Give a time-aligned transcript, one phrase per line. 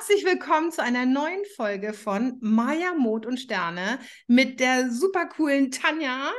[0.00, 5.70] Herzlich willkommen zu einer neuen Folge von Maya Mond und Sterne mit der super coolen
[5.70, 6.30] Tanja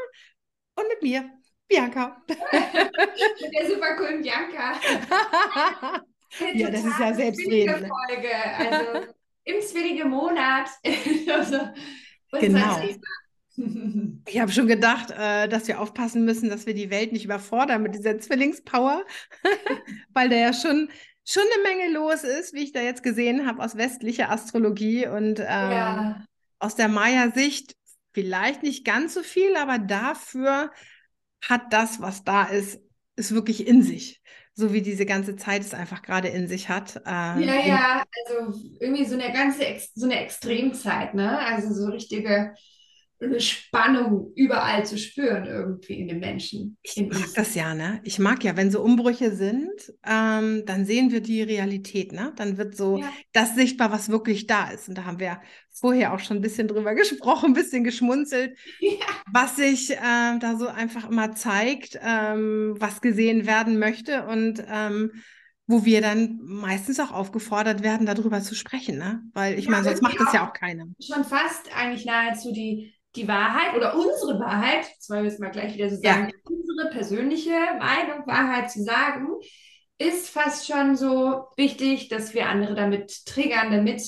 [0.74, 1.30] und mit mir,
[1.68, 2.24] Bianca.
[2.28, 4.74] mit der super coolen Bianca.
[6.56, 7.88] ja, das ist ja selbstredend.
[7.88, 9.08] Folge, also
[9.44, 10.68] im zwilligen Monat.
[11.32, 11.60] also,
[12.40, 12.82] genau.
[14.28, 17.84] Ich habe schon gedacht, äh, dass wir aufpassen müssen, dass wir die Welt nicht überfordern
[17.84, 19.06] mit dieser Zwillingspower,
[20.14, 20.90] weil da ja schon
[21.26, 25.40] schon eine Menge los ist, wie ich da jetzt gesehen habe, aus westlicher Astrologie und
[25.40, 26.26] ähm, ja.
[26.60, 27.76] aus der Maya-Sicht
[28.14, 30.72] vielleicht nicht ganz so viel, aber dafür
[31.48, 32.80] hat das, was da ist,
[33.16, 34.22] ist wirklich in sich.
[34.54, 36.98] So wie diese ganze Zeit es einfach gerade in sich hat.
[37.06, 39.64] Ähm, ja, ja, also irgendwie so eine ganze,
[39.96, 41.40] so eine Extremzeit, ne?
[41.40, 42.54] Also so richtige
[43.22, 46.78] eine Spannung überall zu spüren irgendwie in den Menschen.
[46.82, 48.02] Ich mag das ja, ne?
[48.04, 52.34] Ich mag ja, wenn so Umbrüche sind, ähm, dann sehen wir die Realität, ne?
[52.36, 53.12] Dann wird so ja.
[53.32, 54.90] das sichtbar, was wirklich da ist.
[54.90, 59.06] Und da haben wir vorher auch schon ein bisschen drüber gesprochen, ein bisschen geschmunzelt, ja.
[59.32, 65.12] was sich äh, da so einfach immer zeigt, ähm, was gesehen werden möchte und ähm,
[65.68, 69.24] wo wir dann meistens auch aufgefordert werden, darüber zu sprechen, ne?
[69.34, 70.86] Weil ich ja, meine, sonst macht das ja auch keiner.
[71.00, 75.52] Schon fast eigentlich nahezu die die Wahrheit oder unsere Wahrheit, das wollen wir jetzt mal
[75.52, 76.36] gleich wieder so sagen, ja.
[76.44, 79.28] unsere persönliche Meinung, Wahrheit zu sagen,
[79.98, 84.02] ist fast schon so wichtig, dass wir andere damit triggern, damit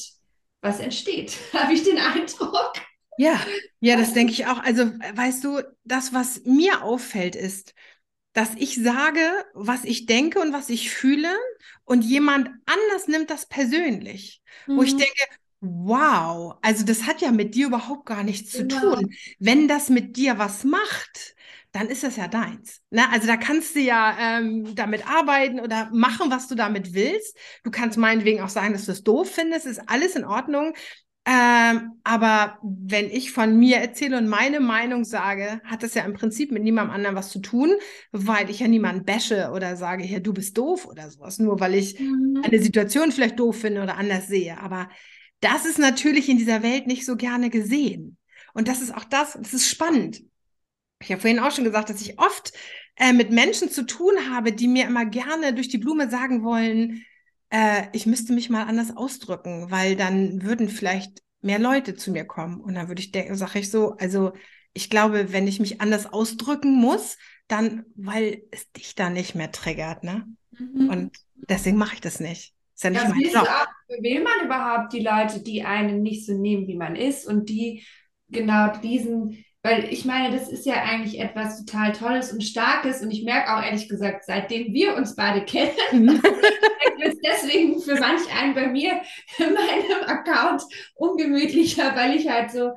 [0.62, 1.38] was entsteht.
[1.54, 2.74] Habe ich den Eindruck?
[3.18, 3.40] Ja,
[3.80, 4.58] ja, das denke ich auch.
[4.64, 7.76] Also, weißt du, das, was mir auffällt, ist,
[8.34, 9.22] dass ich sage,
[9.54, 11.30] was ich denke und was ich fühle
[11.84, 14.42] und jemand anders nimmt das persönlich.
[14.66, 14.78] Mhm.
[14.78, 15.00] Wo ich mhm.
[15.00, 15.26] denke,
[15.66, 18.96] Wow, also das hat ja mit dir überhaupt gar nichts zu genau.
[18.96, 19.14] tun.
[19.40, 21.36] Wenn das mit dir was macht,
[21.72, 22.82] dann ist das ja deins.
[22.90, 23.10] Ne?
[23.12, 27.38] Also da kannst du ja ähm, damit arbeiten oder machen, was du damit willst.
[27.64, 30.74] Du kannst meinetwegen auch sagen, dass du es doof findest, ist alles in Ordnung.
[31.26, 36.14] Ähm, aber wenn ich von mir erzähle und meine Meinung sage, hat das ja im
[36.14, 37.72] Prinzip mit niemandem anderen was zu tun,
[38.12, 41.76] weil ich ja niemanden bashe oder sage, ja, du bist doof oder sowas, nur weil
[41.76, 42.42] ich mhm.
[42.44, 44.60] eine Situation vielleicht doof finde oder anders sehe.
[44.60, 44.90] Aber
[45.44, 48.18] das ist natürlich in dieser Welt nicht so gerne gesehen.
[48.54, 50.22] Und das ist auch das, das ist spannend.
[51.02, 52.54] Ich habe vorhin auch schon gesagt, dass ich oft
[52.96, 57.04] äh, mit Menschen zu tun habe, die mir immer gerne durch die Blume sagen wollen,
[57.50, 62.26] äh, ich müsste mich mal anders ausdrücken, weil dann würden vielleicht mehr Leute zu mir
[62.26, 62.62] kommen.
[62.62, 64.34] Und dann würde ich denken, sage ich so, also
[64.74, 67.18] ich glaube, wenn ich mich anders ausdrücken muss,
[67.48, 70.26] dann, weil es dich da nicht mehr triggert, ne?
[70.52, 70.90] Mhm.
[70.90, 72.53] Und deswegen mache ich das nicht.
[72.74, 73.48] Ist ja nicht das mein Job.
[73.48, 77.50] Auch, will man überhaupt die Leute, die einen nicht so nehmen, wie man ist und
[77.50, 77.84] die
[78.30, 83.12] genau diesen, weil ich meine, das ist ja eigentlich etwas total Tolles und Starkes und
[83.12, 86.22] ich merke auch ehrlich gesagt, seitdem wir uns beide kennen, mhm.
[87.04, 89.02] ist deswegen für manch einen bei mir
[89.38, 90.64] in meinem Account
[90.96, 92.72] ungemütlicher, weil ich halt so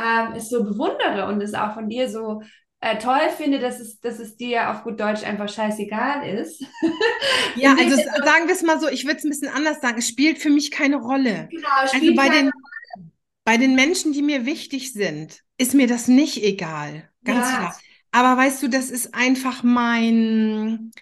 [0.00, 2.42] ähm, es so bewundere und es auch von dir so
[2.80, 6.64] äh, toll finde, dass es, dass es dir auf gut Deutsch einfach scheißegal ist.
[7.56, 10.08] ja, also sagen wir es mal so, ich würde es ein bisschen anders sagen, es
[10.08, 11.48] spielt für mich keine Rolle.
[11.50, 13.10] Genau, es also spielt also bei den, Rolle.
[13.44, 17.10] bei den Menschen, die mir wichtig sind, ist mir das nicht egal.
[17.24, 17.56] Ganz ja.
[17.56, 17.80] klar.
[18.12, 20.92] Aber weißt du, das ist einfach mein,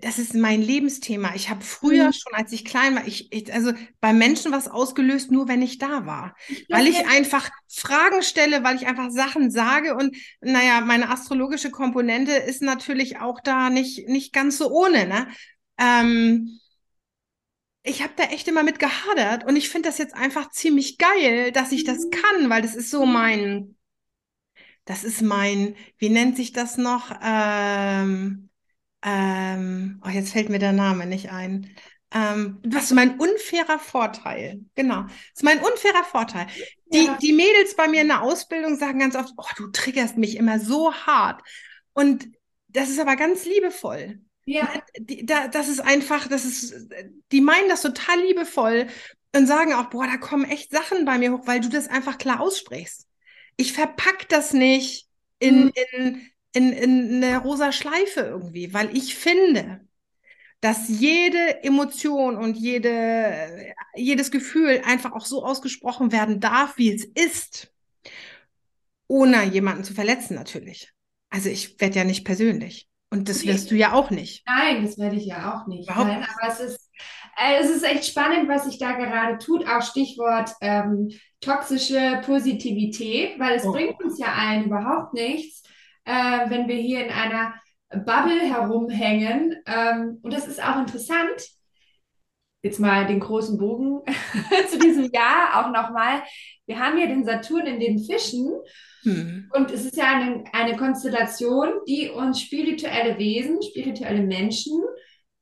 [0.00, 1.34] das ist mein Lebensthema.
[1.34, 2.12] Ich habe früher mhm.
[2.12, 5.78] schon, als ich klein war, ich, ich, also bei Menschen was ausgelöst, nur wenn ich
[5.78, 6.34] da war.
[6.48, 11.70] Das weil ich einfach Fragen stelle, weil ich einfach Sachen sage und naja, meine astrologische
[11.70, 15.06] Komponente ist natürlich auch da nicht, nicht ganz so ohne.
[15.06, 15.28] Ne?
[15.78, 16.58] Ähm,
[17.84, 21.52] ich habe da echt immer mit gehadert und ich finde das jetzt einfach ziemlich geil,
[21.52, 22.10] dass ich das mhm.
[22.10, 23.76] kann, weil das ist so mein,
[24.84, 27.16] das ist mein, wie nennt sich das noch?
[27.22, 28.50] Ähm,
[29.06, 31.70] ähm, oh, jetzt fällt mir der Name nicht ein.
[32.12, 34.60] Ähm, was ist mein unfairer Vorteil?
[34.74, 36.48] Genau, das ist mein unfairer Vorteil.
[36.92, 37.16] Die, ja.
[37.22, 40.58] die Mädels bei mir in der Ausbildung sagen ganz oft, oh, du triggerst mich immer
[40.58, 41.40] so hart.
[41.92, 42.28] Und
[42.68, 44.20] das ist aber ganz liebevoll.
[44.44, 44.68] Ja.
[45.50, 46.88] Das ist einfach, das ist,
[47.30, 48.88] die meinen das total liebevoll
[49.34, 52.18] und sagen auch, boah, da kommen echt Sachen bei mir hoch, weil du das einfach
[52.18, 53.06] klar aussprichst.
[53.56, 55.08] Ich verpack das nicht
[55.38, 55.72] in, mhm.
[55.92, 59.86] in in, in eine rosa Schleife irgendwie, weil ich finde,
[60.62, 67.04] dass jede Emotion und jede, jedes Gefühl einfach auch so ausgesprochen werden darf, wie es
[67.04, 67.70] ist,
[69.06, 70.92] ohne jemanden zu verletzen natürlich.
[71.28, 72.88] Also ich werde ja nicht persönlich.
[73.10, 74.42] Und das wirst du ja auch nicht.
[74.46, 75.88] Nein, das werde ich ja auch nicht.
[75.90, 76.90] Nein, aber es ist,
[77.36, 79.68] äh, es ist echt spannend, was sich da gerade tut.
[79.68, 81.10] Auch Stichwort ähm,
[81.40, 83.72] toxische Positivität, weil es oh.
[83.72, 85.62] bringt uns ja allen überhaupt nichts,
[86.06, 87.54] äh, wenn wir hier in einer
[87.90, 89.56] Bubble herumhängen.
[89.66, 91.50] Ähm, und das ist auch interessant.
[92.62, 94.00] jetzt mal den großen Bogen
[94.70, 96.22] zu diesem Jahr auch nochmal.
[96.66, 98.50] Wir haben ja den Saturn in den Fischen
[99.02, 99.50] hm.
[99.52, 104.82] und es ist ja eine, eine Konstellation, die uns spirituelle Wesen, spirituelle Menschen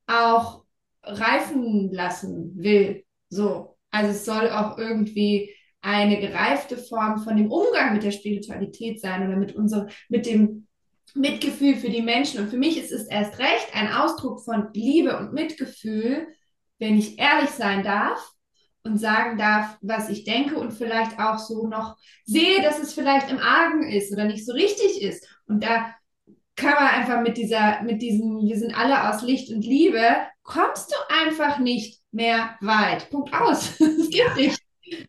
[0.05, 0.65] auch
[1.01, 3.03] reifen lassen will.
[3.29, 3.77] So.
[3.89, 5.54] Also es soll auch irgendwie
[5.85, 10.67] eine gereifte Form von dem Umgang mit der Spiritualität sein oder mit unserem, mit dem
[11.13, 12.41] Mitgefühl für die Menschen.
[12.41, 16.27] Und für mich ist es erst recht ein Ausdruck von Liebe und Mitgefühl,
[16.79, 18.31] wenn ich ehrlich sein darf
[18.83, 23.29] und sagen darf, was ich denke und vielleicht auch so noch sehe, dass es vielleicht
[23.29, 25.27] im Argen ist oder nicht so richtig ist.
[25.47, 25.93] Und da
[26.55, 30.01] kann man einfach mit dieser, mit diesem, wir sind alle aus Licht und Liebe,
[30.41, 33.11] kommst du einfach nicht mehr weit.
[33.11, 33.79] Punkt aus.
[33.79, 34.64] Es gibt nicht.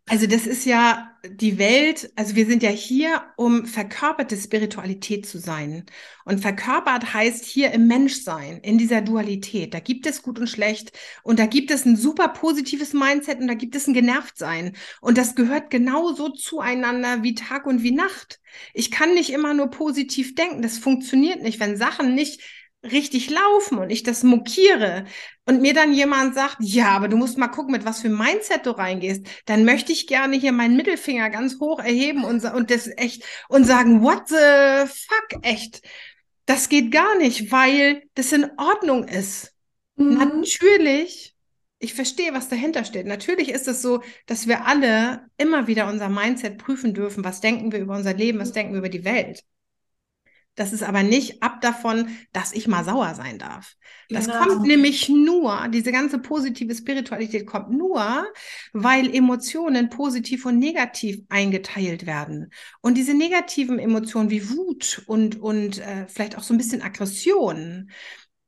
[0.09, 5.39] Also das ist ja die Welt, also wir sind ja hier, um verkörperte Spiritualität zu
[5.39, 5.85] sein.
[6.25, 9.75] Und verkörpert heißt hier im Menschsein, in dieser Dualität.
[9.75, 10.93] Da gibt es gut und schlecht
[11.23, 14.77] und da gibt es ein super positives Mindset und da gibt es ein Genervtsein.
[15.01, 18.41] Und das gehört genauso zueinander wie Tag und wie Nacht.
[18.73, 20.63] Ich kann nicht immer nur positiv denken.
[20.63, 22.41] Das funktioniert nicht, wenn Sachen nicht
[22.93, 25.05] richtig laufen und ich das mokiere
[25.45, 28.67] und mir dann jemand sagt, ja, aber du musst mal gucken, mit was für Mindset
[28.67, 32.89] du reingehst, dann möchte ich gerne hier meinen Mittelfinger ganz hoch erheben und, und das
[32.97, 35.83] echt und sagen, what the fuck, echt.
[36.47, 39.53] Das geht gar nicht, weil das in Ordnung ist.
[39.97, 40.15] Mhm.
[40.15, 41.35] Natürlich,
[41.79, 43.07] ich verstehe, was dahinter steht.
[43.07, 47.25] Natürlich ist es so, dass wir alle immer wieder unser Mindset prüfen dürfen.
[47.25, 48.39] Was denken wir über unser Leben?
[48.39, 49.45] Was denken wir über die Welt?
[50.57, 53.75] Das ist aber nicht ab davon, dass ich mal sauer sein darf.
[54.09, 54.39] Das genau.
[54.39, 58.27] kommt nämlich nur, diese ganze positive Spiritualität kommt nur,
[58.73, 62.51] weil Emotionen positiv und negativ eingeteilt werden.
[62.81, 67.91] Und diese negativen Emotionen wie Wut und, und äh, vielleicht auch so ein bisschen Aggression,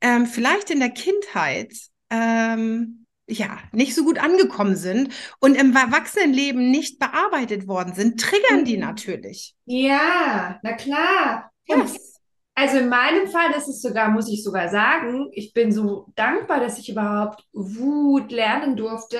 [0.01, 1.73] ähm, vielleicht in der Kindheit,
[2.09, 8.65] ähm, ja, nicht so gut angekommen sind und im Erwachsenenleben nicht bearbeitet worden sind, triggern
[8.65, 8.81] die mhm.
[8.81, 9.55] natürlich.
[9.65, 11.51] Ja, na klar.
[11.69, 12.19] Yes.
[12.55, 16.59] Also in meinem Fall, das ist sogar, muss ich sogar sagen, ich bin so dankbar,
[16.59, 19.17] dass ich überhaupt Wut lernen durfte,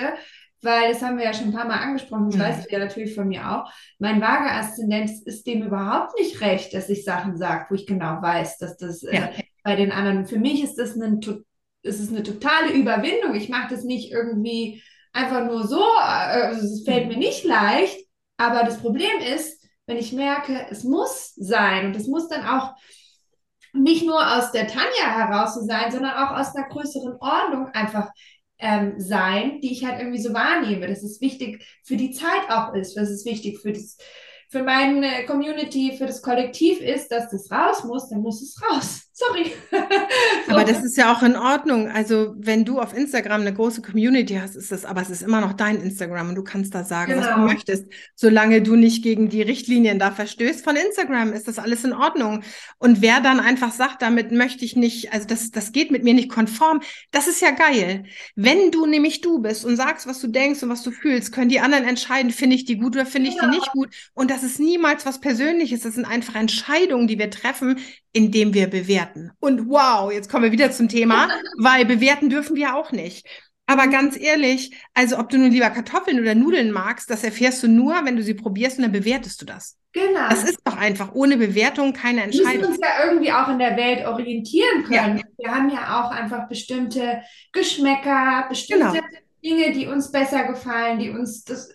[0.60, 2.40] weil das haben wir ja schon ein paar Mal angesprochen, das mhm.
[2.40, 3.72] weißt du ja natürlich von mir auch.
[3.98, 8.20] Mein vage Aszendent ist dem überhaupt nicht recht, dass ich Sachen sage, wo ich genau
[8.20, 9.24] weiß, dass das äh, ja.
[9.28, 11.20] äh, bei den anderen, für mich ist das ein,
[11.82, 13.34] ist eine totale Überwindung.
[13.34, 14.82] Ich mache das nicht irgendwie
[15.14, 17.98] einfach nur so, äh, es fällt mir nicht leicht,
[18.36, 19.59] aber das Problem ist,
[19.90, 22.74] wenn ich merke, es muss sein und es muss dann auch
[23.72, 28.08] nicht nur aus der Tanja heraus so sein, sondern auch aus einer größeren Ordnung einfach
[28.58, 32.72] ähm, sein, die ich halt irgendwie so wahrnehme, dass es wichtig für die Zeit auch
[32.74, 33.96] ist, dass es wichtig für das
[34.48, 39.09] für meine Community, für das Kollektiv ist, dass das raus muss, dann muss es raus.
[39.28, 39.52] Sorry.
[39.70, 40.52] so.
[40.52, 41.88] Aber das ist ja auch in Ordnung.
[41.88, 45.40] Also, wenn du auf Instagram eine große Community hast, ist das, aber es ist immer
[45.40, 47.22] noch dein Instagram und du kannst da sagen, genau.
[47.22, 47.46] was du genau.
[47.52, 47.86] möchtest.
[48.16, 52.42] Solange du nicht gegen die Richtlinien da verstößt von Instagram, ist das alles in Ordnung.
[52.78, 56.14] Und wer dann einfach sagt, damit möchte ich nicht, also das, das geht mit mir
[56.14, 56.80] nicht konform,
[57.12, 58.04] das ist ja geil.
[58.34, 61.48] Wenn du nämlich du bist und sagst, was du denkst und was du fühlst, können
[61.48, 63.52] die anderen entscheiden, finde ich die gut oder finde ich genau.
[63.52, 63.94] die nicht gut.
[64.14, 65.82] Und das das ist niemals was Persönliches.
[65.82, 67.78] Das sind einfach Entscheidungen, die wir treffen,
[68.12, 69.30] indem wir bewerten.
[69.40, 73.26] Und wow, jetzt kommen wir wieder zum Thema, weil bewerten dürfen wir auch nicht.
[73.66, 77.68] Aber ganz ehrlich, also ob du nun lieber Kartoffeln oder Nudeln magst, das erfährst du
[77.68, 79.76] nur, wenn du sie probierst und dann bewertest du das.
[79.92, 80.28] Genau.
[80.28, 82.52] Das ist doch einfach ohne Bewertung keine Entscheidung.
[82.52, 85.18] Wir müssen uns ja irgendwie auch in der Welt orientieren können.
[85.18, 85.24] Ja.
[85.36, 89.06] Wir haben ja auch einfach bestimmte Geschmäcker, bestimmte genau.
[89.44, 91.70] Dinge, die uns besser gefallen, die uns das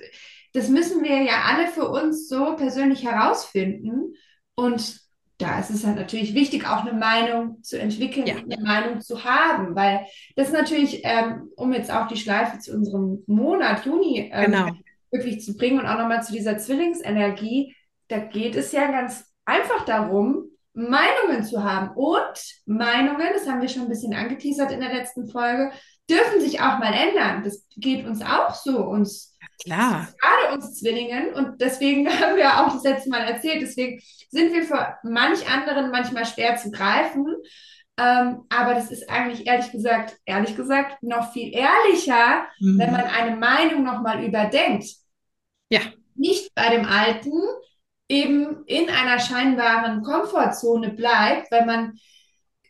[0.55, 4.15] das müssen wir ja alle für uns so persönlich herausfinden.
[4.55, 5.01] Und
[5.37, 8.35] da ist es halt natürlich wichtig, auch eine Meinung zu entwickeln, ja.
[8.35, 13.23] eine Meinung zu haben, weil das natürlich, ähm, um jetzt auch die Schleife zu unserem
[13.27, 14.71] Monat Juni ähm, genau.
[15.11, 17.75] wirklich zu bringen und auch nochmal zu dieser Zwillingsenergie,
[18.07, 21.95] da geht es ja ganz einfach darum, Meinungen zu haben.
[21.95, 25.71] Und Meinungen, das haben wir schon ein bisschen angeteasert in der letzten Folge,
[26.09, 27.43] dürfen sich auch mal ändern.
[27.43, 28.83] Das geht uns auch so.
[28.83, 30.07] Uns Klar.
[30.19, 34.63] Gerade uns Zwillingen und deswegen haben wir auch das letzte Mal erzählt, deswegen sind wir
[34.63, 37.27] für manch anderen manchmal schwer zu greifen.
[37.97, 42.77] Ähm, aber das ist eigentlich ehrlich gesagt, ehrlich gesagt, noch viel ehrlicher, mhm.
[42.77, 44.85] wenn man eine Meinung nochmal überdenkt.
[45.69, 45.79] Ja.
[46.15, 47.31] Nicht bei dem Alten
[48.09, 51.97] eben in einer scheinbaren Komfortzone bleibt, weil man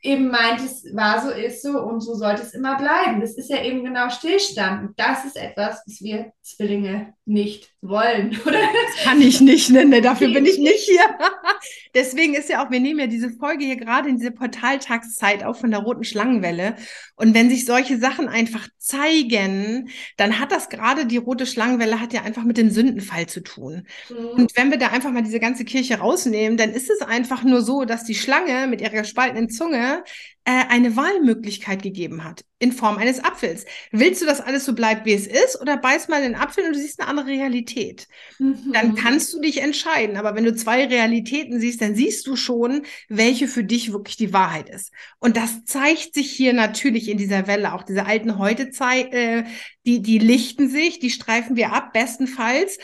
[0.05, 3.21] eben meint, es war so, ist so und so sollte es immer bleiben.
[3.21, 4.87] Das ist ja eben genau Stillstand.
[4.87, 8.59] Und das ist etwas, was wir Zwillinge nicht wollen, oder?
[8.59, 9.83] Das kann ich nicht, ne?
[9.85, 11.01] ne dafür bin ich nicht hier.
[11.95, 15.59] Deswegen ist ja auch, wir nehmen ja diese Folge hier gerade in diese Portaltagszeit auf
[15.59, 16.75] von der roten Schlangenwelle.
[17.15, 22.13] Und wenn sich solche Sachen einfach zeigen, dann hat das gerade die rote Schlangenwelle hat
[22.13, 23.87] ja einfach mit dem Sündenfall zu tun.
[24.09, 24.27] Mhm.
[24.41, 27.61] Und wenn wir da einfach mal diese ganze Kirche rausnehmen, dann ist es einfach nur
[27.61, 30.03] so, dass die Schlange mit ihrer gespaltenen Zunge
[30.51, 33.65] eine Wahlmöglichkeit gegeben hat in Form eines Apfels.
[33.91, 36.73] Willst du, dass alles so bleibt, wie es ist, oder beiß mal den Apfel und
[36.73, 38.07] du siehst eine andere Realität?
[38.37, 38.71] Mhm.
[38.71, 40.17] Dann kannst du dich entscheiden.
[40.17, 44.33] Aber wenn du zwei Realitäten siehst, dann siehst du schon, welche für dich wirklich die
[44.33, 44.91] Wahrheit ist.
[45.19, 47.73] Und das zeigt sich hier natürlich in dieser Welle.
[47.73, 48.69] Auch diese alten heute
[49.11, 49.43] äh,
[49.85, 52.77] die, die lichten sich, die streifen wir ab, bestenfalls.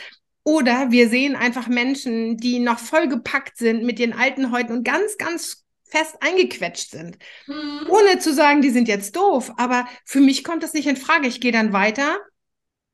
[0.44, 5.16] Oder wir sehen einfach Menschen, die noch vollgepackt sind mit den alten Häuten und ganz,
[5.16, 5.61] ganz
[5.92, 7.18] fest eingequetscht sind.
[7.46, 7.86] Mhm.
[7.88, 9.52] Ohne zu sagen, die sind jetzt doof.
[9.58, 11.28] Aber für mich kommt das nicht in Frage.
[11.28, 12.18] Ich gehe dann weiter.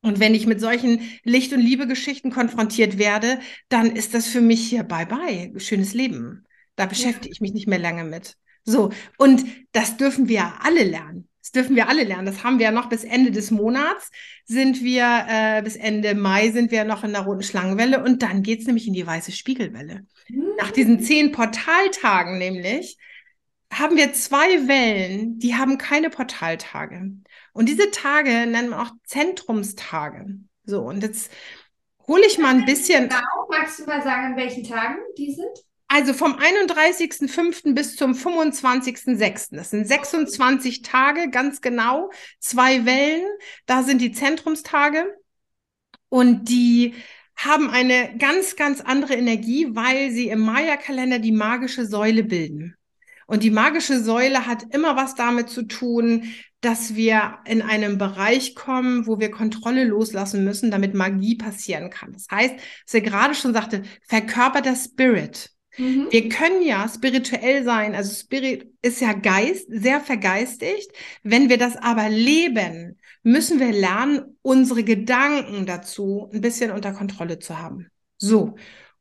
[0.01, 3.39] Und wenn ich mit solchen Licht- und Liebe-Geschichten konfrontiert werde,
[3.69, 5.57] dann ist das für mich hier bye-bye.
[5.59, 6.45] Schönes Leben.
[6.75, 7.31] Da beschäftige ja.
[7.31, 8.35] ich mich nicht mehr lange mit.
[8.65, 8.91] So.
[9.17, 11.28] Und das dürfen wir alle lernen.
[11.41, 12.25] Das dürfen wir alle lernen.
[12.25, 14.11] Das haben wir ja noch bis Ende des Monats,
[14.45, 18.43] sind wir, äh, bis Ende Mai sind wir noch in der roten Schlangenwelle und dann
[18.43, 20.05] geht es nämlich in die weiße Spiegelwelle.
[20.57, 22.97] Nach diesen zehn Portaltagen nämlich
[23.71, 27.11] haben wir zwei Wellen, die haben keine Portaltage.
[27.53, 30.25] Und diese Tage nennen wir auch Zentrumstage.
[30.65, 31.31] So, und jetzt
[32.07, 33.09] hole ich mal ein bisschen.
[33.09, 35.68] Genau, magst du mal sagen, an welchen Tagen die sind?
[35.91, 37.73] Also vom 31.05.
[37.73, 39.55] bis zum 25.06.
[39.55, 42.11] Das sind 26 Tage, ganz genau.
[42.39, 43.25] Zwei Wellen.
[43.65, 45.15] Da sind die Zentrumstage.
[46.07, 46.93] Und die
[47.35, 52.75] haben eine ganz, ganz andere Energie, weil sie im Maya-Kalender die magische Säule bilden.
[53.25, 58.53] Und die magische Säule hat immer was damit zu tun, dass wir in einem Bereich
[58.53, 62.13] kommen, wo wir Kontrolle loslassen müssen, damit Magie passieren kann.
[62.13, 65.51] Das heißt, was er gerade schon sagte, verkörperter Spirit.
[65.79, 66.07] Mhm.
[66.09, 70.91] Wir können ja spirituell sein, also Spirit ist ja Geist, sehr vergeistigt.
[71.23, 77.39] Wenn wir das aber leben, müssen wir lernen, unsere Gedanken dazu ein bisschen unter Kontrolle
[77.39, 77.87] zu haben.
[78.17, 78.55] So.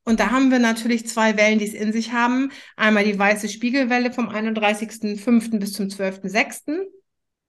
[0.04, 2.50] Und da haben wir natürlich zwei Wellen, die es in sich haben.
[2.76, 5.58] Einmal die weiße Spiegelwelle vom 31.05.
[5.58, 6.78] bis zum 12.06.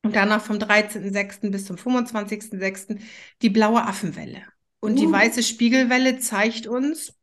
[0.02, 1.52] Und danach vom 13.06.
[1.52, 3.00] bis zum 25.06.
[3.42, 4.44] die blaue Affenwelle.
[4.82, 4.96] Und uh.
[4.96, 7.14] die weiße Spiegelwelle zeigt uns,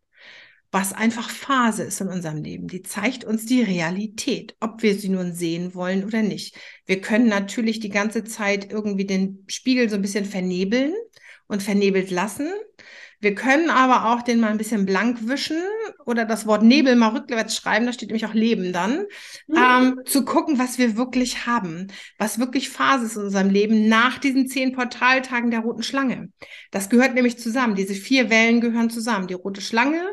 [0.71, 2.69] was einfach Phase ist in unserem Leben.
[2.69, 6.57] Die zeigt uns die Realität, ob wir sie nun sehen wollen oder nicht.
[6.85, 10.95] Wir können natürlich die ganze Zeit irgendwie den Spiegel so ein bisschen vernebeln
[11.47, 12.49] und vernebelt lassen.
[13.21, 15.63] Wir können aber auch den mal ein bisschen blank wischen
[16.05, 19.07] oder das Wort Nebel mal rückwärts schreiben, da steht nämlich auch Leben dann,
[19.47, 19.57] mhm.
[19.57, 21.87] ähm, zu gucken, was wir wirklich haben,
[22.19, 26.31] was wirklich Phase ist in unserem Leben nach diesen zehn Portaltagen der roten Schlange.
[26.71, 27.75] Das gehört nämlich zusammen.
[27.75, 29.29] Diese vier Wellen gehören zusammen.
[29.29, 30.07] Die rote Schlange,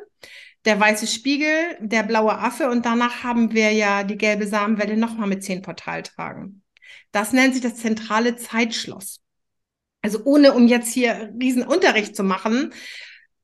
[0.66, 5.28] der weiße Spiegel, der blaue Affe und danach haben wir ja die gelbe Samenwelle nochmal
[5.28, 6.62] mit zehn Portaltagen.
[7.12, 9.20] Das nennt sich das zentrale Zeitschloss.
[10.02, 12.74] Also ohne, um jetzt hier riesen Unterricht zu machen,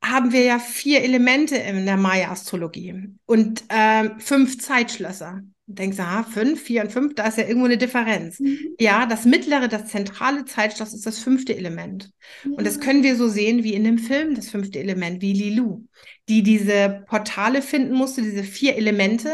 [0.03, 6.23] haben wir ja vier Elemente in der Maya-Astrologie und äh, fünf Zeitschlösser denkst du, ah,
[6.23, 8.39] fünf, vier und fünf, da ist ja irgendwo eine Differenz.
[8.39, 8.57] Mhm.
[8.79, 12.09] Ja, das mittlere, das zentrale Zeitschloss ist das fünfte Element.
[12.43, 12.53] Mhm.
[12.53, 15.85] Und das können wir so sehen wie in dem Film, das fünfte Element, wie Lilu,
[16.29, 19.33] die diese Portale finden musste, diese vier Elemente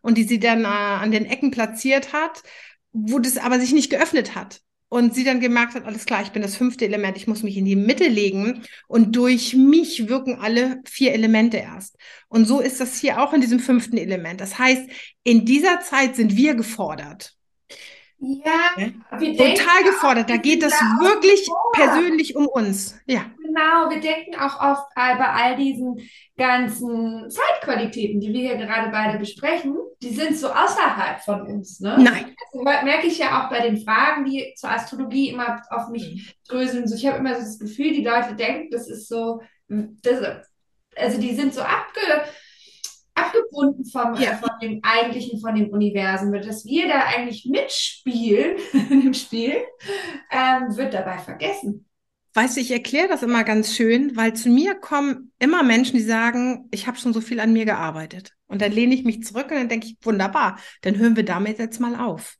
[0.00, 2.42] und die sie dann äh, an den Ecken platziert hat,
[2.92, 6.30] wo das aber sich nicht geöffnet hat und sie dann gemerkt hat, alles klar, ich
[6.30, 10.38] bin das fünfte Element, ich muss mich in die Mitte legen und durch mich wirken
[10.40, 11.96] alle vier Elemente erst.
[12.28, 14.40] Und so ist das hier auch in diesem fünften Element.
[14.40, 14.88] Das heißt,
[15.24, 17.35] in dieser Zeit sind wir gefordert.
[18.18, 20.30] Ja, wir total gefordert.
[20.30, 21.72] Da geht es wirklich vor.
[21.72, 22.98] persönlich um uns.
[23.06, 23.26] Ja.
[23.42, 26.00] Genau, wir denken auch oft bei all diesen
[26.36, 31.80] ganzen Zeitqualitäten, die wir hier gerade beide besprechen, die sind so außerhalb von uns.
[31.80, 31.96] Ne?
[31.98, 32.34] Nein.
[32.52, 36.20] Das merke ich ja auch bei den Fragen, die zur Astrologie immer auf mich mhm.
[36.48, 36.88] dröseln.
[36.88, 40.46] So, ich habe immer so das Gefühl, die Leute denken, das ist so, das,
[40.96, 42.00] also die sind so abge
[43.16, 44.36] abgebunden vom, ja.
[44.36, 48.56] von dem eigentlichen, von dem Universum, dass wir da eigentlich mitspielen
[48.90, 49.56] in dem Spiel,
[50.30, 51.86] ähm, wird dabei vergessen.
[52.34, 56.02] Weißt du, ich erkläre das immer ganz schön, weil zu mir kommen immer Menschen, die
[56.02, 58.34] sagen, ich habe schon so viel an mir gearbeitet.
[58.46, 61.58] Und dann lehne ich mich zurück und dann denke ich, wunderbar, dann hören wir damit
[61.58, 62.36] jetzt mal auf.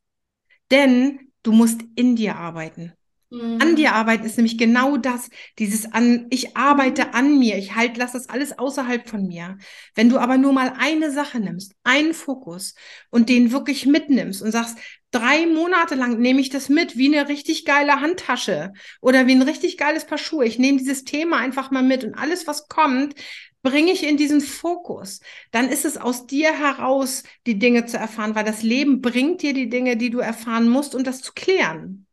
[0.70, 2.92] Denn du musst in dir arbeiten.
[3.30, 3.58] Mhm.
[3.60, 7.96] An dir arbeiten ist nämlich genau das, dieses an, ich arbeite an mir, ich halt,
[7.96, 9.58] lasse das alles außerhalb von mir.
[9.94, 12.74] Wenn du aber nur mal eine Sache nimmst, einen Fokus
[13.10, 14.78] und den wirklich mitnimmst und sagst,
[15.10, 19.42] drei Monate lang nehme ich das mit, wie eine richtig geile Handtasche oder wie ein
[19.42, 20.44] richtig geiles Paar Schuhe.
[20.46, 23.14] Ich nehme dieses Thema einfach mal mit und alles, was kommt,
[23.62, 25.20] bringe ich in diesen Fokus.
[25.50, 29.52] Dann ist es aus dir heraus, die Dinge zu erfahren, weil das Leben bringt dir
[29.52, 32.05] die Dinge, die du erfahren musst, um das zu klären.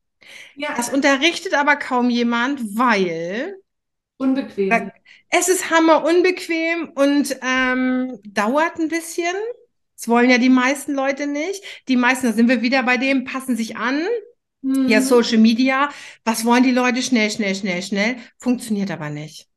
[0.55, 0.73] Ja.
[0.75, 3.55] Das unterrichtet aber kaum jemand, weil.
[4.17, 4.91] Unbequem.
[5.29, 9.35] Es ist hammer unbequem und ähm, dauert ein bisschen.
[9.97, 11.63] Das wollen ja die meisten Leute nicht.
[11.87, 14.01] Die meisten, da sind wir wieder bei dem, passen sich an.
[14.61, 14.87] Mhm.
[14.87, 15.89] Ja, Social Media.
[16.23, 17.01] Was wollen die Leute?
[17.01, 18.17] Schnell, schnell, schnell, schnell.
[18.37, 19.47] Funktioniert aber nicht.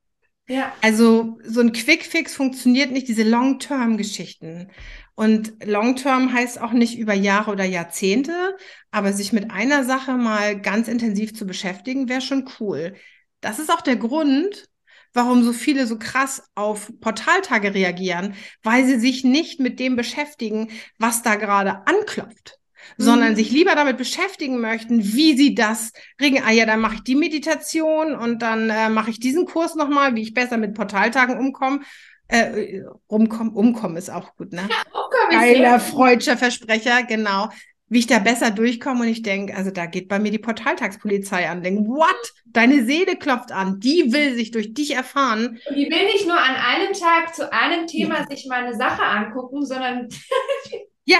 [0.48, 0.72] Ja.
[0.80, 4.70] Also so ein Quick-Fix funktioniert nicht, diese Long-Term-Geschichten.
[5.16, 8.56] Und Long-Term heißt auch nicht über Jahre oder Jahrzehnte,
[8.90, 12.94] aber sich mit einer Sache mal ganz intensiv zu beschäftigen, wäre schon cool.
[13.40, 14.68] Das ist auch der Grund,
[15.14, 20.70] warum so viele so krass auf Portaltage reagieren, weil sie sich nicht mit dem beschäftigen,
[20.98, 22.58] was da gerade anklopft
[22.98, 23.36] sondern mhm.
[23.36, 26.44] sich lieber damit beschäftigen möchten, wie sie das regeln.
[26.46, 30.14] Ah ja, dann mache ich die Meditation und dann äh, mache ich diesen Kurs nochmal,
[30.14, 31.80] wie ich besser mit Portaltagen umkomme.
[32.28, 34.62] Äh, umkommen, umkommen ist auch gut, ne?
[34.68, 37.50] Ja, umkommen Geiler freudscher Versprecher, genau.
[37.88, 41.48] Wie ich da besser durchkomme und ich denke, also da geht bei mir die Portaltagspolizei
[41.48, 41.62] an.
[41.62, 42.32] Denke, what?
[42.44, 43.78] Deine Seele klopft an.
[43.78, 45.60] Die will sich durch dich erfahren.
[45.68, 48.26] Und die will nicht nur an einem Tag zu einem Thema ja.
[48.26, 50.08] sich mal eine Sache angucken, sondern
[51.04, 51.18] ja.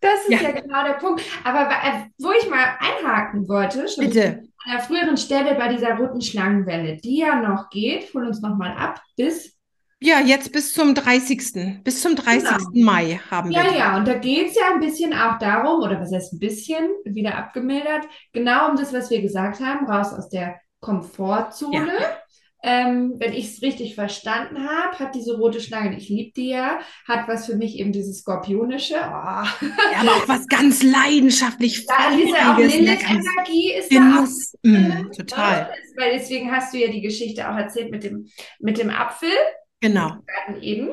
[0.00, 0.42] Das ist ja.
[0.42, 1.22] ja, genau der Punkt.
[1.44, 4.42] Aber äh, wo ich mal einhaken wollte, schon Bitte.
[4.64, 8.76] an der früheren Stelle bei dieser roten Schlangenwelle, die ja noch geht, hol uns nochmal
[8.76, 9.57] ab, bis.
[10.00, 11.82] Ja, jetzt bis zum 30.
[11.82, 12.48] Bis zum 30.
[12.48, 12.70] Genau.
[12.72, 13.56] Mai haben wir.
[13.56, 16.38] Ja, ja, und da geht es ja ein bisschen auch darum, oder was heißt ein
[16.38, 21.92] bisschen, wieder abgemildert, genau um das, was wir gesagt haben, raus aus der Komfortzone.
[21.92, 22.16] Ja.
[22.60, 26.80] Ähm, wenn ich es richtig verstanden habe, hat diese rote Schlange, ich liebe die ja,
[27.06, 28.94] hat was für mich eben dieses Skorpionische.
[28.94, 28.98] Oh.
[29.00, 34.52] Ja, aber auch was ganz leidenschaftlich Da diese auch Lilith-Energie ist Genuss.
[34.62, 34.74] da auch.
[34.74, 35.70] Mm, total.
[35.96, 38.26] Weil deswegen hast du ja die Geschichte auch erzählt mit dem,
[38.58, 39.30] mit dem Apfel.
[39.80, 40.16] Genau.
[40.60, 40.90] Eben.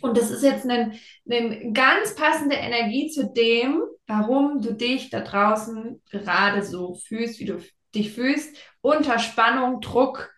[0.00, 0.92] Und das ist jetzt eine,
[1.30, 7.44] eine ganz passende Energie zu dem, warum du dich da draußen gerade so fühlst, wie
[7.44, 7.58] du
[7.94, 10.32] dich fühlst, unter Spannung, Druck,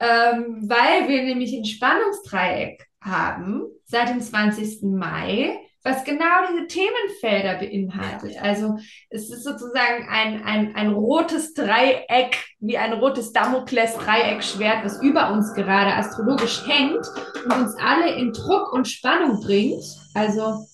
[0.00, 4.82] ähm, weil wir nämlich ein Spannungsdreieck haben seit dem 20.
[4.82, 8.36] Mai, was genau diese Themenfelder beinhaltet.
[8.42, 15.32] Also es ist sozusagen ein, ein, ein rotes Dreieck, wie ein rotes Damokles-Dreieckschwert, was über
[15.32, 17.06] uns gerade astrologisch hängt
[17.44, 19.84] und uns alle in Druck und Spannung bringt.
[20.14, 20.66] Also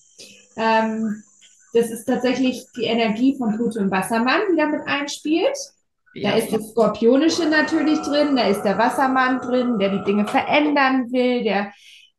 [0.57, 1.23] ähm,
[1.73, 5.57] das ist tatsächlich die Energie von Pluto im Wassermann, die damit einspielt.
[6.21, 11.11] Da ist das Skorpionische natürlich drin, da ist der Wassermann drin, der die Dinge verändern
[11.11, 11.71] will, der,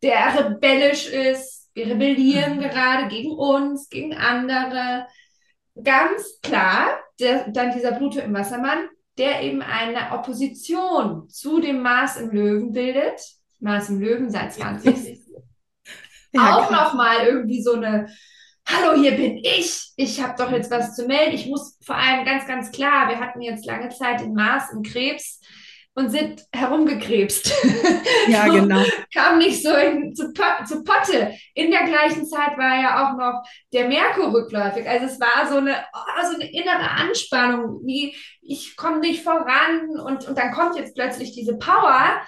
[0.02, 1.57] der rebellisch ist.
[1.78, 5.06] Wir rebellieren gerade gegen uns, gegen andere.
[5.80, 12.16] Ganz klar, der, dann dieser Pluto im Wassermann, der eben eine Opposition zu dem Mars
[12.16, 13.20] im Löwen bildet.
[13.60, 15.20] Mars im Löwen seit 20.
[16.30, 18.06] Ja, auch nochmal irgendwie so eine
[18.66, 21.34] hallo, hier bin ich, ich habe doch jetzt was zu melden.
[21.34, 24.82] Ich muss vor allem ganz, ganz klar, wir hatten jetzt lange Zeit den Mars im
[24.82, 25.37] Krebs
[25.98, 27.52] und sind herumgekrebst.
[28.28, 28.84] Ja, so, genau.
[29.12, 31.32] Kam nicht so in, zu, zu Potte.
[31.54, 34.88] In der gleichen Zeit war ja auch noch der Merkur rückläufig.
[34.88, 39.98] Also es war so eine, oh, so eine innere Anspannung, wie ich komme nicht voran
[40.06, 42.20] und, und dann kommt jetzt plötzlich diese Power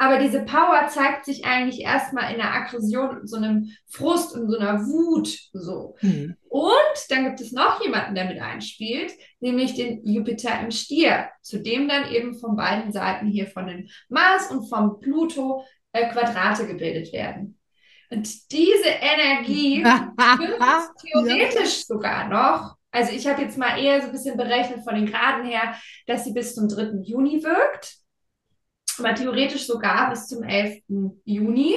[0.00, 4.56] aber diese Power zeigt sich eigentlich erstmal in der Aggression, so einem Frust und so
[4.56, 5.36] einer Wut.
[5.52, 5.96] So.
[6.00, 6.36] Mhm.
[6.48, 11.58] Und dann gibt es noch jemanden, der mit einspielt, nämlich den Jupiter im Stier, zu
[11.62, 16.66] dem dann eben von beiden Seiten hier von dem Mars und vom Pluto äh, Quadrate
[16.66, 17.58] gebildet werden.
[18.10, 24.12] Und diese Energie wird theoretisch sogar noch, also ich habe jetzt mal eher so ein
[24.12, 25.74] bisschen berechnet von den Graden her,
[26.06, 27.02] dass sie bis zum 3.
[27.02, 27.98] Juni wirkt
[28.98, 30.82] aber theoretisch sogar bis zum 11.
[31.24, 31.76] Juni.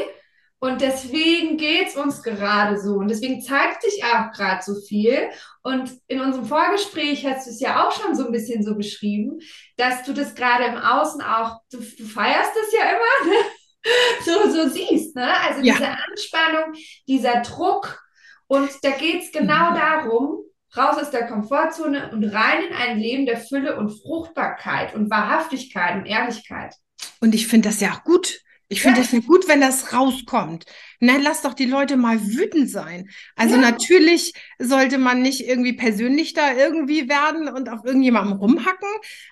[0.64, 2.98] Und deswegen geht es uns gerade so.
[2.98, 5.32] Und deswegen zeigt sich auch gerade so viel.
[5.64, 9.40] Und in unserem Vorgespräch hast du es ja auch schon so ein bisschen so beschrieben,
[9.78, 13.38] dass du das gerade im Außen auch, du, du feierst es ja immer, ne?
[14.24, 15.16] so, so siehst.
[15.16, 15.34] Ne?
[15.48, 15.74] Also ja.
[15.74, 16.74] diese Anspannung,
[17.08, 18.00] dieser Druck.
[18.46, 19.76] Und da geht es genau mhm.
[19.76, 20.44] darum,
[20.78, 25.96] raus aus der Komfortzone und rein in ein Leben der Fülle und Fruchtbarkeit und Wahrhaftigkeit
[25.96, 26.76] und Ehrlichkeit.
[27.20, 28.42] Und ich finde das ja auch gut,
[28.72, 29.20] Ich finde es ja.
[29.20, 30.64] gut, wenn das rauskommt.
[31.02, 33.10] Na, lass doch die Leute mal wütend sein.
[33.36, 33.62] Also ja.
[33.62, 38.88] natürlich sollte man nicht irgendwie persönlich da irgendwie werden und auf irgendjemandem rumhacken,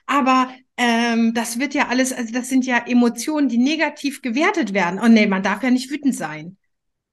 [0.06, 4.99] aber ähm, das wird ja alles, also das sind ja Emotionen, die negativ gewertet werden.
[5.02, 6.58] Oh nee, man darf ja nicht wütend sein.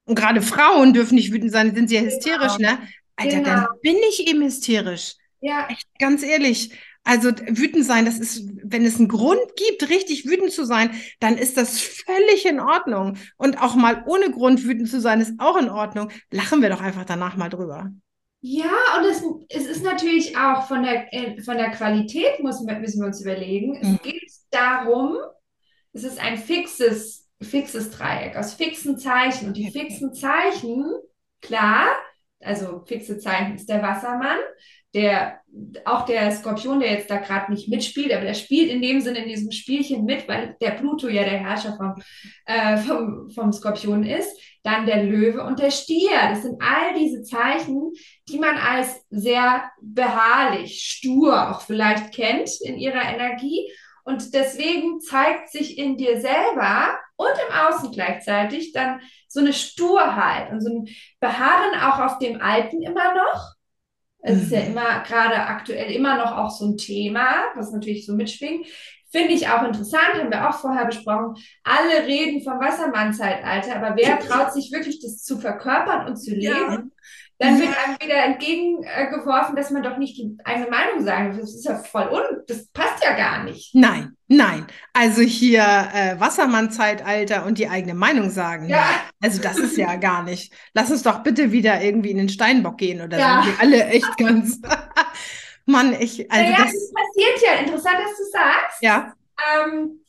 [0.03, 2.71] Und gerade Frauen dürfen nicht wütend sein, sind sie ja hysterisch, genau.
[2.71, 2.79] ne?
[3.15, 3.49] Alter, genau.
[3.49, 5.15] dann bin ich eben hysterisch.
[5.39, 5.67] Ja.
[5.69, 6.71] Echt, ganz ehrlich.
[7.07, 10.91] Also wütend sein, das ist, wenn es einen Grund gibt, richtig wütend zu sein,
[11.21, 13.17] dann ist das völlig in Ordnung.
[13.37, 16.09] Und auch mal ohne Grund wütend zu sein, ist auch in Ordnung.
[16.31, 17.91] Lachen wir doch einfach danach mal drüber.
[18.41, 22.99] Ja, und es, es ist natürlich auch von der, äh, von der Qualität, muss, müssen
[22.99, 23.77] wir uns überlegen.
[23.81, 23.99] Es mhm.
[24.03, 25.15] geht darum,
[25.93, 29.47] es ist ein fixes, fixes Dreieck aus fixen Zeichen.
[29.47, 30.85] Und die fixen Zeichen,
[31.41, 31.87] klar,
[32.41, 34.39] also fixe Zeichen ist der Wassermann,
[34.93, 35.41] der
[35.85, 39.19] auch der Skorpion, der jetzt da gerade nicht mitspielt, aber der spielt in dem Sinne
[39.19, 41.95] in diesem Spielchen mit, weil der Pluto ja der Herrscher vom,
[42.45, 44.39] äh, vom, vom Skorpion ist.
[44.63, 46.11] Dann der Löwe und der Stier.
[46.29, 47.91] Das sind all diese Zeichen,
[48.29, 53.71] die man als sehr beharrlich, stur auch vielleicht kennt in ihrer Energie.
[54.03, 60.51] Und deswegen zeigt sich in dir selber und im Außen gleichzeitig dann so eine Sturheit
[60.51, 60.87] und so ein
[61.19, 63.56] Beharren auch auf dem Alten immer noch
[64.27, 64.67] es ist ja mhm.
[64.67, 68.67] immer gerade aktuell immer noch auch so ein Thema, was natürlich so mitschwingt.
[69.09, 71.35] Finde ich auch interessant, haben wir auch vorher besprochen.
[71.63, 76.51] Alle reden vom Wassermann-Zeitalter, aber wer traut sich wirklich, das zu verkörpern und zu leben?
[76.51, 76.83] Ja.
[77.39, 81.41] Dann wird einem wieder entgegengeworfen, dass man doch nicht die eigene Meinung sagen will.
[81.41, 83.75] Das ist ja voll un, das passt ja gar nicht.
[83.75, 84.65] Nein, nein.
[84.93, 88.69] Also hier äh, Wassermann-Zeitalter und die eigene Meinung sagen.
[88.69, 88.87] Ja.
[89.21, 90.51] Also das ist ja gar nicht.
[90.73, 93.43] Lass uns doch bitte wieder irgendwie in den Steinbock gehen oder ja.
[93.43, 93.51] so.
[93.51, 94.59] Die alle echt ganz.
[95.67, 96.31] Mann, ich.
[96.31, 97.59] Also naja, das, das passiert ja.
[97.59, 98.81] Interessant, dass du sagst.
[98.81, 99.13] Ja.
[99.63, 99.99] Ähm,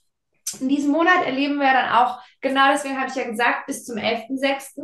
[0.60, 3.96] in diesem Monat erleben wir dann auch, genau deswegen habe ich ja gesagt, bis zum
[3.96, 4.80] 11.06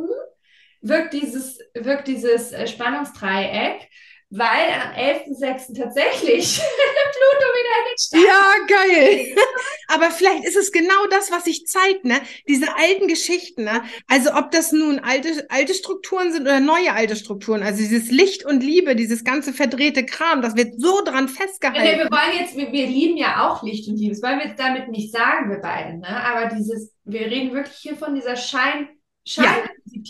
[0.87, 3.89] wirkt dieses, wirkt dieses äh, Spannungsdreieck,
[4.29, 5.77] weil am 11.06.
[5.77, 8.23] tatsächlich Pluto wieder in den Start.
[8.23, 9.35] Ja, geil.
[9.87, 12.19] Aber vielleicht ist es genau das, was sich zeigt, ne?
[12.47, 13.83] Diese alten Geschichten, ne?
[14.07, 18.45] Also ob das nun alte, alte Strukturen sind oder neue alte Strukturen, also dieses Licht
[18.45, 21.85] und Liebe, dieses ganze verdrehte Kram, das wird so dran festgehalten.
[21.85, 24.13] Ja, wir wollen jetzt, wir, wir lieben ja auch Licht und Liebe.
[24.13, 26.07] Das wollen wir jetzt damit nicht sagen, wir beide, ne?
[26.07, 28.89] Aber dieses, wir reden wirklich hier von dieser Schein,
[29.27, 29.55] ja.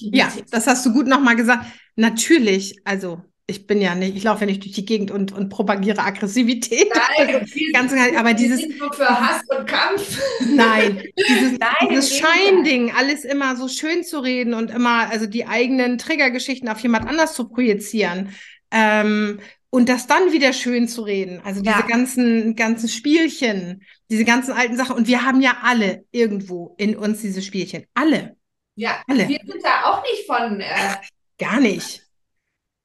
[0.01, 1.65] Ja, das hast du gut nochmal gesagt.
[1.95, 5.49] Natürlich, also ich bin ja nicht, ich laufe ja nicht durch die Gegend und, und
[5.49, 6.89] propagiere Aggressivität.
[6.89, 8.61] Nein, also, ganz, aber dieses.
[8.61, 10.19] für Hass und Kampf.
[10.55, 15.45] Nein, dieses, Nein, dieses Scheinding, alles immer so schön zu reden und immer, also die
[15.45, 18.29] eigenen Triggergeschichten auf jemand anders zu projizieren.
[18.71, 21.41] Ähm, und das dann wieder schön zu reden.
[21.43, 21.85] Also diese ja.
[21.85, 24.95] ganzen, ganzen Spielchen, diese ganzen alten Sachen.
[24.95, 27.85] Und wir haben ja alle irgendwo in uns diese Spielchen.
[27.93, 28.37] Alle.
[28.75, 29.27] Ja, Alle.
[29.27, 30.59] wir sind da auch nicht von.
[30.59, 30.95] Äh,
[31.37, 32.05] Gar nicht.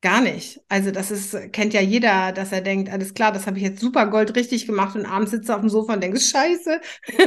[0.03, 0.61] Gar nicht.
[0.69, 3.81] Also das ist, kennt ja jeder, dass er denkt, alles klar, das habe ich jetzt
[3.81, 6.81] super Gold richtig gemacht und abends sitzt er auf dem Sofa und denkt, scheiße.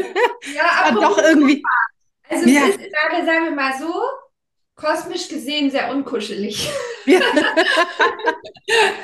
[0.55, 1.61] Ja, aber doch irgendwie.
[2.27, 2.61] Also ja.
[2.63, 3.93] es ist gerade, sagen wir mal so,
[4.75, 6.69] kosmisch gesehen sehr unkuschelig.
[7.05, 7.19] Ja.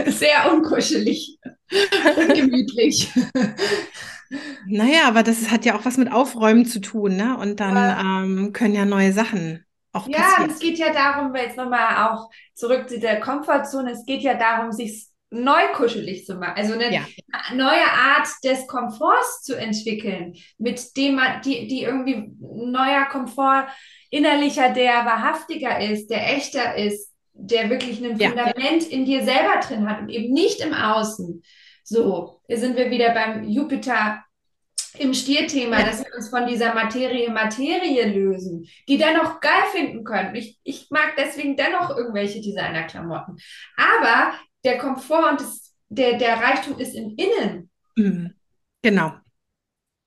[0.08, 1.38] sehr unkuschelig
[2.18, 3.10] und gemütlich.
[4.68, 7.38] Naja, aber das hat ja auch was mit Aufräumen zu tun, ne?
[7.38, 8.24] Und dann ja.
[8.24, 10.48] Ähm, können ja neue Sachen auch passieren.
[10.50, 14.36] Ja, es geht ja darum, jetzt nochmal auch zurück zu der Komfortzone, es geht ja
[14.36, 17.02] darum, sich neu kuschelig zu machen, also eine ja.
[17.54, 23.68] neue Art des Komforts zu entwickeln, mit dem man, die, die irgendwie neuer Komfort
[24.10, 28.90] innerlicher, der wahrhaftiger ist, der echter ist, der wirklich ein Fundament ja.
[28.90, 31.44] in dir selber drin hat und eben nicht im Außen.
[31.90, 34.24] So, hier sind wir wieder beim Jupiter
[35.00, 40.36] im Stierthema, dass wir uns von dieser Materie Materie lösen, die dennoch geil finden können.
[40.36, 43.38] Ich, ich mag deswegen dennoch irgendwelche Designerklamotten.
[43.76, 47.72] Aber der Komfort und das, der, der Reichtum ist im Innen.
[47.96, 48.36] Mhm.
[48.84, 49.14] Genau.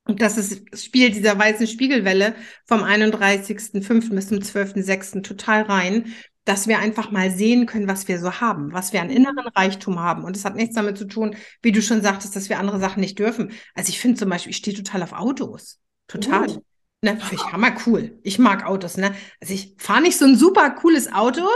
[0.04, 4.14] Und das ist, spielt dieser weißen Spiegelwelle vom 31.05.
[4.14, 5.22] bis zum 12.06.
[5.22, 9.10] total rein dass wir einfach mal sehen können, was wir so haben, was wir an
[9.10, 10.24] inneren Reichtum haben.
[10.24, 13.00] Und es hat nichts damit zu tun, wie du schon sagtest, dass wir andere Sachen
[13.00, 13.52] nicht dürfen.
[13.74, 15.78] Also ich finde zum Beispiel, ich stehe total auf Autos.
[16.08, 16.50] Total.
[16.50, 16.62] Uh.
[17.04, 18.18] Ne, finde ich hammer cool.
[18.22, 19.12] Ich mag Autos, ne?
[19.40, 21.48] Also ich fahre nicht so ein super cooles Auto,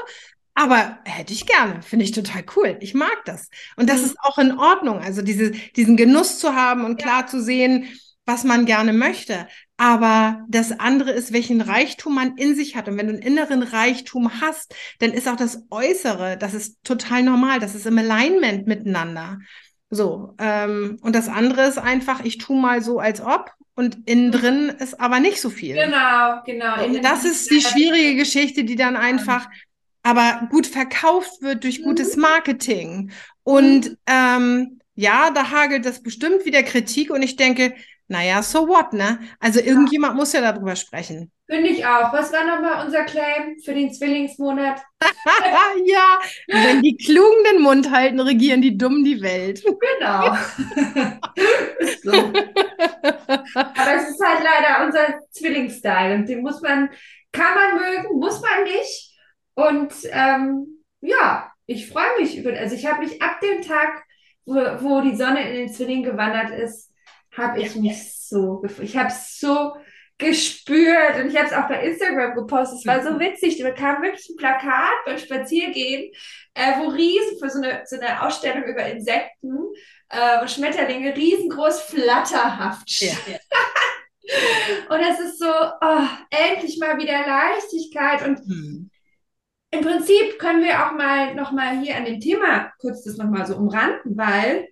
[0.55, 1.83] aber hätte ich gerne.
[1.83, 2.77] Finde ich total cool.
[2.81, 3.49] Ich mag das.
[3.77, 4.07] Und das mhm.
[4.07, 4.99] ist auch in Ordnung.
[4.99, 7.87] Also diese, diesen Genuss zu haben und klar zu sehen,
[8.25, 9.47] was man gerne möchte.
[9.79, 12.89] Aber das andere ist, welchen Reichtum man in sich hat.
[12.89, 17.23] Und wenn du einen inneren Reichtum hast, dann ist auch das Äußere, das ist total
[17.23, 17.61] normal.
[17.61, 19.39] Das ist im Alignment miteinander.
[19.91, 24.33] So, ähm, und das andere ist einfach, ich tue mal so, als ob, und innen
[24.33, 25.75] drin ist aber nicht so viel.
[25.75, 26.83] Genau, genau.
[26.83, 29.49] Und das ist die schwierige Geschichte, die dann einfach
[30.03, 32.23] aber gut verkauft wird durch gutes mhm.
[32.23, 33.11] Marketing.
[33.43, 33.97] Und mhm.
[34.07, 37.75] ähm, ja, da hagelt das bestimmt wieder Kritik und ich denke,
[38.09, 39.19] naja, so what, ne?
[39.41, 40.17] Also irgendjemand ja.
[40.17, 41.33] muss ja darüber sprechen.
[41.49, 42.13] Finde ich auch.
[42.13, 44.83] Was war nochmal unser Claim für den Zwillingsmonat?
[45.85, 49.63] ja, wenn die Klugen den Mund halten, regieren die Dummen die Welt.
[49.65, 50.35] Genau.
[52.03, 52.13] so.
[53.55, 56.91] Aber es ist halt leider unser Zwillingsstyle und den muss man,
[57.31, 59.13] kann man mögen, muss man nicht.
[59.55, 64.05] Und ähm, ja, ich freue mich über, also ich habe mich ab dem Tag,
[64.45, 66.93] wo, wo die Sonne in den Zwilling gewandert ist,
[67.37, 68.85] habe ich mich so gefreut.
[68.85, 69.75] Ich habe so
[70.19, 72.79] gespürt und ich habe es auch bei Instagram gepostet.
[72.81, 73.21] Es war so mhm.
[73.21, 73.59] witzig.
[73.59, 76.13] Da kam wirklich ein Plakat beim Spaziergehen,
[76.55, 79.59] äh, wo riesen für so eine, so eine Ausstellung über Insekten
[80.09, 83.19] äh, und Schmetterlinge riesengroß flatterhaft steht.
[83.27, 83.39] Ja.
[84.95, 88.91] und es ist so, oh, endlich mal wieder Leichtigkeit und hm.
[89.73, 93.29] Im Prinzip können wir auch mal noch mal hier an dem Thema kurz das noch
[93.29, 94.69] mal so umranden, weil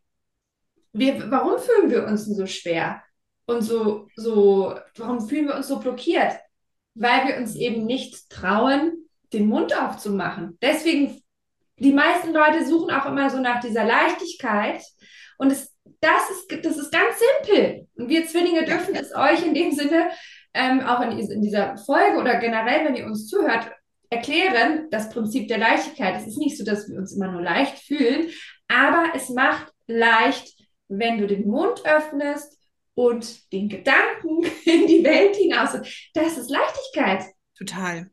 [0.95, 3.03] wir, warum fühlen wir uns denn so schwer?
[3.47, 6.33] Und so, so, warum fühlen wir uns so blockiert?
[6.95, 8.93] Weil wir uns eben nicht trauen,
[9.33, 10.57] den Mund aufzumachen.
[10.63, 11.21] Deswegen,
[11.79, 14.83] die meisten Leute suchen auch immer so nach dieser Leichtigkeit.
[15.37, 17.89] Und es, das, ist, das ist ganz simpel.
[17.97, 20.09] Und wir Zwillinge dürfen es euch in dem Sinne,
[20.55, 23.71] ähm, auch in, in dieser Folge oder generell, wenn ihr uns zuhört,
[24.11, 26.15] erklären, das Prinzip der Leichtigkeit.
[26.17, 28.29] Es ist nicht so, dass wir uns immer nur leicht fühlen,
[28.69, 30.54] aber es macht leicht,
[30.88, 32.59] wenn du den Mund öffnest
[32.94, 35.73] und den Gedanken in die Welt hinaus.
[36.14, 37.27] Das ist Leichtigkeit.
[37.57, 38.11] Total.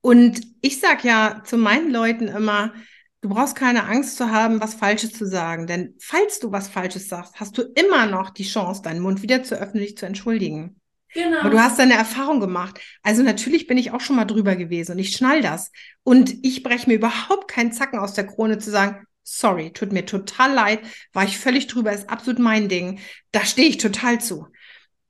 [0.00, 2.74] Und ich sage ja zu meinen Leuten immer,
[3.22, 5.66] du brauchst keine Angst zu haben, was Falsches zu sagen.
[5.66, 9.42] Denn falls du was Falsches sagst, hast du immer noch die Chance, deinen Mund wieder
[9.42, 10.80] zu öffnen, dich zu entschuldigen.
[11.14, 11.40] Genau.
[11.40, 12.80] Aber du hast deine Erfahrung gemacht.
[13.02, 15.70] Also natürlich bin ich auch schon mal drüber gewesen und ich schnall das.
[16.02, 20.06] Und ich breche mir überhaupt keinen Zacken aus der Krone zu sagen, sorry, tut mir
[20.06, 20.80] total leid,
[21.12, 23.00] war ich völlig drüber, ist absolut mein Ding.
[23.32, 24.46] Da stehe ich total zu.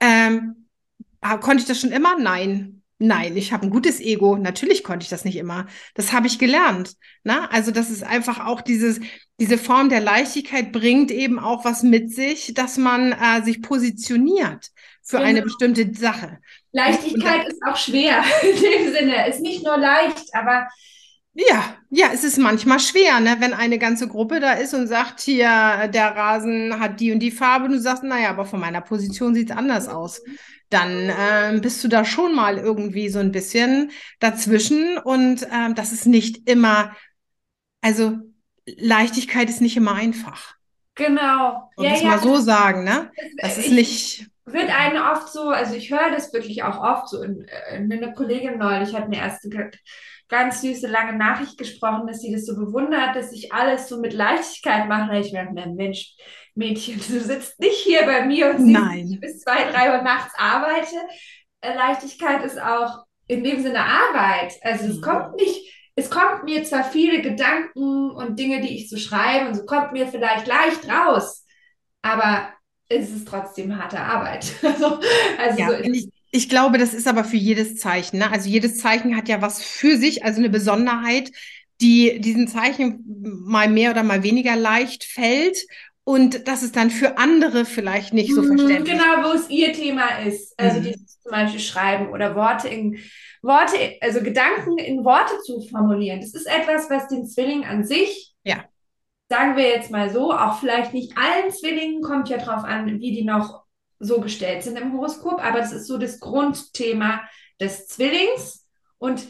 [0.00, 0.68] Ähm,
[1.20, 2.18] konnte ich das schon immer?
[2.18, 2.82] Nein.
[2.98, 4.36] Nein, ich habe ein gutes Ego.
[4.36, 5.66] Natürlich konnte ich das nicht immer.
[5.94, 6.94] Das habe ich gelernt.
[7.24, 7.50] Na?
[7.50, 9.00] Also das ist einfach auch dieses,
[9.40, 14.70] diese Form der Leichtigkeit bringt eben auch was mit sich, dass man äh, sich positioniert
[15.02, 15.28] für genau.
[15.28, 16.38] eine bestimmte Sache.
[16.72, 19.28] Leichtigkeit ist auch schwer in dem Sinne.
[19.28, 20.68] Ist nicht nur leicht, aber
[21.34, 25.20] ja, ja, es ist manchmal schwer, ne, wenn eine ganze Gruppe da ist und sagt,
[25.20, 28.80] hier, der Rasen hat die und die Farbe, und du sagst, naja, aber von meiner
[28.80, 30.22] Position sieht es anders aus.
[30.70, 35.92] Dann äh, bist du da schon mal irgendwie so ein bisschen dazwischen und äh, das
[35.92, 36.96] ist nicht immer,
[37.80, 38.16] also
[38.66, 40.54] Leichtigkeit ist nicht immer einfach.
[40.94, 41.70] Genau.
[41.76, 42.08] Und ja, das ja.
[42.08, 43.10] mal so sagen, ne?
[43.38, 44.28] Das ist nicht.
[44.46, 47.22] Wird einen oft so, also ich höre das wirklich auch oft so.
[47.22, 49.48] In, in eine Kollegin neulich hat eine erste
[50.28, 54.12] ganz süße, lange Nachricht gesprochen, dass sie das so bewundert, dass ich alles so mit
[54.12, 55.18] Leichtigkeit mache.
[55.18, 56.14] Ich merke, Mensch,
[56.54, 60.96] Mädchen, du sitzt nicht hier bei mir und siehst, bis zwei, drei Uhr nachts arbeite.
[61.60, 64.54] Äh, Leichtigkeit ist auch in dem Sinne Arbeit.
[64.62, 65.02] Also es mhm.
[65.02, 69.54] kommt nicht, es kommt mir zwar viele Gedanken und Dinge, die ich so schreibe, und
[69.54, 71.44] so kommt mir vielleicht leicht raus,
[72.02, 72.52] aber
[72.88, 74.52] es ist trotzdem harte Arbeit.
[74.62, 75.00] also,
[75.38, 78.18] also ja, so ich, ich glaube, das ist aber für jedes Zeichen.
[78.18, 78.28] Ne?
[78.28, 81.30] Also jedes Zeichen hat ja was für sich, also eine Besonderheit,
[81.80, 85.56] die diesen Zeichen mal mehr oder mal weniger leicht fällt
[86.02, 89.72] und dass es dann für andere vielleicht nicht so mhm, verständlich Genau, wo es ihr
[89.74, 90.58] Thema ist.
[90.58, 90.84] Also mhm.
[90.86, 92.98] dieses zum Beispiel Schreiben oder Worte in
[93.40, 96.20] Worte, also Gedanken in Worte zu formulieren.
[96.20, 98.64] Das ist etwas, was den Zwilling an sich, ja.
[99.28, 103.12] sagen wir jetzt mal so, auch vielleicht nicht allen Zwillingen, kommt ja drauf an, wie
[103.12, 103.63] die noch
[103.98, 107.22] so gestellt sind im Horoskop, aber das ist so das Grundthema
[107.60, 108.66] des Zwillings.
[108.98, 109.26] Und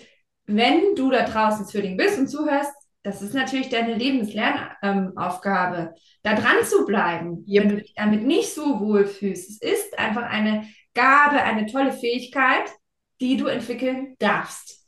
[0.47, 2.73] wenn du da draußen Zwilling bist und zuhörst,
[3.03, 5.89] das ist natürlich deine Lebenslernaufgabe, ähm,
[6.23, 7.63] da dran zu bleiben, yep.
[7.63, 9.63] wenn du dich damit nicht so wohl fühlst.
[9.63, 12.65] Es ist einfach eine Gabe, eine tolle Fähigkeit,
[13.21, 14.87] die du entwickeln darfst.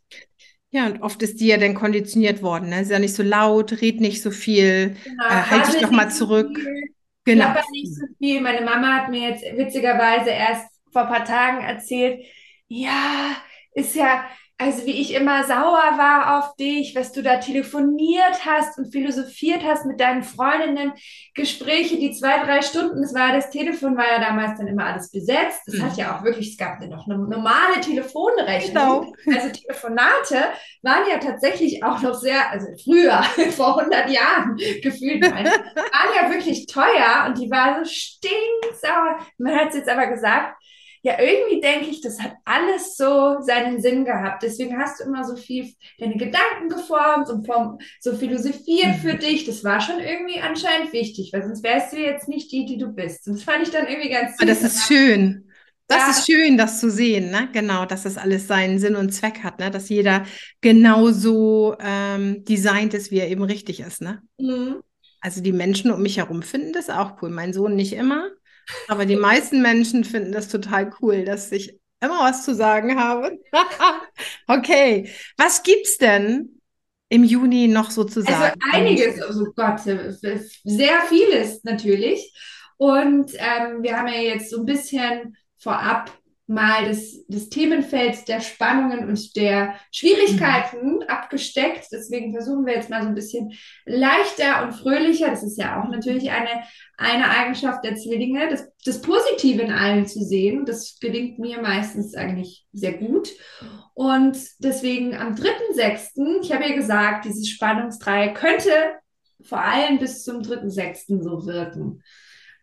[0.71, 2.71] Ja, und oft ist die ja dann konditioniert worden.
[2.71, 2.83] Ne?
[2.83, 6.11] Ist ja nicht so laut, red nicht so viel, genau, äh, halt dich doch mal
[6.11, 6.59] zurück.
[6.59, 6.86] Viel.
[7.27, 7.47] Genau.
[7.47, 8.41] Aber nicht so viel.
[8.41, 12.25] Meine Mama hat mir jetzt witzigerweise erst vor ein paar Tagen erzählt,
[12.69, 13.37] ja,
[13.75, 14.25] ist ja,
[14.59, 19.63] also wie ich immer sauer war auf dich, was du da telefoniert hast und philosophiert
[19.63, 20.93] hast mit deinen Freundinnen,
[21.35, 25.11] Gespräche, die zwei, drei Stunden, das war das Telefon war ja damals dann immer alles
[25.11, 25.61] besetzt.
[25.67, 25.83] Es mhm.
[25.83, 29.15] hat ja auch wirklich, es gab ja noch eine normale Telefonrechnung.
[29.25, 29.39] Genau.
[29.39, 30.37] Also Telefonate
[30.81, 36.67] waren ja tatsächlich auch noch sehr, also früher, vor 100 Jahren gefühlt, waren ja wirklich
[36.67, 39.19] teuer und die war so stinksauer.
[39.37, 40.57] Man hat es jetzt aber gesagt,
[41.03, 44.43] ja, irgendwie denke ich, das hat alles so seinen Sinn gehabt.
[44.43, 49.01] Deswegen hast du immer so viel deine Gedanken geformt und vom, so philosophiert mhm.
[49.01, 49.45] für dich.
[49.45, 52.89] Das war schon irgendwie anscheinend wichtig, weil sonst wärst du jetzt nicht die, die du
[52.89, 53.27] bist.
[53.27, 54.47] Und das fand ich dann irgendwie ganz süß.
[54.47, 55.47] Das ist schön.
[55.89, 56.11] Das ja.
[56.11, 57.49] ist schön, das zu sehen, ne?
[57.53, 59.71] Genau, dass das alles seinen Sinn und Zweck hat, ne?
[59.71, 60.25] Dass jeder
[60.61, 64.21] genauso ähm, designt ist, wie er eben richtig ist, ne?
[64.39, 64.83] Mhm.
[65.21, 67.31] Also die Menschen um mich herum finden das auch cool.
[67.31, 68.29] Mein Sohn nicht immer,
[68.89, 73.39] aber die meisten Menschen finden das total cool, dass ich immer was zu sagen habe.
[74.47, 76.61] okay, was gibt's denn
[77.09, 78.61] im Juni noch so zu also sagen?
[78.73, 82.33] Also einiges, oh Gott, sehr vieles natürlich.
[82.77, 86.11] Und ähm, wir haben ja jetzt so ein bisschen vorab
[86.49, 91.03] mal das, das Themenfeld der Spannungen und der Schwierigkeiten mhm.
[91.09, 91.89] abgesteckt.
[91.91, 93.53] Deswegen versuchen wir jetzt mal so ein bisschen
[93.85, 95.29] leichter und fröhlicher.
[95.29, 96.63] Das ist ja auch natürlich eine,
[96.97, 100.65] eine Eigenschaft der Zwillinge, das, das Positive in allen zu sehen.
[100.65, 103.29] Das gelingt mir meistens eigentlich sehr gut.
[103.95, 108.71] Und deswegen am 3.6., ich habe ja gesagt, dieses Spannungsdreieck könnte
[109.43, 111.23] vor allem bis zum 3.6.
[111.23, 112.03] so wirken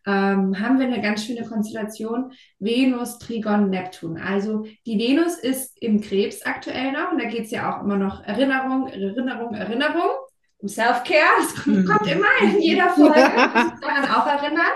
[0.06, 4.18] ähm, haben wir eine ganz schöne Konstellation Venus, Trigon, Neptun.
[4.18, 7.98] Also die Venus ist im Krebs aktuell noch und da geht es ja auch immer
[7.98, 10.12] noch Erinnerung, Erinnerung, Erinnerung.
[10.58, 14.72] Um Self-Care, das kommt, kommt immer in jeder Folge, kann man auch erinnern.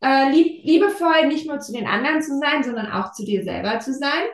[0.00, 3.80] Äh, lieb, liebevoll nicht nur zu den anderen zu sein, sondern auch zu dir selber
[3.80, 4.28] zu sein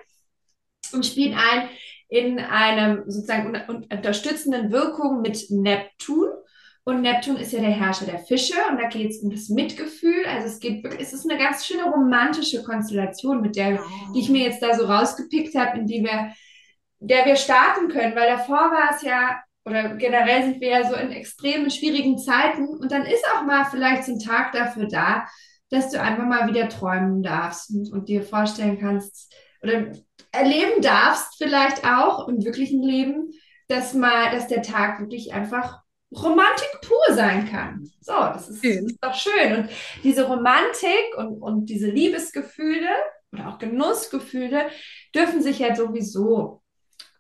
[0.93, 1.69] und spielt ein
[2.09, 3.57] in einem sozusagen
[3.89, 6.30] unterstützenden Wirkung mit Neptun.
[6.91, 10.27] Und Neptun ist ja der Herrscher der Fische und da geht es um das Mitgefühl.
[10.27, 13.79] Also es geht wirklich, es ist eine ganz schöne romantische Konstellation, mit der,
[14.13, 16.33] die ich mir jetzt da so rausgepickt habe, in die wir,
[16.99, 20.97] der wir starten können, weil davor war es ja, oder generell sind wir ja so
[20.97, 25.29] in extremen, schwierigen Zeiten und dann ist auch mal vielleicht so ein Tag dafür da,
[25.71, 29.93] dass du einfach mal wieder träumen darfst und, und dir vorstellen kannst oder
[30.33, 33.31] erleben darfst vielleicht auch im wirklichen Leben,
[33.69, 35.79] dass mal, dass der Tag wirklich einfach
[36.13, 37.89] Romantik pur sein kann.
[38.01, 39.57] So, das ist, ist, doch schön.
[39.57, 39.71] Und
[40.03, 42.89] diese Romantik und, und diese Liebesgefühle
[43.33, 44.67] oder auch Genussgefühle
[45.15, 46.63] dürfen sich ja sowieso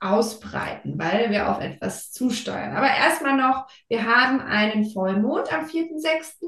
[0.00, 2.76] ausbreiten, weil wir auf etwas zusteuern.
[2.76, 6.46] Aber erstmal noch, wir haben einen Vollmond am 4.6.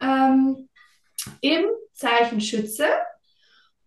[0.00, 0.68] Ähm,
[1.40, 2.86] im Zeichen Schütze.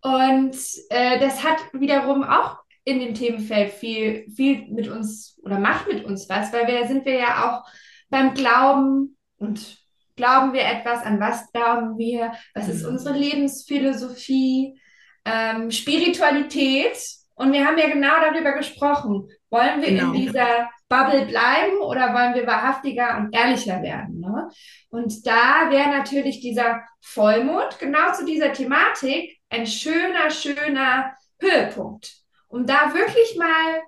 [0.00, 0.56] Und
[0.90, 6.04] äh, das hat wiederum auch in dem Themenfeld viel, viel mit uns oder macht mit
[6.04, 7.68] uns was, weil wir sind wir ja auch
[8.10, 9.78] beim Glauben und
[10.16, 12.90] glauben wir etwas, an was glauben wir, was ist mhm.
[12.90, 14.78] unsere Lebensphilosophie,
[15.24, 16.98] ähm, Spiritualität.
[17.34, 19.28] Und wir haben ja genau darüber gesprochen.
[19.50, 20.12] Wollen wir genau.
[20.12, 24.20] in dieser Bubble bleiben oder wollen wir wahrhaftiger und ehrlicher werden?
[24.20, 24.50] Ne?
[24.90, 32.21] Und da wäre natürlich dieser Vollmond genau zu dieser Thematik ein schöner, schöner Höhepunkt
[32.52, 33.82] um da wirklich mal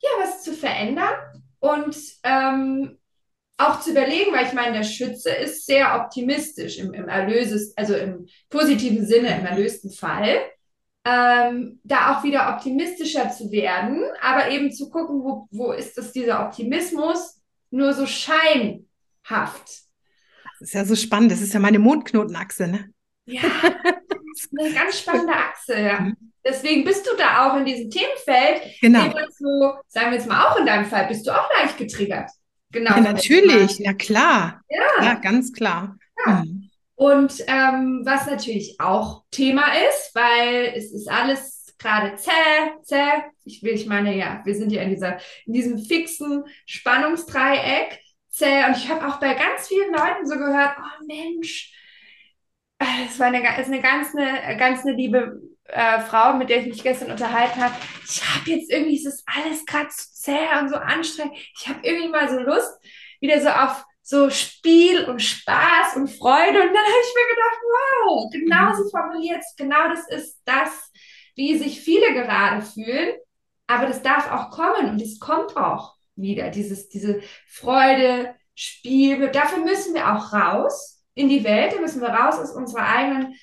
[0.00, 1.14] ja was zu verändern
[1.60, 2.98] und ähm,
[3.58, 7.94] auch zu überlegen, weil ich meine, der Schütze ist sehr optimistisch im, im Erlöses, also
[7.94, 10.40] im positiven Sinne, im erlösten Fall.
[11.04, 16.12] Ähm, da auch wieder optimistischer zu werden, aber eben zu gucken, wo, wo ist das
[16.12, 18.84] dieser Optimismus nur so scheinhaft.
[20.60, 22.90] Das ist ja so spannend, das ist ja meine Mondknotenachse, ne?
[23.26, 23.42] Ja,
[24.58, 26.00] eine ganz spannende Achse, ja.
[26.00, 26.16] Mhm.
[26.44, 28.62] Deswegen bist du da auch in diesem Themenfeld.
[28.80, 29.04] Genau.
[29.38, 32.30] Du, sagen wir jetzt mal auch in deinem Fall, bist du auch leicht getriggert.
[32.72, 32.96] Genau.
[32.96, 34.60] Ja, natürlich, ja klar.
[34.68, 35.96] Ja, ja ganz klar.
[36.26, 36.42] Ja.
[36.44, 36.70] Mhm.
[36.94, 42.30] Und ähm, was natürlich auch Thema ist, weil es ist alles gerade zäh,
[42.82, 43.24] zäh.
[43.44, 48.64] Ich will, ich meine, ja, wir sind ja in dieser, in diesem fixen Spannungsdreieck zäh.
[48.66, 51.72] Und ich habe auch bei ganz vielen Leuten so gehört, oh Mensch,
[53.08, 56.66] es war eine, ist eine ganz, eine ganz eine liebe äh, Frau, mit der ich
[56.66, 57.74] mich gestern unterhalten habe,
[58.08, 61.36] ich habe jetzt irgendwie, es ist alles gerade zu zäh und so anstrengend.
[61.58, 62.78] Ich habe irgendwie mal so Lust,
[63.20, 66.60] wieder so auf so Spiel und Spaß und Freude.
[66.60, 70.90] Und dann habe ich mir gedacht, wow, genau so formuliert genau das ist das,
[71.36, 73.14] wie sich viele gerade fühlen.
[73.66, 79.30] Aber das darf auch kommen und es kommt auch wieder, dieses, diese Freude, Spiel.
[79.30, 83.34] Dafür müssen wir auch raus in die Welt, da müssen wir raus aus unserer eigenen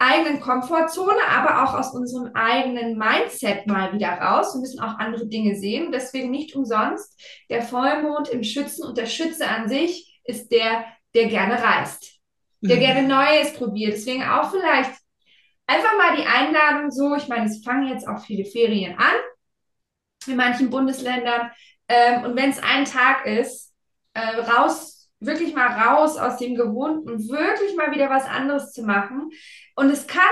[0.00, 4.54] eigenen Komfortzone, aber auch aus unserem eigenen Mindset mal wieder raus.
[4.54, 5.92] Wir müssen auch andere Dinge sehen.
[5.92, 11.26] Deswegen nicht umsonst der Vollmond im Schützen und der Schütze an sich ist der, der
[11.26, 12.18] gerne reist,
[12.62, 12.80] der mhm.
[12.80, 13.92] gerne Neues probiert.
[13.92, 14.92] Deswegen auch vielleicht
[15.66, 19.14] einfach mal die Einladung so, ich meine, es fangen jetzt auch viele Ferien an
[20.26, 21.50] in manchen Bundesländern.
[21.88, 23.74] Ähm, und wenn es ein Tag ist,
[24.14, 29.30] äh, raus, wirklich mal raus aus dem Gewohnten, wirklich mal wieder was anderes zu machen.
[29.76, 30.22] Und es kann,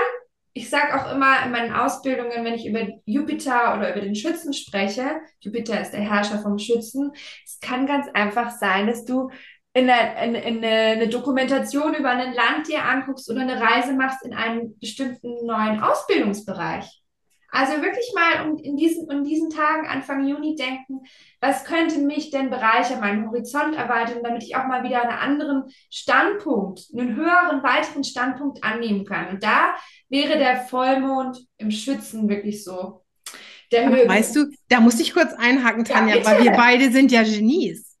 [0.53, 4.51] ich sage auch immer in meinen Ausbildungen, wenn ich über Jupiter oder über den Schützen
[4.51, 7.11] spreche, Jupiter ist der Herrscher vom Schützen,
[7.45, 9.29] es kann ganz einfach sein, dass du
[9.73, 14.25] in eine, in, in eine, Dokumentation über ein Land dir anguckst oder eine Reise machst
[14.25, 17.01] in einen bestimmten neuen Ausbildungsbereich.
[17.51, 21.01] Also wirklich mal in diesen, in diesen Tagen Anfang Juni denken,
[21.41, 25.63] was könnte mich denn bereichern, meinen Horizont erweitern, damit ich auch mal wieder einen anderen
[25.89, 29.29] Standpunkt, einen höheren, weiteren Standpunkt annehmen kann.
[29.29, 29.73] Und da
[30.09, 33.03] wäre der Vollmond im Schützen wirklich so
[33.71, 34.09] der Höhepunkt.
[34.09, 37.97] Weißt du, da muss ich kurz einhaken, Tanja, ja, weil wir beide sind ja Genies.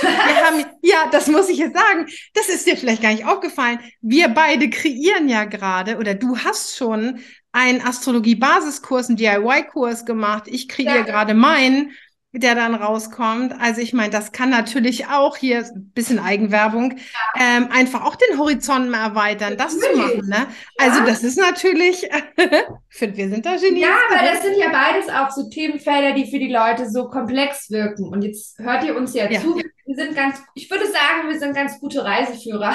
[0.00, 2.06] Wir haben, ja, das muss ich jetzt sagen.
[2.34, 3.78] Das ist dir vielleicht gar nicht aufgefallen.
[4.00, 7.20] Wir beide kreieren ja gerade, oder du hast schon
[7.52, 10.44] einen Astrologie-Basiskurs, einen DIY-Kurs gemacht.
[10.46, 11.02] Ich kreiere ja.
[11.02, 11.92] gerade meinen,
[12.32, 13.54] der dann rauskommt.
[13.60, 17.58] Also ich meine, das kann natürlich auch hier ein bisschen Eigenwerbung ja.
[17.58, 19.92] ähm, einfach auch den Horizont mal erweitern, das natürlich.
[19.92, 20.28] zu machen.
[20.28, 20.46] Ne?
[20.78, 21.06] Also ja.
[21.06, 22.04] das ist natürlich,
[22.36, 23.82] ich finde, wir sind da Genies.
[23.82, 27.70] Ja, aber das sind ja beides auch so Themenfelder, die für die Leute so komplex
[27.70, 28.08] wirken.
[28.08, 29.60] Und jetzt hört ihr uns ja, zu.
[29.84, 32.74] Wir sind ganz, ich würde sagen, wir sind ganz gute Reiseführer.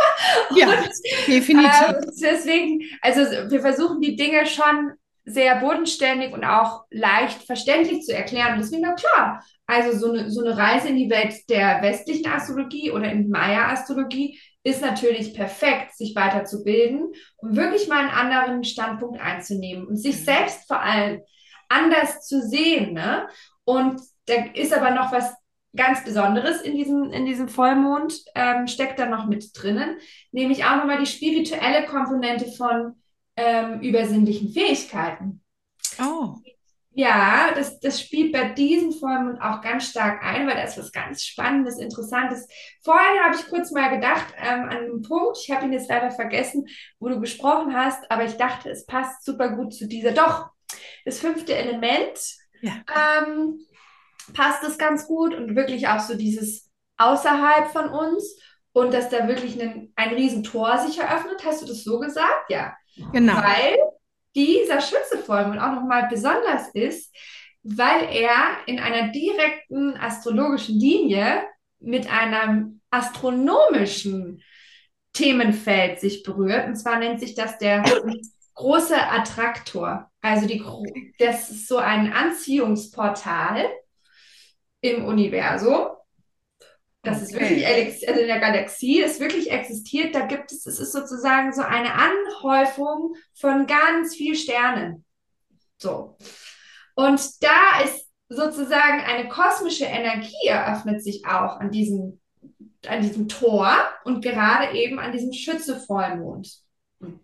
[0.54, 0.68] ja,
[1.26, 1.88] definitiv.
[1.88, 4.92] Äh, deswegen, also wir versuchen die Dinge schon
[5.24, 8.54] sehr bodenständig und auch leicht verständlich zu erklären.
[8.54, 12.30] Und deswegen, na klar, also so eine, so eine Reise in die Welt der westlichen
[12.30, 19.20] Astrologie oder in Maya-Astrologie ist natürlich perfekt, sich weiterzubilden, um wirklich mal einen anderen Standpunkt
[19.20, 20.24] einzunehmen und sich mhm.
[20.24, 21.22] selbst vor allem
[21.68, 22.92] anders zu sehen.
[22.92, 23.28] Ne?
[23.64, 25.32] Und da ist aber noch was
[25.74, 29.96] ganz Besonderes in diesem, in diesem Vollmond, ähm, steckt da noch mit drinnen,
[30.30, 33.01] nämlich auch nochmal die spirituelle Komponente von
[33.36, 35.42] ähm, übersinnlichen Fähigkeiten.
[36.00, 36.36] Oh.
[36.94, 40.92] Ja, das, das spielt bei diesem Vollmond auch ganz stark ein, weil da ist was
[40.92, 42.46] ganz Spannendes, Interessantes.
[42.84, 46.10] Vorhin habe ich kurz mal gedacht ähm, an einen Punkt, ich habe ihn jetzt leider
[46.10, 46.66] vergessen,
[46.98, 50.12] wo du gesprochen hast, aber ich dachte, es passt super gut zu dieser.
[50.12, 50.50] Doch,
[51.06, 52.18] das fünfte Element
[52.60, 52.72] ja.
[53.22, 53.58] ähm,
[54.34, 58.38] passt es ganz gut und wirklich auch so dieses außerhalb von uns
[58.72, 61.42] und dass da wirklich ein, ein Riesentor sich eröffnet.
[61.44, 62.50] Hast du das so gesagt?
[62.50, 62.74] Ja.
[63.12, 63.36] Genau.
[63.36, 63.76] Weil
[64.34, 67.14] dieser Schützevollmond auch nochmal besonders ist,
[67.62, 71.42] weil er in einer direkten astrologischen Linie
[71.78, 74.42] mit einem astronomischen
[75.12, 76.66] Themenfeld sich berührt.
[76.66, 77.84] Und zwar nennt sich das der
[78.54, 80.10] große Attraktor.
[80.20, 80.64] Also die,
[81.18, 83.66] das ist so ein Anziehungsportal
[84.80, 85.88] im Universum.
[87.02, 87.24] Das okay.
[87.24, 90.14] ist wirklich, also in der Galaxie ist wirklich existiert.
[90.14, 95.04] Da gibt es, es ist sozusagen so eine Anhäufung von ganz vielen Sternen.
[95.78, 96.16] So.
[96.94, 102.20] Und da ist sozusagen eine kosmische Energie eröffnet sich auch an diesem,
[102.86, 106.62] an diesem Tor und gerade eben an diesem Schütze-Vollmond.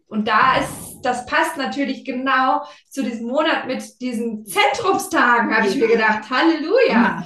[0.09, 5.77] Und da ist, das passt natürlich genau zu diesem Monat mit diesen Zentrumstagen, habe ich
[5.77, 6.29] mir gedacht.
[6.29, 7.25] Halleluja.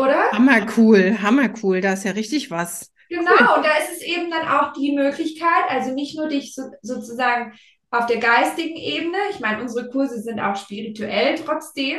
[0.00, 0.32] Oder?
[0.32, 2.92] Hammer cool, hammer cool, da ist ja richtig was.
[3.08, 3.56] Genau, cool.
[3.56, 7.52] und da ist es eben dann auch die Möglichkeit, also nicht nur dich so, sozusagen
[7.90, 11.98] auf der geistigen Ebene, ich meine, unsere Kurse sind auch spirituell trotzdem,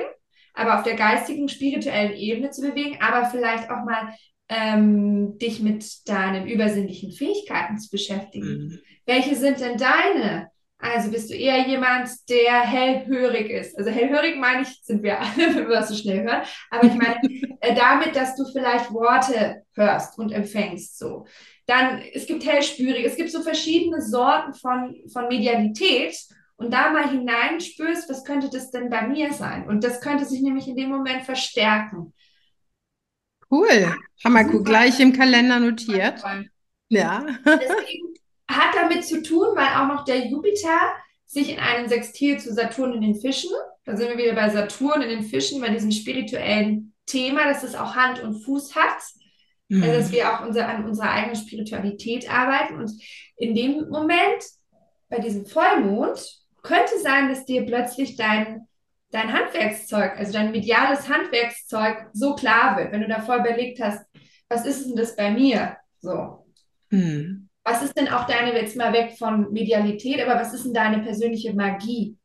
[0.54, 4.14] aber auf der geistigen, spirituellen Ebene zu bewegen, aber vielleicht auch mal
[4.47, 8.47] ähm, dich mit deinen übersinnlichen Fähigkeiten zu beschäftigen.
[8.47, 8.80] Mhm.
[9.06, 10.51] Welche sind denn deine?
[10.82, 13.77] Also bist du eher jemand, der hellhörig ist.
[13.77, 16.41] Also hellhörig meine ich, sind wir alle, wenn wir das so schnell hören.
[16.71, 17.19] Aber ich meine
[17.61, 21.25] äh, damit, dass du vielleicht Worte hörst und empfängst so.
[21.67, 26.17] Dann, es gibt hellspürig, es gibt so verschiedene Sorten von, von Medialität
[26.55, 29.67] und da mal hineinspürst, was könnte das denn bei mir sein?
[29.67, 32.13] Und das könnte sich nämlich in dem Moment verstärken.
[33.49, 33.95] Cool.
[34.23, 36.23] Haben wir gleich im Kalender notiert.
[36.89, 37.25] Ja.
[37.45, 38.11] Deswegen
[38.56, 40.80] hat damit zu tun, weil auch noch der Jupiter
[41.26, 43.52] sich in einem Sextil zu Saturn in den Fischen,
[43.86, 47.76] da sind wir wieder bei Saturn in den Fischen, bei diesem spirituellen Thema, dass es
[47.76, 49.02] auch Hand und Fuß hat,
[49.70, 49.84] mhm.
[49.84, 52.76] also dass wir auch unser, an unserer eigenen Spiritualität arbeiten.
[52.76, 52.91] Und
[53.38, 54.43] in dem Moment,
[55.10, 56.20] bei diesem Vollmond,
[56.62, 58.68] könnte sein, dass dir plötzlich dein,
[59.10, 64.06] dein Handwerkszeug, also dein mediales Handwerkszeug so klar wird, wenn du davor überlegt hast,
[64.47, 65.78] was ist denn das bei mir?
[66.02, 66.45] So.
[66.91, 67.49] Mhm.
[67.64, 71.03] Was ist denn auch deine, jetzt mal weg von Medialität, aber was ist denn deine
[71.03, 72.18] persönliche Magie?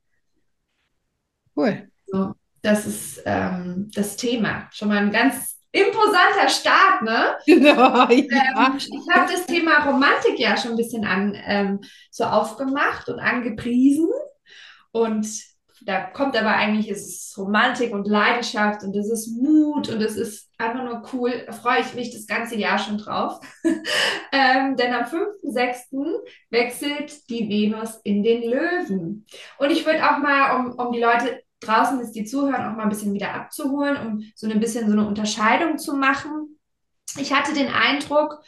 [1.54, 1.90] Cool.
[2.06, 4.68] So, das ist ähm, das Thema.
[4.72, 7.36] Schon mal ein ganz imposanter Start, ne?
[7.46, 7.72] Genau,
[8.08, 8.08] ja.
[8.08, 11.80] ähm, ich habe das Thema Romantik ja schon ein bisschen an ähm,
[12.10, 14.08] so aufgemacht und angepriesen.
[14.92, 15.28] Und
[15.82, 20.16] da kommt aber eigentlich, ist es Romantik und Leidenschaft und es ist Mut und es
[20.16, 21.44] ist einfach nur cool.
[21.46, 23.40] Da freue ich mich das ganze Jahr schon drauf.
[24.32, 26.18] ähm, denn am 5.6.
[26.50, 29.26] wechselt die Venus in den Löwen.
[29.58, 32.84] Und ich würde auch mal, um, um die Leute draußen ist, die zuhören, auch mal
[32.84, 36.58] ein bisschen wieder abzuholen, um so ein bisschen so eine Unterscheidung zu machen.
[37.18, 38.42] Ich hatte den Eindruck,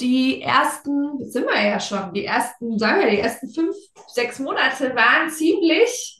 [0.00, 3.74] die ersten, sind wir ja schon, die ersten, sagen wir, die ersten fünf,
[4.06, 6.17] sechs Monate waren ziemlich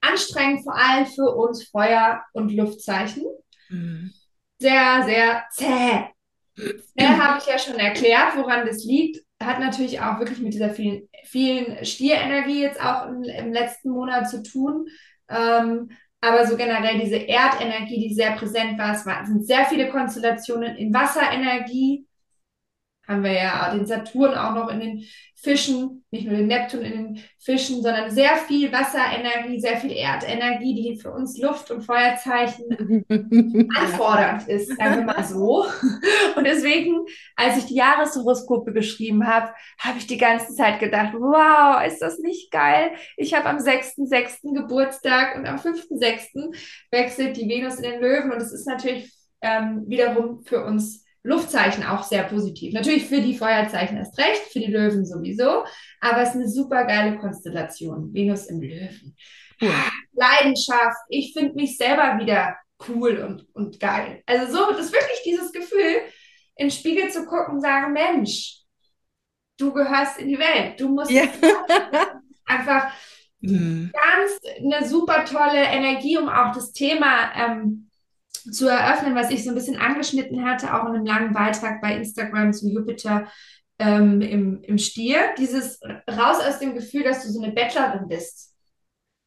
[0.00, 3.24] anstrengend, vor allem für uns Feuer- und Luftzeichen.
[3.68, 4.12] Mhm.
[4.58, 6.04] Sehr, sehr zäh.
[6.96, 9.24] Zäh habe ich ja schon erklärt, woran das liegt.
[9.40, 14.28] Hat natürlich auch wirklich mit dieser vielen, vielen Stierenergie jetzt auch im, im letzten Monat
[14.28, 14.86] zu tun.
[15.28, 15.90] Ähm,
[16.20, 20.76] aber so generell diese Erdenergie, die sehr präsent war, es waren, sind sehr viele Konstellationen
[20.76, 22.08] in Wasserenergie,
[23.06, 25.04] haben wir ja den Saturn auch noch in den
[25.40, 30.74] Fischen, nicht nur den Neptun in den Fischen, sondern sehr viel Wasserenergie, sehr viel Erdenergie,
[30.74, 32.64] die für uns Luft- und Feuerzeichen
[33.76, 35.64] anfordernd ist, sagen wir mal so.
[36.36, 37.04] Und deswegen,
[37.36, 42.18] als ich die Jahreshoroskope geschrieben habe, habe ich die ganze Zeit gedacht, wow, ist das
[42.18, 42.90] nicht geil?
[43.16, 44.54] Ich habe am 6.6.
[44.54, 46.52] Geburtstag und am 5.6.
[46.90, 51.84] wechselt die Venus in den Löwen und es ist natürlich ähm, wiederum für uns Luftzeichen
[51.84, 52.72] auch sehr positiv.
[52.72, 55.64] Natürlich für die Feuerzeichen erst recht, für die Löwen sowieso,
[56.00, 58.12] aber es ist eine super geile Konstellation.
[58.14, 59.14] Venus im Löwen.
[59.60, 59.90] Ja.
[60.12, 60.96] Leidenschaft.
[61.10, 62.56] Ich finde mich selber wieder
[62.88, 64.22] cool und, und geil.
[64.24, 66.00] Also so, das ist wirklich dieses Gefühl,
[66.56, 68.62] in den Spiegel zu gucken und sagen, Mensch,
[69.58, 70.80] du gehörst in die Welt.
[70.80, 71.24] Du musst ja.
[72.46, 72.90] einfach
[73.40, 73.92] mhm.
[73.92, 77.87] ganz eine super tolle Energie, um auch das Thema ähm,
[78.50, 81.96] zu eröffnen, was ich so ein bisschen angeschnitten hatte, auch in einem langen Beitrag bei
[81.96, 83.28] Instagram zu Jupiter
[83.78, 85.34] ähm, im, im Stier.
[85.38, 85.80] Dieses
[86.10, 88.54] raus aus dem Gefühl, dass du so eine Bettlerin bist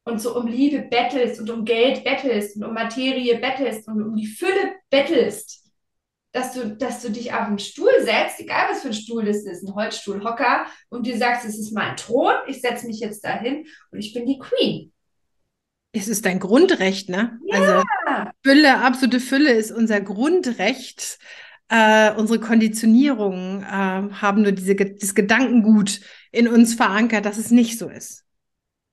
[0.04, 4.16] und so um Liebe bettelst und um Geld bettelst und um Materie bettelst und um
[4.16, 5.60] die Fülle bettelst.
[6.34, 9.44] Dass du, dass du dich auf einen Stuhl setzt, egal was für ein Stuhl das
[9.44, 13.22] ist, ein Holzstuhl, Hocker, und dir sagst, es ist mein Thron, ich setze mich jetzt
[13.22, 14.91] dahin und ich bin die Queen.
[15.92, 17.38] Es ist dein Grundrecht, ne?
[17.46, 17.60] Ja.
[17.60, 21.18] Also Fülle, absolute Fülle ist unser Grundrecht.
[21.68, 23.66] Äh, unsere Konditionierungen äh,
[24.14, 28.24] haben nur diese, dieses Gedankengut in uns verankert, dass es nicht so ist.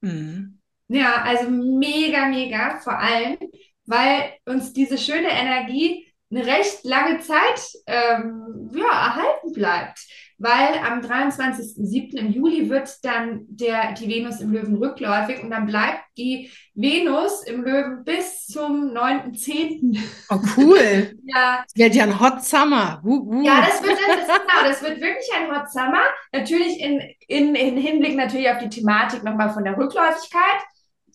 [0.02, 0.60] Mhm.
[0.88, 3.38] Ja, also mega, mega, vor allem,
[3.86, 10.00] weil uns diese schöne Energie eine recht lange Zeit ähm, ja, erhalten bleibt
[10.40, 12.18] weil am 23.07.
[12.18, 17.44] im Juli wird dann der, die Venus im Löwen rückläufig und dann bleibt die Venus
[17.44, 20.00] im Löwen bis zum 9.10.
[20.30, 21.14] Oh, cool.
[21.26, 21.64] ja.
[21.64, 23.02] Das wird ja ein Hot Summer.
[23.04, 23.44] Uh, uh.
[23.44, 26.04] Ja, das wird, das, genau, das wird wirklich ein Hot Summer.
[26.32, 30.62] Natürlich in, in, in Hinblick natürlich auf die Thematik nochmal von der Rückläufigkeit.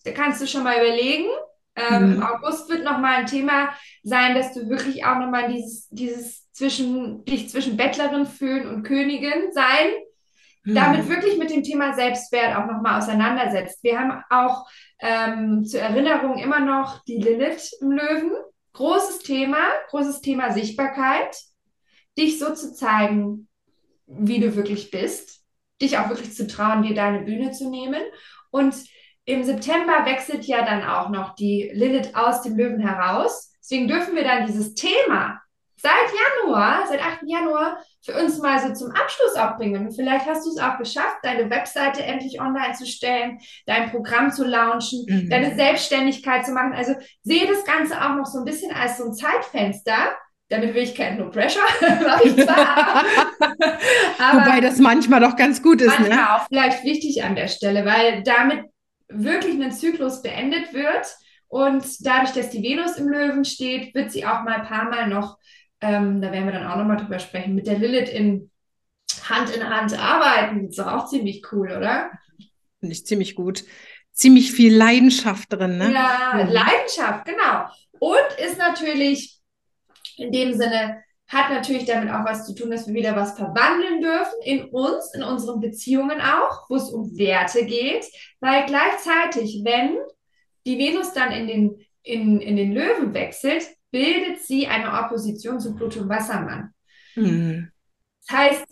[0.03, 1.27] Da kannst du schon mal überlegen.
[1.75, 2.23] Ähm, mhm.
[2.23, 3.69] August wird nochmal ein Thema
[4.03, 9.51] sein, dass du wirklich auch nochmal dieses, dieses zwischen, dich zwischen Bettlerin fühlen und Königin
[9.51, 9.87] sein,
[10.63, 10.73] hm.
[10.73, 13.83] damit wirklich mit dem Thema Selbstwert auch nochmal auseinandersetzt.
[13.83, 14.65] Wir haben auch
[14.99, 18.31] ähm, zur Erinnerung immer noch die Lilith im Löwen.
[18.71, 19.57] Großes Thema,
[19.89, 21.37] großes Thema Sichtbarkeit.
[22.17, 23.49] Dich so zu zeigen,
[24.07, 25.41] wie du wirklich bist.
[25.81, 28.01] Dich auch wirklich zu trauen, dir deine Bühne zu nehmen.
[28.49, 28.75] Und
[29.25, 33.53] im September wechselt ja dann auch noch die Lilith aus dem Löwen heraus.
[33.59, 35.41] Deswegen dürfen wir dann dieses Thema
[35.77, 35.91] seit
[36.43, 37.19] Januar, seit 8.
[37.25, 39.91] Januar, für uns mal so zum Abschluss auch bringen.
[39.91, 44.43] vielleicht hast du es auch geschafft, deine Webseite endlich online zu stellen, dein Programm zu
[44.43, 45.29] launchen, mhm.
[45.29, 46.73] deine Selbstständigkeit zu machen.
[46.73, 50.15] Also sehe das Ganze auch noch so ein bisschen als so ein Zeitfenster.
[50.49, 51.61] Damit will ich kein No Pressure,
[52.23, 53.03] ich zwar.
[54.19, 55.99] Aber Wobei das manchmal doch ganz gut ist.
[55.99, 56.35] Manchmal ne?
[56.35, 58.65] auch vielleicht wichtig an der Stelle, weil damit
[59.07, 61.07] wirklich ein Zyklus beendet wird.
[61.47, 65.07] Und dadurch, dass die Venus im Löwen steht, wird sie auch mal ein paar Mal
[65.07, 65.37] noch
[65.81, 67.55] ähm, da werden wir dann auch nochmal drüber sprechen.
[67.55, 68.49] Mit der Lilith in
[69.29, 70.69] Hand in Hand arbeiten.
[70.69, 72.11] Ist doch auch ziemlich cool, oder?
[72.79, 73.63] Finde ich ziemlich gut.
[74.11, 75.91] Ziemlich viel Leidenschaft drin, ne?
[75.93, 76.49] Ja, mhm.
[76.49, 77.65] Leidenschaft, genau.
[77.99, 79.39] Und ist natürlich
[80.17, 84.01] in dem Sinne, hat natürlich damit auch was zu tun, dass wir wieder was verwandeln
[84.01, 88.05] dürfen in uns, in unseren Beziehungen auch, wo es um Werte geht,
[88.39, 89.97] weil gleichzeitig, wenn
[90.65, 95.75] die Venus dann in den, in, in den Löwen wechselt, bildet sie eine Opposition zu
[95.75, 96.73] Pluto Wassermann.
[97.15, 97.71] Mhm.
[98.27, 98.65] Das heißt,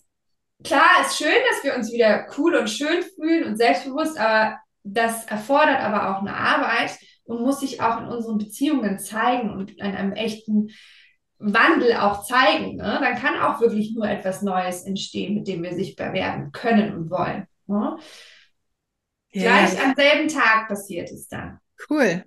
[0.64, 5.26] klar, ist schön, dass wir uns wieder cool und schön fühlen und selbstbewusst, aber das
[5.26, 9.82] erfordert aber auch eine Arbeit und muss sich auch in unseren Beziehungen zeigen und in
[9.82, 10.70] einem echten
[11.44, 12.78] Wandel auch zeigen.
[12.78, 13.00] Ne?
[13.02, 17.10] Dann kann auch wirklich nur etwas Neues entstehen, mit dem wir sichtbar werden können und
[17.10, 17.48] wollen.
[17.68, 17.98] Ne?
[19.32, 19.66] Ja.
[19.66, 21.60] Gleich am selben Tag passiert es dann.
[21.90, 22.24] Cool.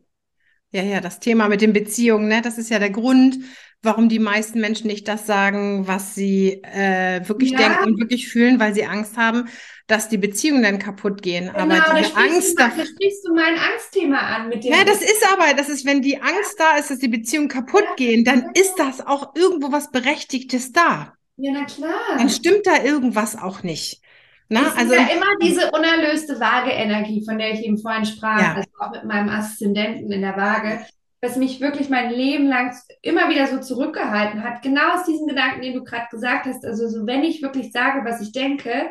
[0.70, 3.38] Ja, ja, das Thema mit den Beziehungen, ne, das ist ja der Grund,
[3.82, 7.58] warum die meisten Menschen nicht das sagen, was sie äh, wirklich ja.
[7.58, 9.48] denken und wirklich fühlen, weil sie Angst haben,
[9.86, 11.46] dass die Beziehungen dann kaputt gehen.
[11.46, 14.72] Genau, aber diese Angst, da sprichst du mein Angstthema an mit dem.
[14.72, 17.84] Ja, das ist aber, das ist, wenn die Angst da ist, dass die Beziehungen kaputt
[17.84, 17.94] ja.
[17.94, 21.14] gehen, dann ist das auch irgendwo was Berechtigtes da.
[21.36, 22.16] Ja, na klar.
[22.18, 24.00] Dann stimmt da irgendwas auch nicht.
[24.48, 28.40] Na, es also ist ja immer diese unerlöste Waage-Energie, von der ich eben vorhin sprach,
[28.40, 28.54] ja.
[28.54, 30.86] also auch mit meinem Aszendenten in der Waage,
[31.20, 34.62] was mich wirklich mein Leben lang immer wieder so zurückgehalten hat.
[34.62, 36.64] Genau aus diesem Gedanken, den du gerade gesagt hast.
[36.64, 38.90] Also so, wenn ich wirklich sage, was ich denke,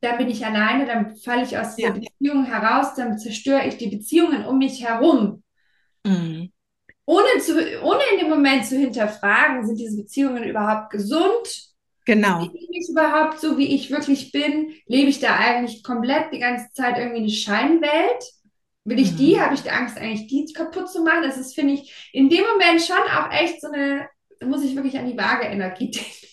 [0.00, 1.94] dann bin ich alleine, dann falle ich aus dieser ja.
[1.94, 5.42] Beziehung heraus, dann zerstöre ich die Beziehungen um mich herum.
[6.04, 6.52] Mhm.
[7.04, 11.68] Ohne, zu, ohne in dem Moment zu hinterfragen, sind diese Beziehungen überhaupt gesund?
[12.04, 12.42] Genau.
[12.42, 14.72] Liebe ich mich überhaupt so, wie ich wirklich bin?
[14.86, 18.24] Lebe ich da eigentlich komplett die ganze Zeit irgendwie eine Scheinwelt?
[18.84, 19.16] Will ich mhm.
[19.16, 19.40] die?
[19.40, 21.22] Habe ich die Angst, eigentlich die kaputt zu machen?
[21.22, 24.74] Das ist, finde ich, in dem Moment schon auch echt so eine, da muss ich
[24.76, 26.27] wirklich an die Waage-Energie denken.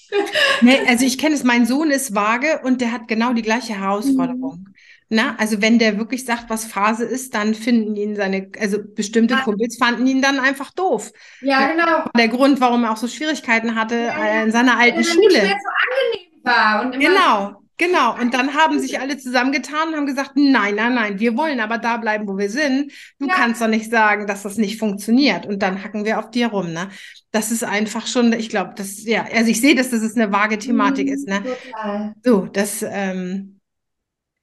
[0.62, 3.80] Nee, also ich kenne es, mein Sohn ist vage und der hat genau die gleiche
[3.80, 4.66] Herausforderung.
[4.66, 4.76] Mhm.
[5.10, 9.36] Na, also wenn der wirklich sagt, was Phase ist, dann finden ihn seine, also bestimmte
[9.36, 9.42] ja.
[9.42, 11.12] Kumpels fanden ihn dann einfach doof.
[11.42, 12.10] Ja, genau.
[12.18, 15.28] Der Grund, warum er auch so Schwierigkeiten hatte ja, in seiner alten Schule.
[15.28, 16.82] Nicht mehr so angenehm war.
[16.82, 18.20] Und genau, genau.
[18.20, 21.78] Und dann haben sich alle zusammengetan und haben gesagt, nein, nein, nein, wir wollen aber
[21.78, 22.92] da bleiben, wo wir sind.
[23.20, 23.34] Du ja.
[23.36, 25.46] kannst doch nicht sagen, dass das nicht funktioniert.
[25.46, 26.90] Und dann hacken wir auf dir rum, ne?
[27.36, 30.58] Das ist einfach schon, ich glaube, das, ja, also ich sehe, dass das eine vage
[30.58, 31.44] Thematik mhm, ist, ne?
[31.44, 32.16] Total.
[32.24, 33.56] So, das, ähm,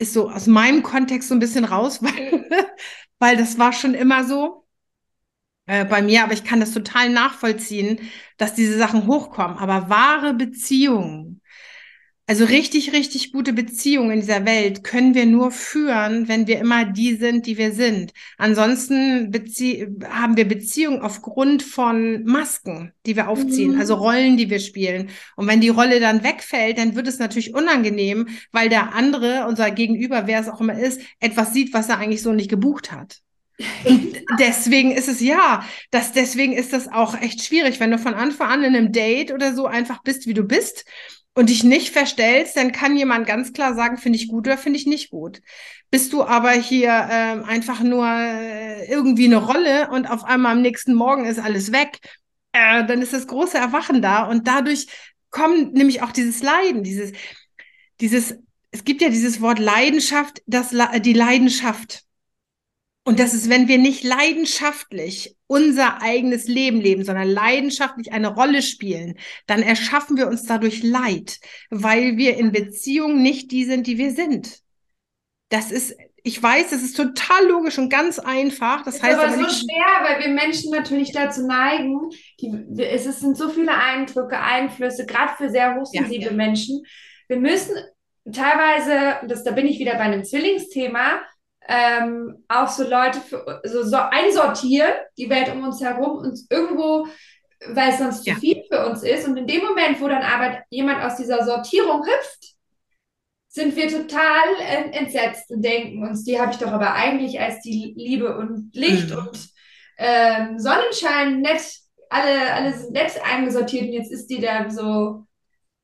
[0.03, 2.45] ist so aus meinem Kontext so ein bisschen raus, weil,
[3.19, 4.67] weil das war schon immer so
[5.67, 8.01] äh, bei mir, aber ich kann das total nachvollziehen,
[8.37, 9.57] dass diese Sachen hochkommen.
[9.59, 11.41] Aber wahre Beziehungen,
[12.27, 16.85] also richtig, richtig gute Beziehungen in dieser Welt können wir nur führen, wenn wir immer
[16.85, 18.13] die sind, die wir sind.
[18.39, 19.33] Ansonsten
[20.09, 23.81] haben wir Beziehungen aufgrund von Masken, die wir aufziehen, mhm.
[23.81, 25.11] also Rollen, die wir spielen.
[25.35, 29.73] Und wenn die Rolle dann wegfällt, dann wird es natürlich unangenehm, weil der andere, unser
[29.73, 33.19] Gegenüber, wer es auch immer ist, etwas sieht, was er eigentlich so nicht gebucht hat.
[33.85, 38.15] Und deswegen ist es ja, das, deswegen ist das auch echt schwierig, wenn du von
[38.15, 40.85] Anfang an in einem Date oder so einfach bist, wie du bist
[41.35, 44.79] und dich nicht verstellst, dann kann jemand ganz klar sagen, finde ich gut oder finde
[44.79, 45.41] ich nicht gut.
[45.91, 50.63] Bist du aber hier äh, einfach nur äh, irgendwie eine Rolle und auf einmal am
[50.63, 51.99] nächsten Morgen ist alles weg,
[52.53, 54.87] äh, dann ist das große Erwachen da und dadurch
[55.31, 57.13] kommt nämlich auch dieses Leiden, dieses,
[58.01, 58.35] dieses,
[58.71, 62.05] es gibt ja dieses Wort Leidenschaft, das, die Leidenschaft.
[63.05, 68.63] Und das ist, wenn wir nicht leidenschaftlich unser eigenes Leben leben, sondern leidenschaftlich eine Rolle
[68.63, 71.41] spielen, dann erschaffen wir uns dadurch Leid,
[71.71, 74.61] weil wir in Beziehungen nicht die sind, die wir sind.
[75.49, 78.85] Das ist, ich weiß, das ist total logisch und ganz einfach.
[78.85, 81.99] Das ist heißt aber, aber so schwer, weil wir Menschen natürlich dazu neigen.
[82.41, 86.33] Die, es sind so viele Eindrücke, Einflüsse, gerade für sehr hochsensible ja.
[86.33, 86.85] Menschen.
[87.27, 87.75] Wir müssen
[88.33, 91.21] teilweise, das, da bin ich wieder bei einem Zwillingsthema,
[91.69, 97.07] ähm, auch so Leute für, so, so einsortieren, die Welt um uns herum und irgendwo,
[97.69, 98.35] weil es sonst ja.
[98.35, 99.27] zu viel für uns ist.
[99.27, 102.53] Und in dem Moment, wo dann aber jemand aus dieser Sortierung hüpft,
[103.49, 107.93] sind wir total entsetzt und denken uns, die habe ich doch aber eigentlich als die
[107.97, 109.19] Liebe und Licht mhm.
[109.19, 109.49] und
[109.99, 111.63] ähm, Sonnenschein nett,
[112.09, 115.27] alle, alle sind nett eingesortiert und jetzt ist die da so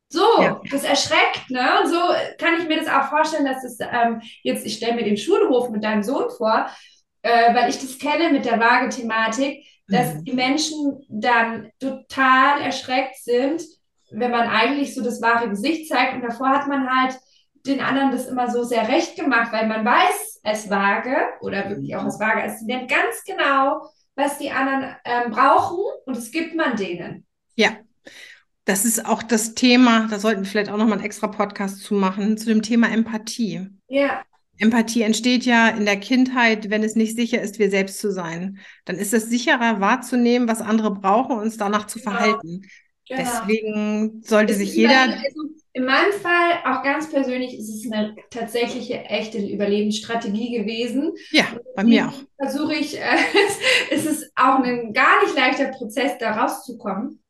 [0.08, 0.60] so, ja.
[0.70, 1.80] das erschreckt, ne?
[1.82, 2.00] Und so
[2.38, 5.68] kann ich mir das auch vorstellen, dass es ähm, jetzt, ich stelle mir den Schulhof
[5.68, 6.66] mit deinem Sohn vor,
[7.22, 10.24] äh, weil ich das kenne mit der Waage-Thematik, dass mhm.
[10.24, 13.62] die Menschen dann total erschreckt sind,
[14.10, 16.14] wenn man eigentlich so das wahre Gesicht zeigt.
[16.14, 17.18] Und davor hat man halt
[17.66, 21.94] den anderen das immer so sehr recht gemacht, weil man weiß als Waage oder wirklich
[21.96, 23.82] auch als Waage als Student ganz genau,
[24.14, 27.26] was die anderen ähm, brauchen und das gibt man denen.
[27.56, 27.70] Ja,
[28.68, 31.94] das ist auch das Thema, da sollten wir vielleicht auch nochmal einen extra Podcast zu
[31.94, 33.66] machen, zu dem Thema Empathie.
[33.88, 34.22] Ja.
[34.58, 38.58] Empathie entsteht ja in der Kindheit, wenn es nicht sicher ist, wir selbst zu sein.
[38.84, 42.10] Dann ist es sicherer wahrzunehmen, was andere brauchen und uns danach zu genau.
[42.10, 42.62] verhalten.
[43.08, 43.22] Genau.
[43.22, 45.00] Deswegen sollte sich jeder.
[45.00, 51.14] Also in meinem Fall, auch ganz persönlich, ist es eine tatsächliche, echte Überlebensstrategie gewesen.
[51.30, 51.44] Ja,
[51.74, 52.20] bei mir auch.
[52.36, 53.16] Versuche ich, äh,
[53.90, 57.22] es ist auch ein gar nicht leichter Prozess, da rauszukommen.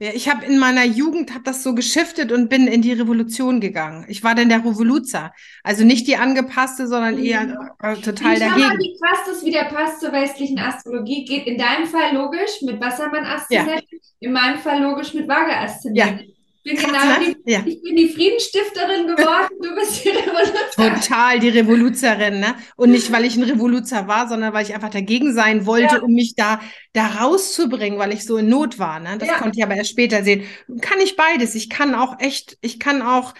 [0.00, 3.60] Ja, ich habe in meiner Jugend habe das so geschiftet und bin in die Revolution
[3.60, 4.04] gegangen.
[4.08, 5.32] Ich war dann der Revoluzer.
[5.62, 8.66] Also nicht die angepasste, sondern eher äh, total ich dagegen.
[8.66, 11.24] Mal, wie passt das wieder passt zur westlichen Astrologie?
[11.24, 13.98] Geht in deinem Fall logisch mit Wassermann-Aszendent, ja.
[14.18, 16.20] in meinem Fall logisch mit Waage-Aszendent.
[16.20, 16.33] Ja
[16.64, 17.62] bin genau die, ja.
[17.64, 20.94] ich bin die Friedensstifterin geworden, du bist die Revoluzerin.
[20.94, 22.54] Total die Revoluzerin, ne?
[22.76, 26.00] Und nicht, weil ich ein Revoluzer war, sondern weil ich einfach dagegen sein wollte, ja.
[26.00, 26.60] um mich da,
[26.94, 28.98] da rauszubringen, weil ich so in Not war.
[28.98, 29.18] Ne?
[29.18, 29.38] Das ja.
[29.38, 30.44] konnte ich aber erst später sehen.
[30.80, 31.54] Kann ich beides.
[31.54, 33.34] Ich kann auch echt, ich kann auch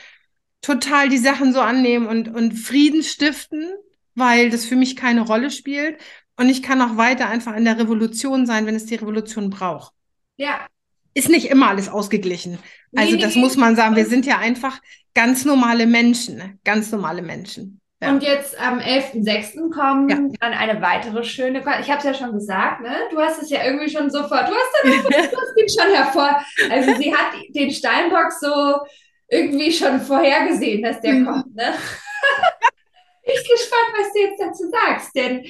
[0.61, 3.71] total die Sachen so annehmen und, und Frieden stiften,
[4.15, 5.99] weil das für mich keine Rolle spielt.
[6.37, 9.93] Und ich kann auch weiter einfach in der Revolution sein, wenn es die Revolution braucht.
[10.37, 10.67] Ja,
[11.15, 12.59] ist nicht immer alles ausgeglichen.
[12.95, 13.97] Also nee, das nee, muss man sagen.
[13.97, 14.81] Wir sind ja einfach
[15.15, 16.59] ganz normale Menschen, ne?
[16.65, 17.81] ganz normale Menschen.
[18.03, 18.11] Ja.
[18.11, 19.73] Und jetzt am 11.06.
[19.73, 20.19] kommt ja.
[20.41, 22.95] dann eine weitere schöne, ich habe es ja schon gesagt, ne?
[23.11, 26.95] du hast es ja irgendwie schon sofort, du hast, du hast ihn schon hervor, also
[26.97, 28.81] sie hat den Steinbock so
[29.29, 31.25] irgendwie schon vorhergesehen, dass der mhm.
[31.25, 31.55] kommt.
[31.55, 31.73] Ne?
[33.23, 35.45] ich bin gespannt, was du jetzt dazu sagst, denn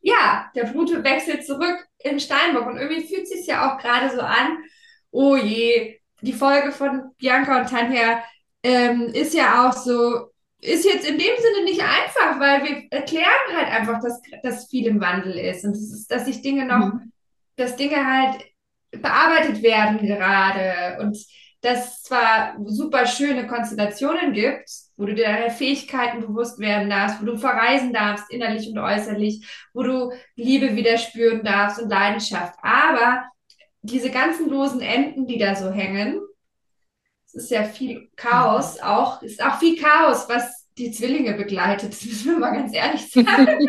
[0.00, 4.14] ja, der Pluto wechselt zurück in Steinbock und irgendwie fühlt es sich ja auch gerade
[4.14, 4.58] so an,
[5.10, 8.22] oh je, die Folge von Bianca und Tanja
[8.62, 10.30] ähm, ist ja auch so,
[10.60, 14.86] ist jetzt in dem Sinne nicht einfach, weil wir erklären halt einfach, dass, dass viel
[14.86, 17.12] im Wandel ist und das ist, dass sich Dinge noch, mhm.
[17.56, 18.44] dass Dinge halt
[18.90, 21.16] bearbeitet werden gerade und
[21.60, 27.20] dass es zwar super schöne Konstellationen gibt, wo du dir deiner Fähigkeiten bewusst werden darfst,
[27.20, 32.54] wo du verreisen darfst, innerlich und äußerlich, wo du Liebe wieder spüren darfst und Leidenschaft,
[32.62, 33.24] aber
[33.82, 36.20] diese ganzen losen Enden, die da so hängen,
[37.26, 42.04] es ist ja viel Chaos, auch, ist auch viel Chaos, was die Zwillinge begleitet, das
[42.04, 43.68] müssen wir mal ganz ehrlich sagen.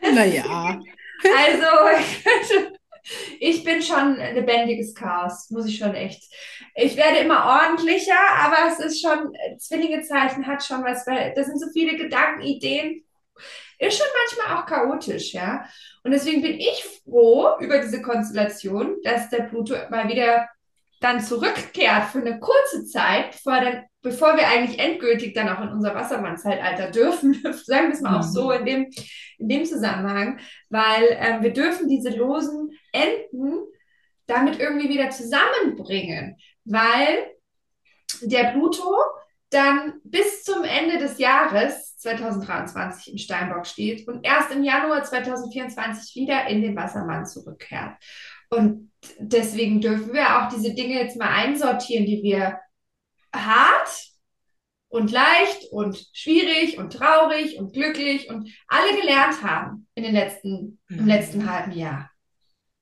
[0.14, 0.80] naja.
[1.24, 1.66] Also,
[3.40, 6.22] ich bin schon lebendiges Chaos, muss ich schon echt.
[6.74, 11.58] Ich werde immer ordentlicher, aber es ist schon, Zwillingezeichen hat schon was, weil da sind
[11.58, 13.04] so viele Gedanken, Ideen,
[13.78, 15.64] ist schon manchmal auch chaotisch, ja.
[16.04, 20.46] Und deswegen bin ich froh über diese Konstellation, dass der Pluto mal wieder
[21.00, 25.70] dann zurückkehrt für eine kurze Zeit, bevor, dann, bevor wir eigentlich endgültig dann auch in
[25.70, 27.34] unser Wassermann-Zeitalter dürfen,
[27.64, 28.52] sagen wir es mal auch so mhm.
[28.52, 28.90] in dem,
[29.38, 30.38] in dem Zusammenhang,
[30.68, 33.64] weil ähm, wir dürfen diese losen Enden
[34.26, 37.30] damit irgendwie wieder zusammenbringen, weil
[38.22, 38.94] der Pluto
[39.50, 46.16] dann bis zum Ende des Jahres 2023 im Steinbock steht und erst im Januar 2024
[46.16, 47.96] wieder in den Wassermann zurückkehrt.
[48.50, 52.58] Und deswegen dürfen wir auch diese Dinge jetzt mal einsortieren, die wir
[53.34, 54.10] hart
[54.88, 60.78] und leicht und schwierig und traurig und glücklich und alle gelernt haben in den letzten,
[60.88, 60.98] mhm.
[60.98, 62.10] im letzten halben Jahr.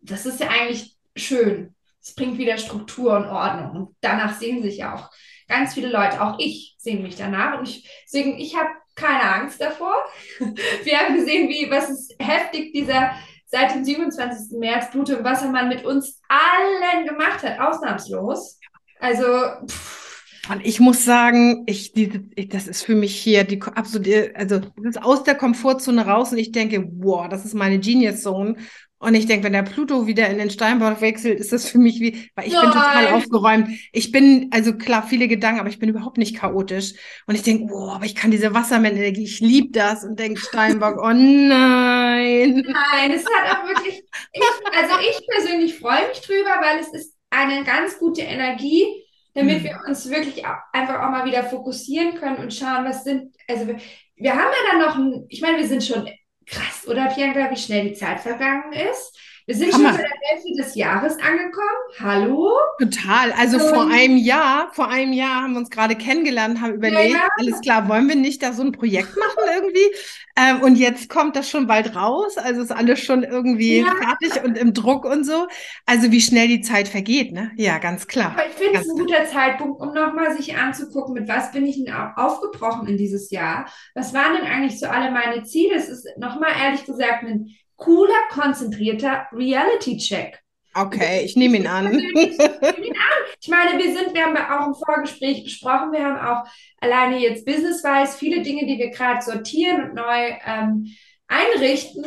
[0.01, 1.75] Das ist ja eigentlich schön.
[2.03, 3.71] Es bringt wieder Struktur und Ordnung.
[3.71, 5.11] Und danach sehen sich ja auch
[5.53, 7.59] ganz viele Leute, auch ich, sehen mich danach.
[7.59, 9.95] Und ich, deswegen, ich habe keine Angst davor.
[10.39, 13.13] Wir haben gesehen, wie, was ist heftig dieser
[13.47, 14.59] seit dem 27.
[14.59, 18.59] März Pluto im Wassermann mit uns allen gemacht hat, ausnahmslos.
[18.99, 19.25] Also,
[19.67, 20.03] pff.
[20.51, 24.59] Und ich muss sagen, ich, die, ich, das ist für mich hier die absolute, also
[24.59, 28.57] das ist aus der Komfortzone raus und ich denke, wow, das ist meine Genius Zone.
[29.03, 31.99] Und ich denke, wenn der Pluto wieder in den Steinbock wechselt, ist das für mich
[31.99, 32.67] wie, weil ich Nein.
[32.67, 33.69] bin total aufgeräumt.
[33.93, 36.93] Ich bin, also klar, viele Gedanken, aber ich bin überhaupt nicht chaotisch.
[37.27, 40.05] Und ich denke, oh, aber ich kann diese Wassermann-Energie, ich liebe das.
[40.05, 42.63] Und denke Steinbock, oh nein.
[42.65, 44.43] Nein, es hat auch wirklich, ich,
[44.73, 48.87] also ich persönlich freue mich drüber, weil es ist eine ganz gute Energie,
[49.35, 49.65] damit hm.
[49.65, 53.67] wir uns wirklich auch, einfach auch mal wieder fokussieren können und schauen, was sind, also
[53.67, 53.79] wir,
[54.15, 56.09] wir haben ja dann noch ein, ich meine, wir sind schon
[56.53, 59.19] Krass, oder Bianca, wie schnell die Zeit vergangen ist?
[59.47, 59.89] Wir sind Hammer.
[59.89, 61.53] schon bei der Hälfte des Jahres angekommen.
[61.99, 62.53] Hallo?
[62.79, 63.33] Total.
[63.33, 67.13] Also um, vor einem Jahr, vor einem Jahr haben wir uns gerade kennengelernt, haben überlegt,
[67.13, 67.29] ja, ja.
[67.39, 69.97] alles klar, wollen wir nicht da so ein Projekt machen irgendwie?
[70.37, 72.39] Ähm, und jetzt kommt das schon bald raus.
[72.39, 73.95] Also ist alles schon irgendwie ja.
[73.97, 75.49] fertig und im Druck und so.
[75.87, 77.51] Also wie schnell die Zeit vergeht, ne?
[77.57, 78.33] Ja, ganz klar.
[78.33, 81.83] Aber ich finde es ein guter Zeitpunkt, um nochmal sich anzugucken, mit was bin ich
[81.83, 83.67] denn aufgebrochen in dieses Jahr?
[83.95, 85.75] Was waren denn eigentlich so alle meine Ziele?
[85.75, 87.49] Es ist nochmal ehrlich gesagt ein
[87.83, 90.39] cooler, konzentrierter Reality-Check.
[90.75, 91.93] Okay, ich nehme ihn an.
[91.95, 97.45] Ich meine, wir sind, wir haben auch im Vorgespräch besprochen, wir haben auch alleine jetzt
[97.45, 100.87] business-wise viele Dinge, die wir gerade sortieren und neu ähm,
[101.27, 102.05] einrichten.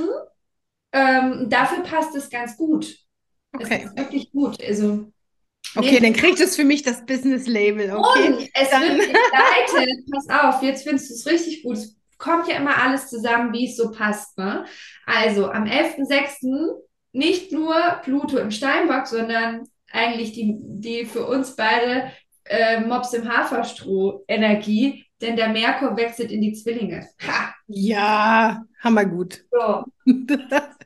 [0.93, 2.97] Ähm, dafür passt es ganz gut.
[3.53, 3.81] Okay.
[3.83, 4.63] Es ist wirklich gut.
[4.63, 5.11] Also,
[5.77, 7.91] Okay, dann kriegt es für mich das Business-Label.
[7.95, 8.27] Okay.
[8.27, 8.81] Und es dann.
[8.83, 10.05] wird begleitet.
[10.09, 11.79] Pass auf, jetzt findest du es richtig gut.
[12.17, 14.37] Kommt ja immer alles zusammen, wie es so passt.
[14.37, 14.65] Ne?
[15.05, 16.71] Also am 11.06.
[17.11, 22.11] nicht nur Pluto im Steinbock, sondern eigentlich die, die für uns beide
[22.45, 27.07] äh, Mops im Haferstroh Energie, denn der Merkur wechselt in die Zwillinge.
[27.25, 27.53] Ha!
[27.67, 29.43] Ja, hammer gut.
[29.51, 29.85] So.
[30.05, 30.35] genau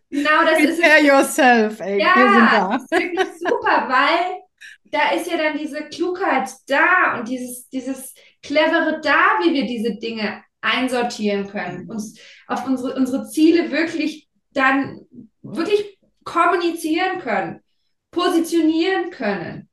[0.09, 1.03] das Prepare ist es.
[1.03, 1.99] yourself, ey.
[1.99, 4.41] Ja, das ist wirklich super, weil
[4.85, 9.95] da ist ja dann diese Klugheit da und dieses, dieses Clevere da, wie wir diese
[9.95, 15.01] Dinge einsortieren können, uns auf unsere, unsere Ziele wirklich dann
[15.41, 17.61] wirklich kommunizieren können,
[18.11, 19.68] positionieren können.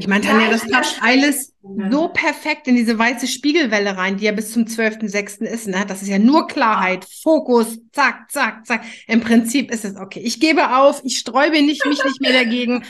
[0.00, 1.52] Ich meine, Tanja, das passt alles
[1.90, 5.44] so perfekt in diese weiße Spiegelwelle rein, die ja bis zum 12.06.
[5.44, 5.68] ist.
[5.68, 5.84] Ne?
[5.86, 8.82] Das ist ja nur Klarheit, Fokus, zack, zack, zack.
[9.06, 10.20] Im Prinzip ist es okay.
[10.20, 12.82] Ich gebe auf, ich sträube nicht, mich nicht mehr dagegen.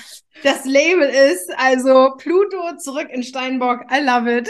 [0.45, 3.81] Das Label ist also Pluto zurück in Steinbock.
[3.91, 4.49] I love it.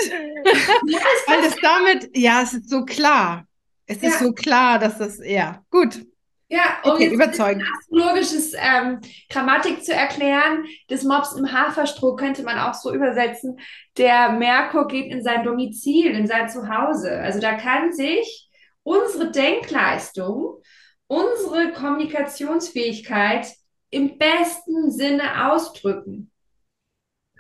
[1.27, 3.47] Weil es damit, ja, es ist so klar.
[3.87, 4.11] Es ja.
[4.11, 6.05] ist so klar, dass das, ja, gut.
[6.53, 7.62] Ja, um okay, jetzt überzeugen.
[7.78, 13.61] astrologisches ähm, Grammatik zu erklären, des Mobs im Haferstroh könnte man auch so übersetzen.
[13.96, 17.20] Der Merkur geht in sein Domizil, in sein Zuhause.
[17.20, 18.51] Also da kann sich
[18.82, 20.61] unsere Denkleistung,
[21.07, 23.46] unsere Kommunikationsfähigkeit
[23.90, 26.32] im besten Sinne ausdrücken.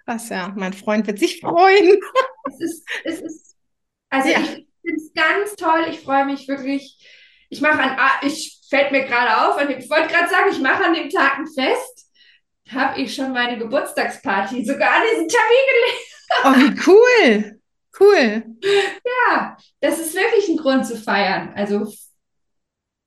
[0.04, 0.54] Krass, ja.
[0.56, 1.98] Mein Freund wird sich freuen.
[2.44, 3.56] es ist, es ist,
[4.08, 4.38] also ja.
[4.38, 5.86] ich finde es ganz toll.
[5.90, 6.96] Ich freue mich wirklich.
[7.48, 10.84] Ich mache an, ich fällt mir gerade auf, und ich wollte gerade sagen, ich mache
[10.84, 12.06] an dem Tag ein Fest,
[12.72, 16.06] habe ich schon meine Geburtstagsparty sogar an diesen Termin gelegt.
[16.44, 17.60] Oh, wie cool.
[17.98, 18.44] Cool.
[19.04, 21.52] Ja, das ist wirklich ein Grund zu feiern.
[21.56, 21.92] Also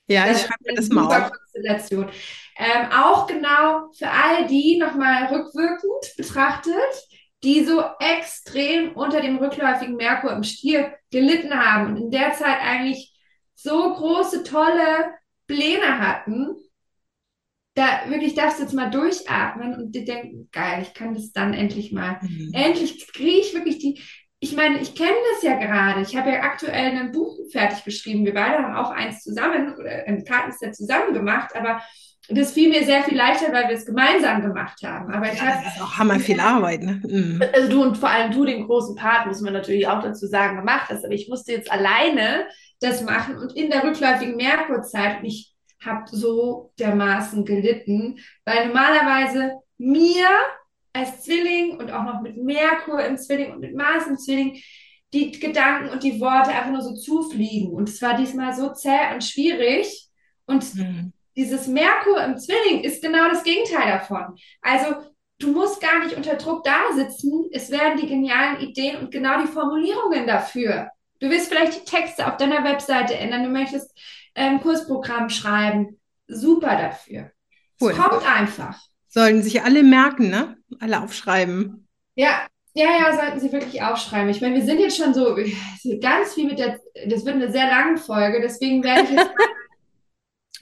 [0.07, 1.32] ja, ich schreibe mir das mal auf.
[1.32, 2.09] Konstellation.
[2.57, 7.07] Ähm, auch genau für all die nochmal rückwirkend betrachtet,
[7.43, 12.59] die so extrem unter dem rückläufigen Merkur im Stier gelitten haben und in der Zeit
[12.61, 13.14] eigentlich
[13.55, 15.14] so große, tolle
[15.53, 16.55] Pläne hatten,
[17.75, 21.53] da wirklich darfst du jetzt mal durchatmen und dir denken, geil, ich kann das dann
[21.53, 22.19] endlich mal.
[22.21, 22.51] Mhm.
[22.53, 24.01] Endlich kriege ich wirklich die.
[24.39, 26.01] Ich meine, ich kenne das ja gerade.
[26.01, 28.25] Ich habe ja aktuell ein Buch fertig geschrieben.
[28.25, 31.81] Wir beide haben auch eins zusammen oder ein Kartenset zusammen gemacht, aber
[32.30, 35.13] das fiel mir sehr viel leichter, weil wir es gemeinsam gemacht haben.
[35.13, 37.01] Aber ich ja, habe das ist auch hammer viel Arbeit, ne?
[37.05, 37.43] Mhm.
[37.53, 40.57] Also du und vor allem du den großen Part, muss man natürlich auch dazu sagen,
[40.57, 41.03] gemacht hast.
[41.03, 42.45] Aber ich musste jetzt alleine
[42.80, 45.53] das machen und in der rückläufigen Merkurzeit ich
[45.84, 50.28] habe so dermaßen gelitten, weil normalerweise mir
[50.93, 54.61] als Zwilling und auch noch mit Merkur im Zwilling und mit Mars im Zwilling
[55.13, 57.71] die Gedanken und die Worte einfach nur so zufliegen.
[57.71, 60.07] Und es war diesmal so zäh und schwierig.
[60.45, 61.12] Und mhm.
[61.36, 64.36] Dieses Merkur im Zwilling ist genau das Gegenteil davon.
[64.61, 64.95] Also
[65.39, 67.49] du musst gar nicht unter Druck da sitzen.
[67.51, 70.89] Es werden die genialen Ideen und genau die Formulierungen dafür.
[71.19, 73.43] Du willst vielleicht die Texte auf deiner Webseite ändern.
[73.43, 73.91] Du möchtest
[74.36, 75.99] ein ähm, Kursprogramm schreiben.
[76.27, 77.31] Super dafür.
[77.79, 77.91] Cool.
[77.91, 78.79] Es kommt einfach.
[79.07, 80.57] Sollten sich alle merken, ne?
[80.79, 81.88] Alle aufschreiben.
[82.15, 84.29] Ja, ja, ja, sollten sie wirklich aufschreiben.
[84.29, 85.36] Ich meine, wir sind jetzt schon so
[86.01, 89.29] ganz viel mit der, das wird eine sehr lange Folge, deswegen werde ich jetzt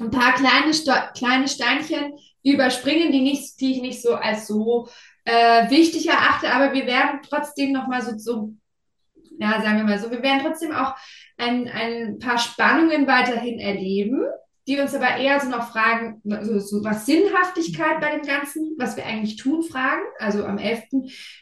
[0.02, 0.72] ein paar kleine,
[1.16, 4.90] kleine Steinchen überspringen, die, nicht, die ich nicht so als so
[5.26, 8.54] äh, wichtig erachte, aber wir werden trotzdem nochmal so, so,
[9.40, 10.96] ja, sagen wir mal so, wir werden trotzdem auch
[11.38, 14.24] ein, ein paar Spannungen weiterhin erleben,
[14.68, 18.96] die uns aber eher so noch fragen, so, so was Sinnhaftigkeit bei dem Ganzen, was
[18.96, 20.04] wir eigentlich tun, fragen.
[20.20, 20.84] Also am 11.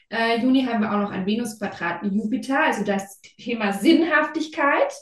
[0.10, 4.94] Äh, Juni haben wir auch noch ein Venus-Quadrat mit Jupiter, also das Thema Sinnhaftigkeit.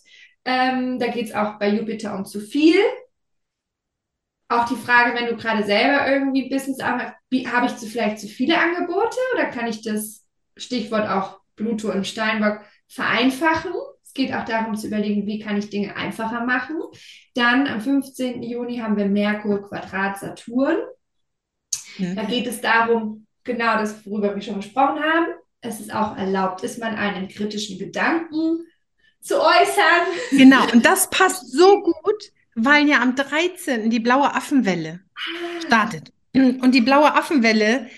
[0.45, 2.79] Ähm, da geht es auch bei Jupiter um zu viel.
[4.49, 7.13] Auch die Frage, wenn du gerade selber irgendwie Business hast,
[7.51, 10.25] habe ich zu, vielleicht zu viele Angebote oder kann ich das
[10.55, 13.73] Stichwort auch Pluto und Steinbock vereinfachen?
[14.17, 16.81] geht auch darum zu überlegen, wie kann ich Dinge einfacher machen.
[17.35, 18.43] Dann am 15.
[18.43, 20.77] Juni haben wir Merkur Quadrat Saturn.
[21.97, 22.15] Mhm.
[22.15, 25.27] Da geht es darum, genau das, worüber wir schon gesprochen haben.
[25.61, 28.65] Es ist auch erlaubt, ist man einen kritischen Gedanken
[29.21, 30.07] zu äußern.
[30.31, 33.89] Genau, und das passt so gut, weil ja am 13.
[33.89, 34.99] die blaue Affenwelle
[35.65, 36.11] startet.
[36.33, 37.89] Und die blaue Affenwelle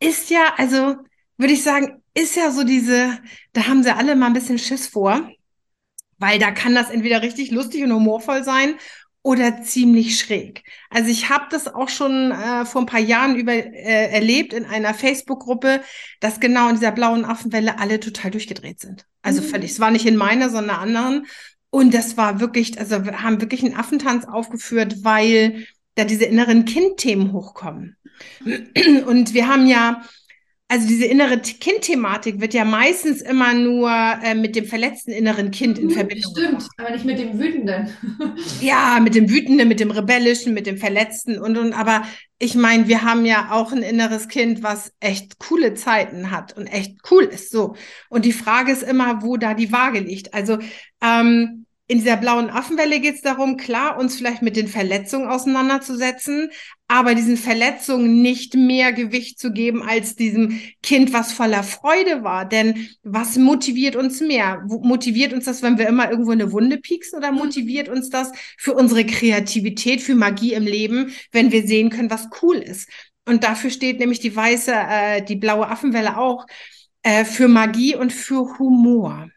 [0.00, 0.96] ist ja, also
[1.38, 3.18] würde ich sagen, ist ja so diese,
[3.52, 5.30] da haben sie alle mal ein bisschen Schiss vor
[6.18, 8.74] weil da kann das entweder richtig lustig und humorvoll sein
[9.22, 10.62] oder ziemlich schräg.
[10.88, 14.64] Also ich habe das auch schon äh, vor ein paar Jahren über äh, erlebt in
[14.64, 15.80] einer Facebook-Gruppe,
[16.20, 19.04] dass genau in dieser blauen Affenwelle alle total durchgedreht sind.
[19.22, 19.46] Also mhm.
[19.46, 19.72] völlig.
[19.72, 21.26] Es war nicht in meiner, sondern anderen.
[21.70, 26.64] Und das war wirklich, also wir haben wirklich einen Affentanz aufgeführt, weil da diese inneren
[26.64, 27.96] Kindthemen hochkommen.
[29.06, 30.02] Und wir haben ja
[30.68, 35.78] also diese innere Kind-Thematik wird ja meistens immer nur äh, mit dem verletzten inneren Kind
[35.78, 36.32] in mhm, Verbindung.
[36.36, 37.88] Stimmt, aber nicht mit dem Wütenden.
[38.60, 41.72] ja, mit dem Wütenden, mit dem Rebellischen, mit dem Verletzten und und.
[41.72, 42.02] Aber
[42.40, 46.66] ich meine, wir haben ja auch ein inneres Kind, was echt coole Zeiten hat und
[46.66, 47.52] echt cool ist.
[47.52, 47.76] So.
[48.08, 50.34] Und die Frage ist immer, wo da die Waage liegt.
[50.34, 50.58] Also
[51.00, 56.50] ähm, in dieser blauen Affenwelle geht es darum, klar, uns vielleicht mit den Verletzungen auseinanderzusetzen,
[56.88, 62.48] aber diesen Verletzungen nicht mehr Gewicht zu geben als diesem Kind, was voller Freude war.
[62.48, 64.62] Denn was motiviert uns mehr?
[64.66, 68.74] Motiviert uns das, wenn wir immer irgendwo eine Wunde pieksen oder motiviert uns das für
[68.74, 72.88] unsere Kreativität, für Magie im Leben, wenn wir sehen können, was cool ist?
[73.28, 76.46] Und dafür steht nämlich die weiße, äh, die blaue Affenwelle auch
[77.02, 79.28] äh, für Magie und für Humor.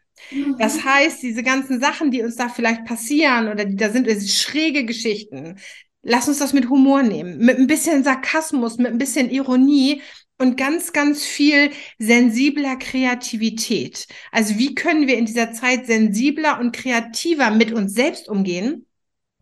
[0.58, 0.84] Das mhm.
[0.84, 5.56] heißt, diese ganzen Sachen, die uns da vielleicht passieren oder die da sind, schräge Geschichten,
[6.02, 10.02] lass uns das mit Humor nehmen, mit ein bisschen Sarkasmus, mit ein bisschen Ironie
[10.38, 14.06] und ganz, ganz viel sensibler Kreativität.
[14.32, 18.86] Also wie können wir in dieser Zeit sensibler und kreativer mit uns selbst umgehen?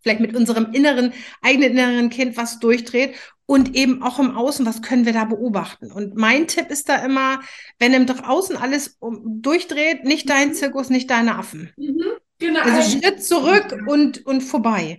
[0.03, 3.15] Vielleicht mit unserem inneren, eigenen inneren Kind, was durchdreht
[3.47, 5.91] und eben auch im Außen, was können wir da beobachten?
[5.91, 7.41] Und mein Tipp ist da immer,
[7.79, 10.55] wenn im Außen alles um, durchdreht, nicht dein mhm.
[10.55, 11.73] Zirkus, nicht deine Affen.
[11.77, 12.03] Mhm,
[12.39, 12.61] genau.
[12.61, 14.99] Also Schritt zurück und, und vorbei.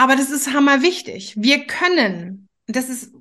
[0.00, 1.34] Aber das ist hammer wichtig.
[1.36, 3.12] Wir können, das ist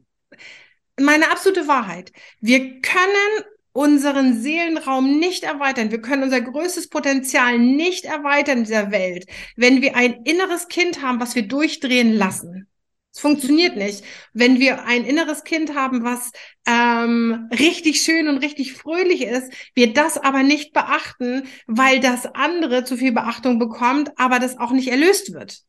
[0.97, 5.91] meine absolute Wahrheit, wir können unseren Seelenraum nicht erweitern.
[5.91, 9.25] Wir können unser größtes Potenzial nicht erweitern in dieser Welt,
[9.57, 12.69] wenn wir ein inneres Kind haben, was wir durchdrehen lassen.
[13.13, 14.05] Es funktioniert nicht.
[14.31, 16.31] Wenn wir ein inneres Kind haben, was
[16.65, 22.85] ähm, richtig schön und richtig fröhlich ist, wir das aber nicht beachten, weil das andere
[22.85, 25.65] zu viel Beachtung bekommt, aber das auch nicht erlöst wird.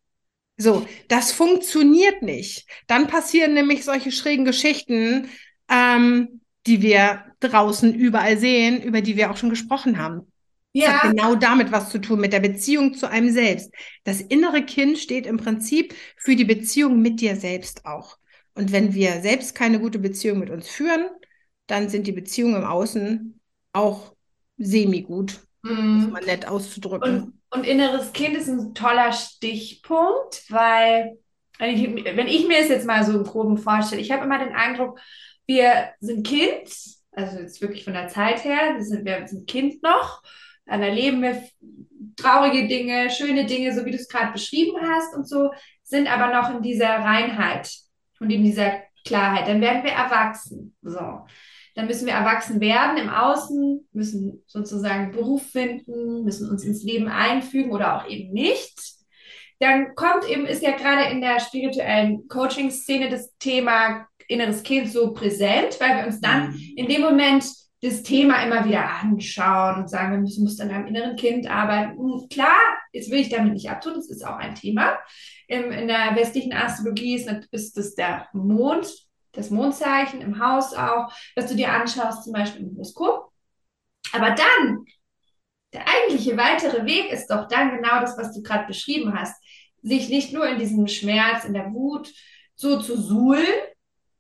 [0.61, 2.69] So, das funktioniert nicht.
[2.87, 5.29] Dann passieren nämlich solche schrägen Geschichten,
[5.71, 10.31] ähm, die wir draußen überall sehen, über die wir auch schon gesprochen haben.
[10.73, 10.87] Ja.
[10.87, 13.73] Das hat genau damit was zu tun, mit der Beziehung zu einem selbst.
[14.05, 18.19] Das innere Kind steht im Prinzip für die Beziehung mit dir selbst auch.
[18.55, 21.09] Und wenn wir selbst keine gute Beziehung mit uns führen,
[21.69, 23.41] dann sind die Beziehungen im Außen
[23.73, 24.15] auch
[24.59, 26.05] semi-gut, mhm.
[26.05, 27.23] um mal nett auszudrücken.
[27.23, 31.19] Und, und, inneres Kind ist ein toller Stichpunkt, weil
[31.59, 34.39] wenn ich, wenn ich mir es jetzt mal so im Groben vorstelle, ich habe immer
[34.39, 34.99] den Eindruck,
[35.47, 36.71] wir sind Kind,
[37.13, 40.23] also jetzt wirklich von der Zeit her, wir sind, wir sind Kind noch
[40.71, 41.43] dann erleben wir
[42.17, 45.51] traurige Dinge, schöne Dinge, so wie du es gerade beschrieben hast und so,
[45.83, 47.75] sind aber noch in dieser Reinheit
[48.21, 49.49] und in dieser Klarheit.
[49.49, 50.77] Dann werden wir erwachsen.
[50.83, 51.27] So.
[51.81, 57.09] Dann müssen wir erwachsen werden im Außen, müssen sozusagen Beruf finden, müssen uns ins Leben
[57.09, 58.79] einfügen oder auch eben nicht.
[59.61, 65.15] Dann kommt eben, ist ja gerade in der spirituellen Coaching-Szene das Thema inneres Kind so
[65.15, 66.73] präsent, weil wir uns dann mhm.
[66.77, 67.47] in dem Moment
[67.81, 71.97] das Thema immer wieder anschauen und sagen, wir müssen, müssen an einem inneren Kind arbeiten.
[71.97, 72.59] Und klar,
[72.93, 74.99] jetzt will ich damit nicht abtun, das ist auch ein Thema.
[75.49, 78.87] Im, in der westlichen Astrologie ist, ist das der Mond,
[79.33, 83.31] das Mondzeichen im Haus auch, was du dir anschaust, zum Beispiel im Horoskop.
[84.13, 84.85] Aber dann,
[85.73, 89.41] der eigentliche weitere Weg ist doch dann genau das, was du gerade beschrieben hast,
[89.83, 92.13] sich nicht nur in diesem Schmerz, in der Wut
[92.55, 93.47] so zu suhlen,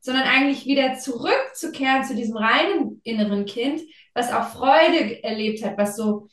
[0.00, 3.82] sondern eigentlich wieder zurückzukehren zu diesem reinen inneren Kind,
[4.14, 6.28] was auch Freude erlebt hat, was so.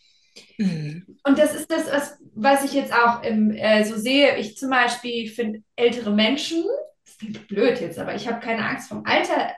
[0.58, 1.20] Mhm.
[1.24, 4.38] Und das ist das, was, was ich jetzt auch im, äh, so sehe.
[4.38, 6.64] Ich zum Beispiel finde ältere Menschen,
[7.08, 9.54] das klingt blöd jetzt, aber ich habe keine Angst vom Alter,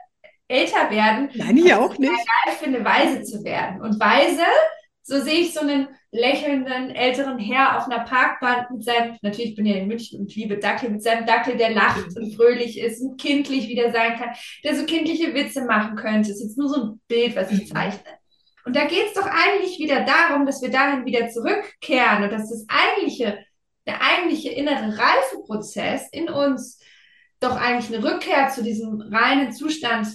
[0.46, 1.30] älter werden.
[1.34, 2.12] Nein, ich auch nicht.
[2.46, 3.80] Ich finde, weise zu werden.
[3.82, 4.44] Und weise,
[5.02, 9.66] so sehe ich so einen lächelnden älteren Herr auf einer Parkbank mit seinem, natürlich bin
[9.66, 13.20] ich in München und liebe Dackel, mit seinem Dackel, der lacht und fröhlich ist und
[13.20, 14.30] kindlich wieder sein kann,
[14.64, 16.30] der so kindliche Witze machen könnte.
[16.30, 17.74] Das ist jetzt nur so ein Bild, was ich mhm.
[17.74, 18.10] zeichne.
[18.64, 22.50] Und da geht es doch eigentlich wieder darum, dass wir dahin wieder zurückkehren und dass
[22.50, 23.38] das eigentliche,
[23.86, 26.79] der eigentliche innere Reifeprozess in uns
[27.40, 30.08] doch eigentlich eine Rückkehr zu diesem reinen Zustand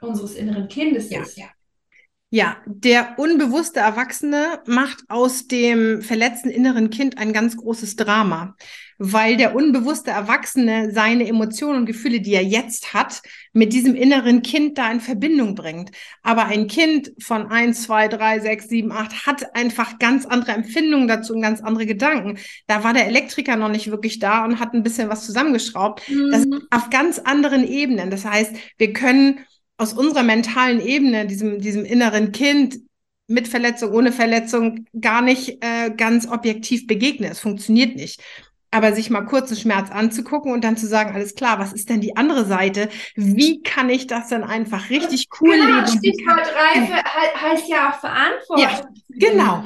[0.00, 1.38] unseres inneren Kindes ja, ist.
[1.38, 1.46] Ja.
[2.34, 8.56] Ja, der unbewusste Erwachsene macht aus dem verletzten inneren Kind ein ganz großes Drama,
[8.96, 13.20] weil der unbewusste Erwachsene seine Emotionen und Gefühle, die er jetzt hat,
[13.52, 15.90] mit diesem inneren Kind da in Verbindung bringt.
[16.22, 21.08] Aber ein Kind von eins, zwei, drei, sechs, sieben, acht hat einfach ganz andere Empfindungen
[21.08, 22.38] dazu und ganz andere Gedanken.
[22.66, 26.08] Da war der Elektriker noch nicht wirklich da und hat ein bisschen was zusammengeschraubt.
[26.08, 26.30] Mhm.
[26.30, 28.08] Das ist auf ganz anderen Ebenen.
[28.08, 29.40] Das heißt, wir können
[29.78, 32.78] aus unserer mentalen Ebene, diesem, diesem inneren Kind
[33.26, 37.30] mit Verletzung, ohne Verletzung gar nicht äh, ganz objektiv begegnen.
[37.30, 38.20] Es funktioniert nicht.
[38.72, 41.90] aber sich mal kurz einen Schmerz anzugucken und dann zu sagen, alles klar, was ist
[41.90, 42.88] denn die andere Seite?
[43.14, 45.86] Wie kann ich das dann einfach richtig cool genau, leben?
[45.88, 47.04] Stichwort Reife
[47.40, 48.64] heißt ja auch Verantwortung.
[48.64, 49.64] Ja, genau,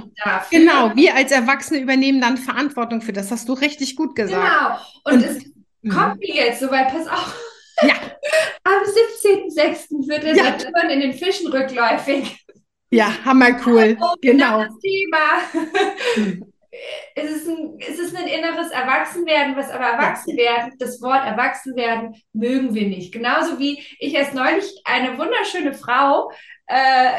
[0.50, 0.96] genau.
[0.96, 3.30] Wir als Erwachsene übernehmen dann Verantwortung für das.
[3.30, 4.42] Hast du richtig gut gesagt.
[4.42, 4.76] Genau.
[5.04, 7.40] Und, und es kommt mir jetzt so, weil pass auf.
[7.82, 7.94] Ja.
[8.64, 10.08] Am 17.06.
[10.08, 10.44] wird der ja.
[10.44, 12.44] Saturn in den Fischen rückläufig.
[12.90, 13.98] Ja, hammer cool.
[14.20, 14.64] genau.
[14.64, 15.64] Das Thema.
[16.14, 16.52] Hm
[17.14, 22.74] es ist, ein, es ist ein inneres Erwachsenwerden, was aber Erwachsenwerden, das Wort Erwachsenwerden mögen
[22.74, 23.12] wir nicht.
[23.12, 26.30] Genauso wie ich erst neulich eine wunderschöne Frau
[26.66, 27.10] äh,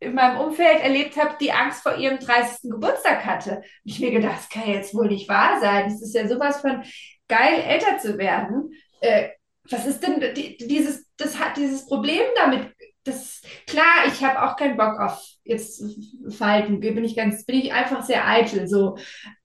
[0.00, 2.70] in meinem Umfeld erlebt habe, die Angst vor ihrem 30.
[2.70, 3.56] Geburtstag hatte.
[3.56, 5.86] Und ich mir gedacht, das kann jetzt wohl nicht wahr sein.
[5.86, 6.82] Es ist ja sowas von
[7.28, 8.72] geil, älter zu werden.
[9.00, 9.30] Äh,
[9.72, 12.72] was ist denn die, dieses, das hat dieses Problem damit
[13.04, 15.82] das klar, ich habe auch keinen Bock auf jetzt
[16.30, 18.68] Falten, bin ich ganz, bin ich einfach sehr eitel.
[18.68, 18.96] So,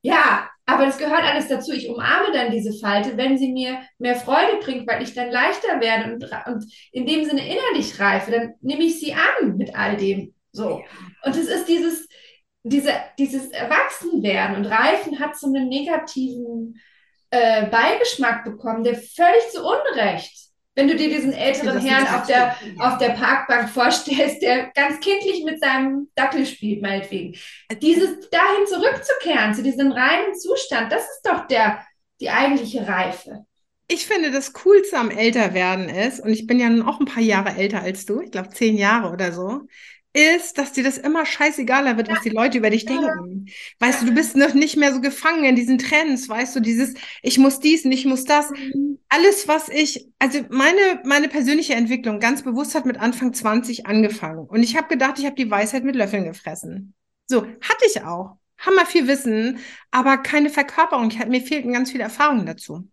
[0.02, 1.72] ja, aber das gehört alles dazu.
[1.72, 5.80] Ich umarme dann diese Falte, wenn sie mir mehr Freude bringt, weil ich dann leichter
[5.80, 9.98] werde und, und in dem Sinne innerlich reife, dann nehme ich sie an mit all
[9.98, 10.34] dem.
[10.52, 10.84] So.
[11.24, 12.08] Und es ist dieses,
[12.64, 16.80] diese, dieses Erwachsenwerden und Reifen hat so einen negativen
[17.30, 20.48] äh, Beigeschmack bekommen, der völlig zu Unrecht
[20.78, 25.44] wenn du dir diesen älteren Herrn auf der, auf der Parkbank vorstellst, der ganz kindlich
[25.44, 27.36] mit seinem Dackel spielt, meinetwegen.
[27.82, 31.84] Dieses dahin zurückzukehren, zu diesem reinen Zustand, das ist doch der,
[32.22, 33.44] die eigentliche Reife.
[33.88, 37.24] Ich finde, das Coolste am Älterwerden ist, und ich bin ja nun auch ein paar
[37.24, 39.62] Jahre älter als du, ich glaube zehn Jahre oder so,
[40.18, 43.46] ist, dass dir das immer scheißegaler wird, was die Leute über dich denken.
[43.80, 46.96] Weißt du, du bist noch nicht mehr so gefangen in diesen Trends, weißt du, dieses,
[47.22, 48.50] ich muss dies und ich muss das.
[48.50, 48.98] Mhm.
[49.10, 54.48] Alles, was ich, also meine, meine persönliche Entwicklung ganz bewusst hat mit Anfang 20 angefangen.
[54.48, 56.96] Und ich habe gedacht, ich habe die Weisheit mit Löffeln gefressen.
[57.28, 58.38] So, hatte ich auch.
[58.58, 59.60] Hammer viel Wissen,
[59.92, 61.12] aber keine Verkörperung.
[61.12, 62.90] Ich, mir fehlten ganz viele Erfahrungen dazu.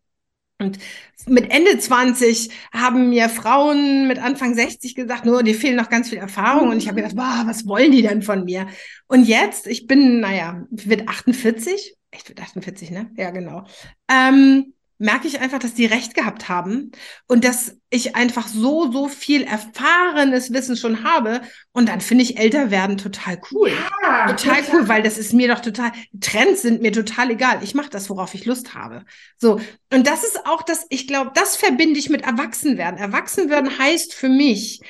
[0.60, 0.78] Und
[1.26, 6.10] mit Ende 20 haben mir Frauen mit Anfang 60 gesagt, nur, dir fehlen noch ganz
[6.10, 6.68] viel Erfahrung.
[6.68, 8.68] Und ich habe gedacht, wow, was wollen die denn von mir?
[9.08, 13.10] Und jetzt, ich bin, naja, wird 48, echt wird 48, ne?
[13.16, 13.64] Ja, genau.
[14.08, 16.92] Ähm, merke ich einfach, dass die recht gehabt haben
[17.26, 21.40] und dass ich einfach so, so viel erfahrenes Wissen schon habe.
[21.72, 23.72] Und dann finde ich älter werden total cool.
[24.02, 27.60] Ja, total cool, weil das ist mir doch total, Trends sind mir total egal.
[27.62, 29.04] Ich mache das, worauf ich Lust habe.
[29.36, 29.60] So.
[29.92, 32.98] Und das ist auch das, ich glaube, das verbinde ich mit Erwachsenwerden.
[32.98, 34.80] Erwachsenwerden heißt für mich,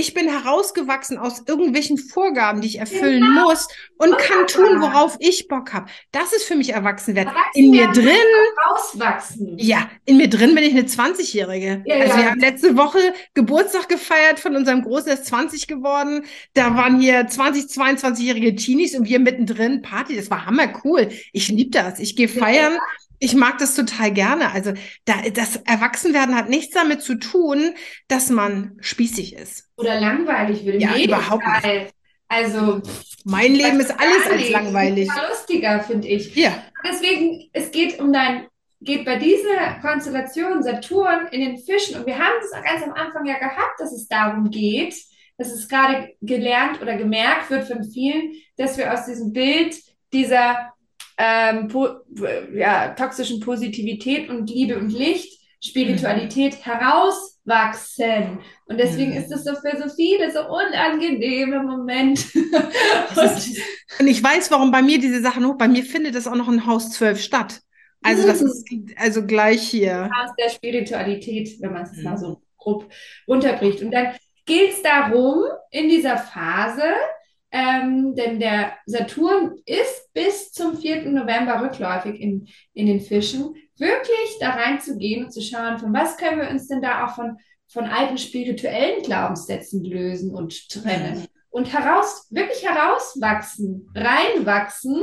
[0.00, 3.48] ich bin herausgewachsen aus irgendwelchen Vorgaben, die ich erfüllen genau.
[3.48, 5.86] muss und kann tun, worauf ich Bock habe.
[6.10, 7.32] Das ist für mich Erwachsenwerden.
[7.54, 8.16] In mir drin.
[8.66, 9.58] Rauswachsen.
[9.58, 11.82] Ja, in mir drin bin ich eine 20-Jährige.
[11.84, 12.16] Ja, also ja.
[12.16, 12.98] wir haben letzte Woche
[13.34, 16.24] Geburtstag gefeiert von unserem Großen, der ist 20 geworden.
[16.54, 20.16] Da waren hier 20, 22-jährige Teenies und wir mittendrin Party.
[20.16, 21.10] Das war hammer cool.
[21.32, 22.00] Ich liebe das.
[22.00, 22.72] Ich gehe feiern.
[22.72, 22.80] Ja.
[23.20, 24.50] Ich mag das total gerne.
[24.50, 24.72] Also
[25.04, 27.74] da, das Erwachsenwerden hat nichts damit zu tun,
[28.08, 29.68] dass man spießig ist.
[29.76, 31.82] Oder langweilig würde Ja, überhaupt Fall.
[31.82, 31.94] nicht.
[32.28, 32.80] Also
[33.24, 35.08] mein Leben ist alles als langweilig.
[35.08, 36.34] Ist lustiger, finde ich.
[36.34, 36.62] Ja.
[36.88, 38.46] Deswegen, es geht um dein,
[38.80, 43.26] geht bei dieser Konstellation Saturn in den Fischen und wir haben es ganz am Anfang
[43.26, 44.94] ja gehabt, dass es darum geht,
[45.36, 49.76] dass es gerade gelernt oder gemerkt wird von vielen, dass wir aus diesem Bild
[50.12, 50.72] dieser
[51.20, 51.68] ähm,
[52.54, 56.62] ja, toxischen Positivität und Liebe und Licht, Spiritualität mhm.
[56.62, 58.38] herauswachsen.
[58.64, 59.18] Und deswegen mhm.
[59.18, 62.22] ist es so für so viele so unangenehme Momente.
[62.34, 63.60] und,
[64.00, 66.48] und ich weiß, warum bei mir diese Sachen hoch, bei mir findet das auch noch
[66.48, 67.60] in Haus 12 statt.
[68.02, 68.46] Also das mhm.
[68.46, 68.66] ist
[68.96, 70.08] also gleich hier.
[70.16, 72.04] Haus der Spiritualität, wenn man es mhm.
[72.04, 72.90] mal so grob
[73.28, 73.82] runterbricht.
[73.82, 74.14] Und dann
[74.46, 76.84] gilt es darum, in dieser Phase
[77.52, 81.10] ähm, denn der Saturn ist bis zum 4.
[81.10, 86.40] November rückläufig in, in den Fischen, wirklich da reinzugehen und zu schauen, von was können
[86.40, 91.26] wir uns denn da auch von, von alten spirituellen Glaubenssätzen lösen und trennen.
[91.48, 95.02] Und heraus, wirklich herauswachsen, reinwachsen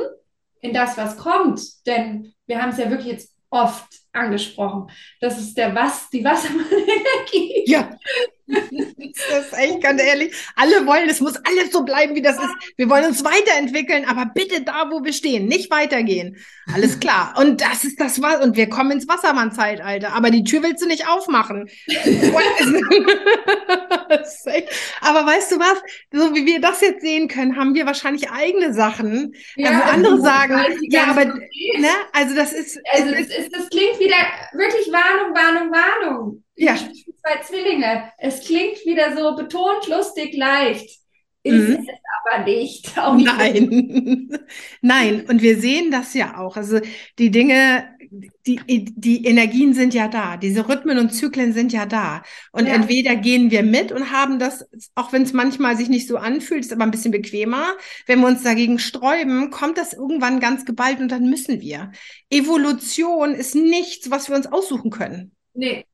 [0.62, 1.62] in das, was kommt.
[1.86, 4.90] Denn wir haben es ja wirklich jetzt oft angesprochen.
[5.20, 7.64] Das ist der was, die Wassermann-Energie.
[7.66, 7.98] Ja.
[8.48, 10.34] das ist echt ganz ehrlich.
[10.56, 12.74] Alle wollen, es muss alles so bleiben, wie das ist.
[12.78, 16.38] Wir wollen uns weiterentwickeln, aber bitte da, wo wir stehen, nicht weitergehen.
[16.74, 17.34] Alles klar.
[17.38, 18.44] Und das ist das was.
[18.44, 20.14] Und wir kommen ins Wassermann-Zeitalter.
[20.14, 21.70] Aber die Tür willst du nicht aufmachen.
[25.02, 25.82] aber weißt du was?
[26.12, 30.22] So wie wir das jetzt sehen können, haben wir wahrscheinlich eigene Sachen, ja, wo andere
[30.22, 30.56] sagen,
[30.90, 32.80] ja, aber, ne, also das ist.
[32.94, 34.16] Also, es ist, das klingt wieder
[34.54, 36.44] wirklich Warnung, Warnung, Warnung.
[36.56, 36.76] Ja.
[37.28, 38.12] Zwei Zwillinge.
[38.18, 41.00] Es klingt wieder so betont, lustig, leicht.
[41.44, 41.74] Ist mhm.
[41.74, 41.88] es
[42.26, 42.96] aber nicht.
[43.16, 43.26] nicht.
[43.26, 44.40] Nein.
[44.82, 45.26] Nein.
[45.28, 46.56] Und wir sehen das ja auch.
[46.56, 46.80] Also
[47.20, 47.90] die Dinge
[48.46, 52.24] die, die Energien sind ja da, diese Rhythmen und Zyklen sind ja da.
[52.54, 52.74] Und ja.
[52.74, 56.62] entweder gehen wir mit und haben das, auch wenn es manchmal sich nicht so anfühlt,
[56.62, 57.74] ist aber ein bisschen bequemer.
[58.06, 61.92] Wenn wir uns dagegen sträuben, kommt das irgendwann ganz geballt und dann müssen wir.
[62.30, 65.34] Evolution ist nichts, was wir uns aussuchen können.
[65.54, 65.86] Nee.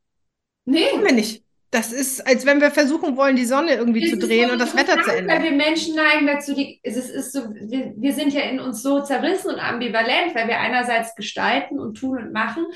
[0.65, 0.89] Nee.
[0.91, 1.43] Können wir nicht.
[1.71, 4.59] Das ist, als wenn wir versuchen wollen, die Sonne irgendwie es zu drehen so und
[4.59, 5.37] das Wetter zu ändern.
[5.37, 8.59] Weil wir Menschen neigen dazu, die, es ist, ist so, wir, wir sind ja in
[8.59, 12.67] uns so zerrissen und ambivalent, weil wir einerseits gestalten und tun und machen,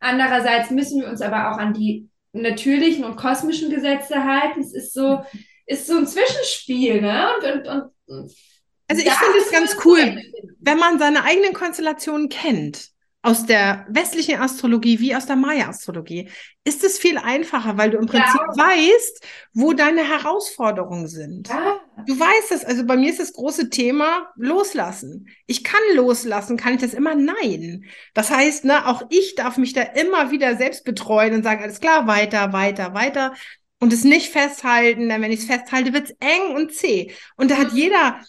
[0.00, 4.62] andererseits müssen wir uns aber auch an die natürlichen und kosmischen Gesetze halten.
[4.62, 5.20] Es ist so,
[5.66, 7.28] ist so ein Zwischenspiel, ne?
[7.36, 8.32] Und, und, und
[8.88, 10.22] also ich finde es ganz cool,
[10.60, 12.88] wenn man seine eigenen Konstellationen kennt
[13.22, 16.30] aus der westlichen Astrologie wie aus der Maya-Astrologie,
[16.64, 18.64] ist es viel einfacher, weil du im Prinzip ja.
[18.64, 21.48] weißt, wo deine Herausforderungen sind.
[21.48, 21.80] Ja.
[22.06, 25.28] Du weißt es, also bei mir ist das große Thema loslassen.
[25.46, 27.16] Ich kann loslassen, kann ich das immer?
[27.16, 27.86] Nein.
[28.14, 31.80] Das heißt, ne, auch ich darf mich da immer wieder selbst betreuen und sagen, alles
[31.80, 33.34] klar, weiter, weiter, weiter.
[33.80, 37.12] Und es nicht festhalten, denn wenn ich es festhalte, wird es eng und zäh.
[37.36, 37.78] Und da hat mhm.
[37.78, 38.20] jeder,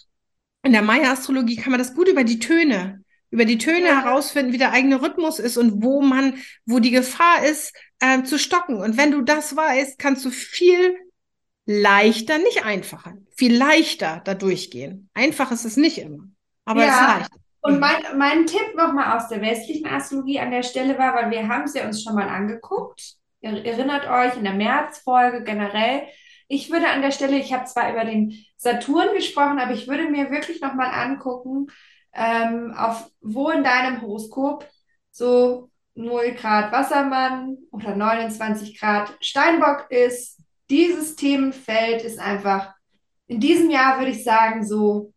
[0.64, 4.02] in der Maya-Astrologie kann man das gut über die Töne über die Töne ja.
[4.02, 6.34] herausfinden, wie der eigene Rhythmus ist und wo man,
[6.66, 8.76] wo die Gefahr ist, äh, zu stocken.
[8.76, 10.96] Und wenn du das weißt, kannst du viel
[11.66, 15.08] leichter, nicht einfacher, viel leichter da durchgehen.
[15.14, 16.24] Einfach ist es nicht immer,
[16.64, 16.88] aber ja.
[16.88, 17.30] es ist leicht.
[17.62, 21.46] Und mein, mein Tipp nochmal aus der westlichen Astrologie an der Stelle war, weil wir
[21.46, 23.16] haben es ja uns schon mal angeguckt.
[23.42, 26.04] Ihr erinnert euch in der Märzfolge generell.
[26.48, 30.08] Ich würde an der Stelle, ich habe zwar über den Saturn gesprochen, aber ich würde
[30.08, 31.68] mir wirklich nochmal angucken,
[32.14, 34.68] ähm, auf wo in deinem Horoskop
[35.10, 40.40] so 0 Grad Wassermann oder 29 Grad Steinbock ist.
[40.70, 42.72] Dieses Themenfeld ist einfach
[43.26, 45.12] in diesem Jahr, würde ich sagen, so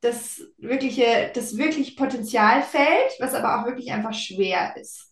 [0.00, 5.10] das wirkliche, das wirklich Potenzialfeld, was aber auch wirklich einfach schwer ist.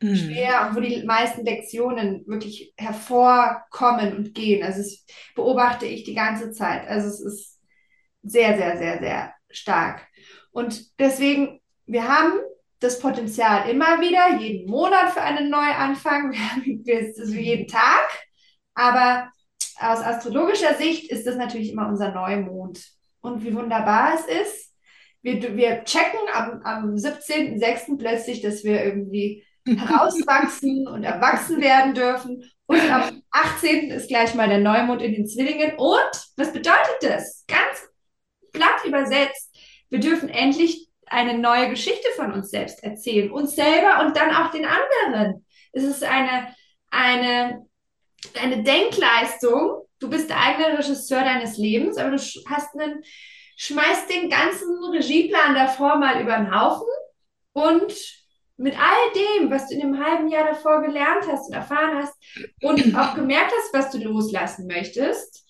[0.00, 0.16] Mhm.
[0.16, 4.62] Schwer und wo die meisten Lektionen wirklich hervorkommen und gehen.
[4.62, 5.04] Also das
[5.34, 6.86] beobachte ich die ganze Zeit.
[6.86, 7.60] Also es ist
[8.22, 10.06] sehr, sehr, sehr, sehr stark.
[10.54, 12.32] Und deswegen, wir haben
[12.78, 16.32] das Potenzial immer wieder, jeden Monat für einen Neuanfang,
[16.88, 18.06] also jeden Tag.
[18.74, 19.28] Aber
[19.80, 22.86] aus astrologischer Sicht ist das natürlich immer unser Neumond.
[23.20, 24.74] Und wie wunderbar es ist.
[25.22, 27.98] Wir, wir checken am, am 17.06.
[27.98, 32.44] plötzlich, dass wir irgendwie herauswachsen und erwachsen werden dürfen.
[32.66, 33.90] Und am 18.
[33.90, 35.74] ist gleich mal der Neumond in den Zwillingen.
[35.78, 37.44] Und was bedeutet das?
[37.48, 37.88] Ganz
[38.52, 39.53] platt übersetzt
[39.94, 44.50] wir dürfen endlich eine neue Geschichte von uns selbst erzählen, uns selber und dann auch
[44.50, 45.46] den anderen.
[45.70, 46.52] Es ist eine,
[46.90, 47.64] eine,
[48.42, 49.86] eine Denkleistung.
[50.00, 53.04] Du bist der eigene Regisseur deines Lebens, aber du hast einen,
[53.56, 56.88] schmeißt den ganzen Regieplan davor mal über den Haufen
[57.52, 57.94] und
[58.56, 62.14] mit all dem, was du in dem halben Jahr davor gelernt hast und erfahren hast
[62.62, 65.46] und auch gemerkt hast, was du loslassen möchtest,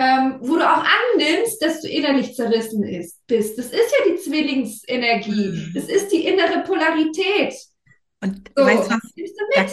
[0.00, 3.58] ähm, wo du auch annimmst, dass du innerlich zerrissen ist, bist.
[3.58, 5.50] Das ist ja die Zwillingsenergie.
[5.50, 5.72] Mhm.
[5.74, 7.54] Das ist die innere Polarität.
[8.22, 9.02] Und so, weißt du was?
[9.54, 9.66] Da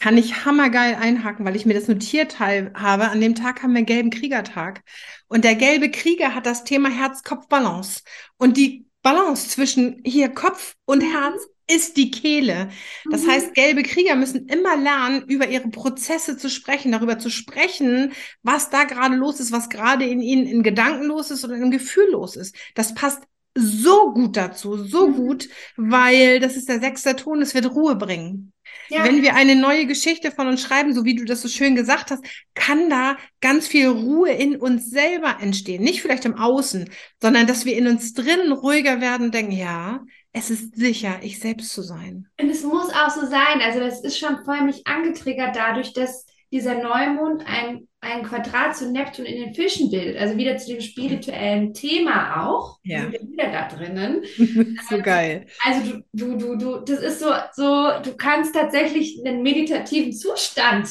[0.00, 3.10] kann ich hammergeil einhaken, weil ich mir das notiert habe.
[3.10, 4.82] An dem Tag haben wir einen gelben Kriegertag.
[5.28, 8.02] Und der gelbe Krieger hat das Thema Herz-Kopf-Balance.
[8.38, 11.02] Und die Balance zwischen hier Kopf und.
[11.02, 12.70] Herz ist die Kehle.
[13.10, 13.30] Das mhm.
[13.30, 18.12] heißt, gelbe Krieger müssen immer lernen, über ihre Prozesse zu sprechen, darüber zu sprechen,
[18.42, 21.70] was da gerade los ist, was gerade in ihnen in Gedanken los ist oder im
[21.70, 22.56] Gefühl los ist.
[22.74, 23.22] Das passt
[23.54, 25.16] so gut dazu, so mhm.
[25.16, 28.52] gut, weil das ist der sechste Ton, es wird Ruhe bringen.
[28.88, 29.04] Ja.
[29.04, 32.10] Wenn wir eine neue Geschichte von uns schreiben, so wie du das so schön gesagt
[32.10, 32.24] hast,
[32.54, 35.82] kann da ganz viel Ruhe in uns selber entstehen.
[35.82, 36.88] Nicht vielleicht im Außen,
[37.20, 40.04] sondern dass wir in uns drin ruhiger werden, denken, ja,
[40.38, 42.28] es ist sicher, ich selbst zu sein.
[42.40, 43.60] Und es muss auch so sein.
[43.62, 48.90] Also das ist schon vor mich angetriggert dadurch, dass dieser Neumond ein, ein Quadrat zu
[48.90, 50.16] Neptun in den Fischen bildet.
[50.16, 52.78] Also wieder zu dem spirituellen Thema auch.
[52.84, 53.10] Ja.
[53.10, 54.24] Wieder da drinnen.
[54.36, 55.46] so also, geil.
[55.64, 60.88] Also du, du, du, du, das ist so, so, du kannst tatsächlich einen meditativen Zustand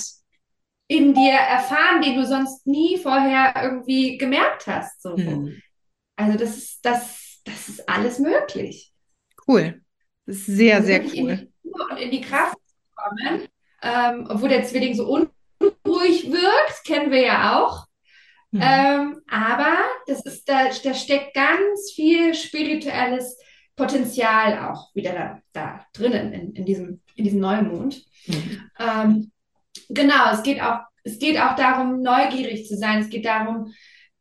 [0.88, 5.02] in dir erfahren, den du sonst nie vorher irgendwie gemerkt hast.
[5.02, 5.18] So.
[5.18, 5.62] Hm.
[6.16, 8.94] Also das ist, das, das ist alles möglich.
[9.48, 9.82] Cool.
[10.26, 11.48] Das ist sehr, sehr cool.
[11.64, 12.58] Und in die Kraft
[12.96, 13.48] kommen,
[13.82, 17.88] ähm, obwohl der Zwilling so unruhig wirkt, kennen wir ja auch.
[18.52, 18.62] Mhm.
[18.62, 23.38] Ähm, aber das ist, da, da steckt ganz viel spirituelles
[23.76, 28.04] Potenzial auch wieder da, da drinnen in, in, diesem, in diesem Neumond.
[28.26, 28.70] Mhm.
[28.80, 29.32] Ähm,
[29.90, 33.00] genau, es geht auch, es geht auch darum, neugierig zu sein.
[33.00, 33.74] Es geht darum,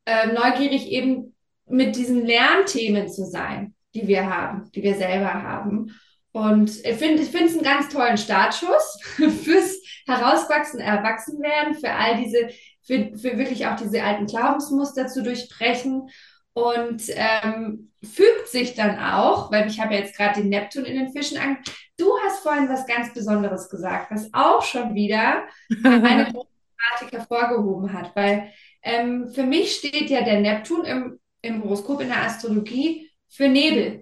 [0.05, 1.35] äh, neugierig eben
[1.69, 5.95] mit diesen Lernthemen zu sein die wir haben, die wir selber haben.
[6.33, 9.01] Und ich finde ich finde es einen ganz tollen Startschuss
[9.43, 12.51] fürs Herauswachsen, Erwachsenwerden, für all diese,
[12.83, 16.11] für, für wirklich auch diese alten Glaubensmuster zu durchbrechen.
[16.53, 21.13] Und ähm, fügt sich dann auch, weil ich habe jetzt gerade den Neptun in den
[21.13, 21.59] Fischen an.
[21.99, 25.45] Du hast vorhin was ganz Besonderes gesagt, was auch schon wieder
[25.83, 28.51] eine Thematik hervorgehoben hat, weil
[28.83, 33.06] ähm, für mich steht ja der Neptun im, im Horoskop in der Astrologie
[33.37, 34.01] für Nebel.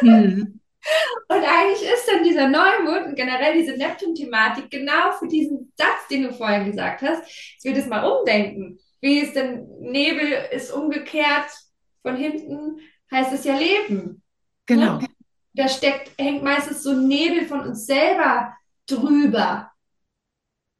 [0.00, 0.58] Mhm.
[1.28, 6.24] Und eigentlich ist dann dieser Neumond und generell diese Neptun-Thematik genau für diesen Satz, den
[6.24, 7.22] du vorhin gesagt hast.
[7.28, 8.80] Ich will das mal umdenken.
[9.00, 11.50] Wie ist denn Nebel ist umgekehrt
[12.02, 12.80] von hinten,
[13.12, 14.22] heißt es ja Leben.
[14.66, 14.98] Genau.
[14.98, 15.08] Ne?
[15.54, 18.56] Da steckt, hängt meistens so Nebel von uns selber
[18.86, 19.70] drüber.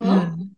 [0.00, 0.34] Ne?
[0.36, 0.56] Mhm.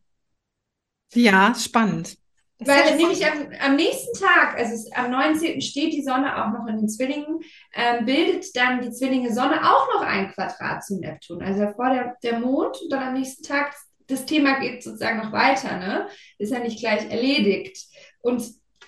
[1.12, 2.16] Ja, spannend.
[2.59, 5.60] Das Weil nämlich am, am, nächsten Tag, also es, am 19.
[5.60, 7.40] steht die Sonne auch noch in den Zwillingen,
[7.74, 11.43] ähm, bildet dann die Zwillinge Sonne auch noch ein Quadrat zu Neptun.
[11.43, 13.74] Also vor der, der Mond und dann am nächsten Tag,
[14.06, 16.06] das Thema geht sozusagen noch weiter, ne?
[16.39, 17.86] Ist ja nicht gleich erledigt.
[18.20, 18.44] Und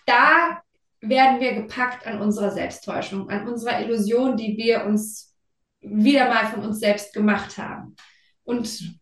[0.06, 0.62] da
[1.00, 5.34] werden wir gepackt an unserer Selbsttäuschung, an unserer Illusion, die wir uns
[5.80, 7.96] wieder mal von uns selbst gemacht haben.
[8.44, 9.00] Und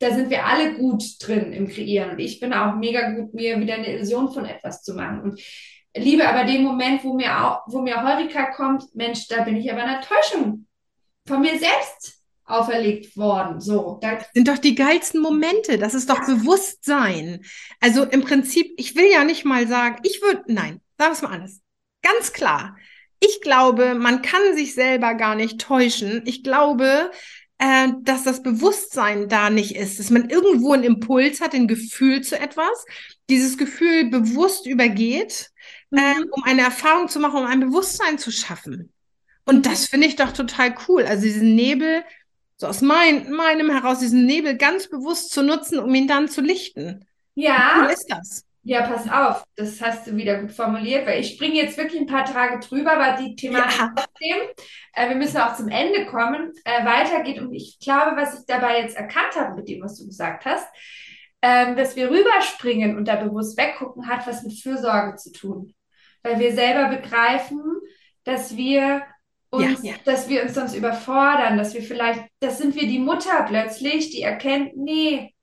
[0.00, 2.12] da sind wir alle gut drin im Kreieren.
[2.12, 5.20] Und ich bin auch mega gut, mir wieder eine Illusion von etwas zu machen.
[5.20, 5.40] Und
[5.94, 9.70] liebe aber den Moment, wo mir auch, wo mir Heurika kommt, Mensch, da bin ich
[9.70, 10.66] aber einer Täuschung
[11.26, 13.60] von mir selbst auferlegt worden.
[13.60, 15.78] So, das sind doch die geilsten Momente.
[15.78, 17.44] Das ist doch Bewusstsein.
[17.78, 21.22] Also im Prinzip, ich will ja nicht mal sagen, ich würde, nein, sagen wir es
[21.22, 21.60] mal anders.
[22.02, 22.76] Ganz klar.
[23.20, 26.22] Ich glaube, man kann sich selber gar nicht täuschen.
[26.24, 27.10] Ich glaube,
[27.60, 32.22] äh, dass das Bewusstsein da nicht ist, dass man irgendwo einen Impuls hat, ein Gefühl
[32.22, 32.86] zu etwas,
[33.28, 35.50] dieses Gefühl bewusst übergeht,
[35.90, 35.98] mhm.
[35.98, 38.92] äh, um eine Erfahrung zu machen, um ein Bewusstsein zu schaffen.
[39.44, 39.62] Und mhm.
[39.62, 41.04] das finde ich doch total cool.
[41.04, 42.02] Also diesen Nebel,
[42.56, 46.40] so aus mein, meinem heraus, diesen Nebel ganz bewusst zu nutzen, um ihn dann zu
[46.40, 47.04] lichten.
[47.34, 47.74] Ja.
[47.74, 48.44] Wie cool ist das?
[48.70, 52.06] Ja, pass auf, das hast du wieder gut formuliert, weil ich springe jetzt wirklich ein
[52.06, 53.92] paar Tage drüber, weil die Thematik ja.
[53.96, 54.36] trotzdem,
[54.94, 57.40] äh, wir müssen auch zum Ende kommen, äh, weitergeht.
[57.40, 60.68] Und ich glaube, was ich dabei jetzt erkannt habe mit dem, was du gesagt hast,
[61.42, 65.74] ähm, dass wir rüberspringen und da bewusst weggucken, hat was mit Fürsorge zu tun.
[66.22, 67.60] Weil wir selber begreifen,
[68.22, 69.02] dass wir
[69.50, 69.96] uns, ja, ja.
[70.04, 74.22] dass wir uns sonst überfordern, dass wir vielleicht, das sind wir die Mutter plötzlich, die
[74.22, 75.34] erkennt, nee,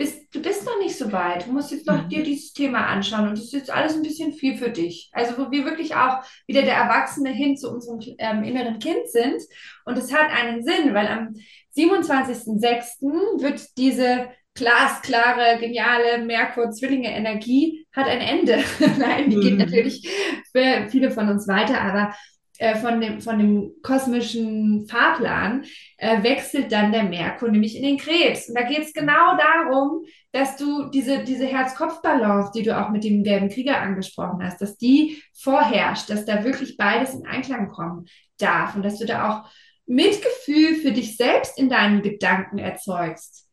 [0.00, 1.46] bist, du bist noch nicht so weit.
[1.46, 2.08] Du musst jetzt noch mhm.
[2.08, 5.10] dir dieses Thema anschauen und das ist jetzt alles ein bisschen viel für dich.
[5.12, 9.42] Also wo wir wirklich auch wieder der Erwachsene hin zu unserem ähm, inneren Kind sind.
[9.84, 11.34] Und es hat einen Sinn, weil am
[11.76, 13.42] 27.06.
[13.42, 18.64] wird diese glasklare, geniale Merkur-Zwillinge-Energie hat ein Ende.
[18.98, 19.40] Nein, die mhm.
[19.42, 20.08] geht natürlich
[20.50, 22.14] für viele von uns weiter, aber
[22.60, 25.64] äh, von, dem, von dem kosmischen Fahrplan
[25.96, 28.50] äh, wechselt dann der Merkur nämlich in den Krebs.
[28.50, 33.02] Und da geht es genau darum, dass du diese, diese Herz-Kopf-Balance, die du auch mit
[33.02, 38.04] dem gelben Krieger angesprochen hast, dass die vorherrscht, dass da wirklich beides in Einklang kommen
[38.36, 39.50] darf und dass du da auch
[39.86, 43.48] Mitgefühl für dich selbst in deinen Gedanken erzeugst.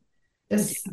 [0.50, 0.84] Das,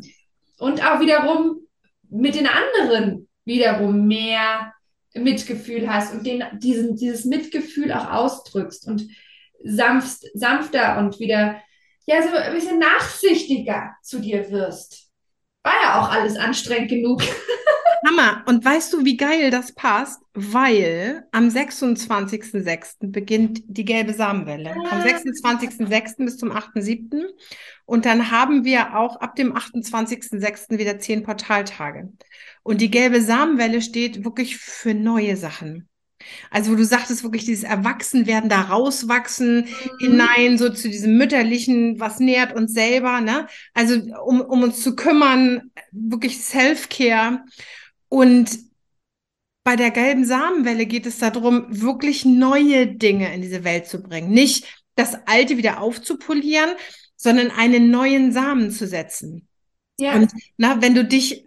[0.57, 1.67] und auch wiederum
[2.09, 4.73] mit den anderen wiederum mehr
[5.15, 9.07] Mitgefühl hast und den, diesen, dieses Mitgefühl auch ausdrückst und
[9.63, 11.61] sanft, sanfter und wieder,
[12.05, 15.09] ja, so ein bisschen nachsichtiger zu dir wirst.
[15.63, 17.23] War ja auch alles anstrengend genug.
[18.05, 18.43] Hammer.
[18.47, 20.21] Und weißt du, wie geil das passt?
[20.33, 23.11] Weil am 26.06.
[23.11, 24.73] beginnt die gelbe Samenwelle.
[24.73, 26.25] Vom 26.06.
[26.25, 27.25] bis zum 8.07.
[27.85, 30.77] Und dann haben wir auch ab dem 28.06.
[30.77, 32.09] wieder zehn Portaltage.
[32.65, 35.87] Und die gelbe Samenwelle steht wirklich für neue Sachen.
[36.49, 39.99] Also wo du sagtest wirklich dieses Erwachsenwerden, da rauswachsen mhm.
[39.99, 43.47] hinein, so zu diesem mütterlichen, was nährt uns selber, ne?
[43.75, 47.43] Also um, um uns zu kümmern, wirklich Self-Care.
[48.09, 48.57] Und
[49.63, 54.31] bei der gelben Samenwelle geht es darum, wirklich neue Dinge in diese Welt zu bringen.
[54.31, 54.65] Nicht
[54.95, 56.71] das Alte wieder aufzupolieren,
[57.15, 59.47] sondern einen neuen Samen zu setzen.
[59.99, 60.15] Ja.
[60.15, 61.45] Und na, wenn du dich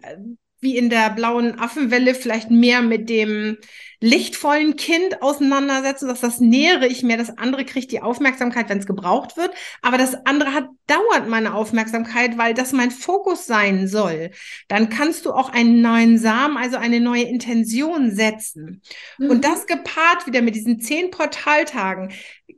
[0.61, 3.57] wie in der blauen Affenwelle vielleicht mehr mit dem
[4.01, 8.85] lichtvollen Kind auseinandersetzen, dass das nähere ich mehr, das andere kriegt die Aufmerksamkeit, wenn es
[8.85, 14.31] gebraucht wird, aber das andere hat dauernd meine Aufmerksamkeit, weil das mein Fokus sein soll.
[14.69, 18.81] Dann kannst du auch einen neuen Samen, also eine neue Intention setzen.
[19.17, 19.29] Mhm.
[19.29, 22.13] Und das gepaart wieder mit diesen zehn Portaltagen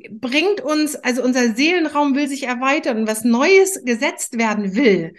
[0.09, 5.15] bringt uns, also unser Seelenraum will sich erweitern und was Neues gesetzt werden will,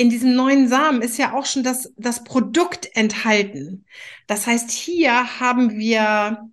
[0.00, 3.84] in diesem neuen Samen ist ja auch schon das, das Produkt enthalten.
[4.26, 6.50] Das heißt, hier haben wir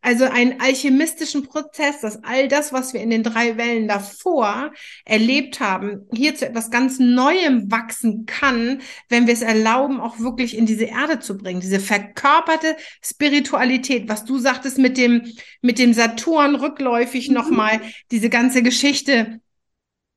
[0.00, 4.72] also einen alchemistischen Prozess, dass all das, was wir in den drei Wellen davor
[5.04, 8.80] erlebt haben, hier zu etwas ganz Neuem wachsen kann,
[9.10, 11.60] wenn wir es erlauben, auch wirklich in diese Erde zu bringen.
[11.60, 17.34] Diese verkörperte Spiritualität, was du sagtest mit dem, mit dem Saturn rückläufig mhm.
[17.34, 19.42] nochmal, diese ganze Geschichte,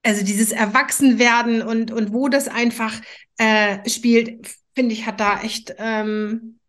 [0.04, 2.94] also dieses Erwachsenwerden und, und wo das einfach
[3.38, 6.60] äh, spielt, finde ich, hat da echt ähm,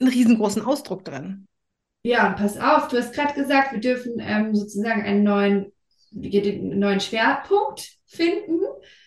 [0.00, 1.46] einen riesengroßen Ausdruck drin.
[2.02, 5.72] Ja, und pass auf, du hast gerade gesagt, wir dürfen ähm, sozusagen einen neuen,
[6.14, 8.60] einen neuen Schwerpunkt finden.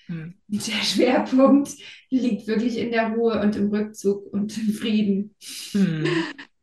[0.05, 0.35] Hm.
[0.47, 1.71] Der Schwerpunkt
[2.09, 5.35] liegt wirklich in der Ruhe und im Rückzug und im Frieden.
[5.71, 6.07] Hm.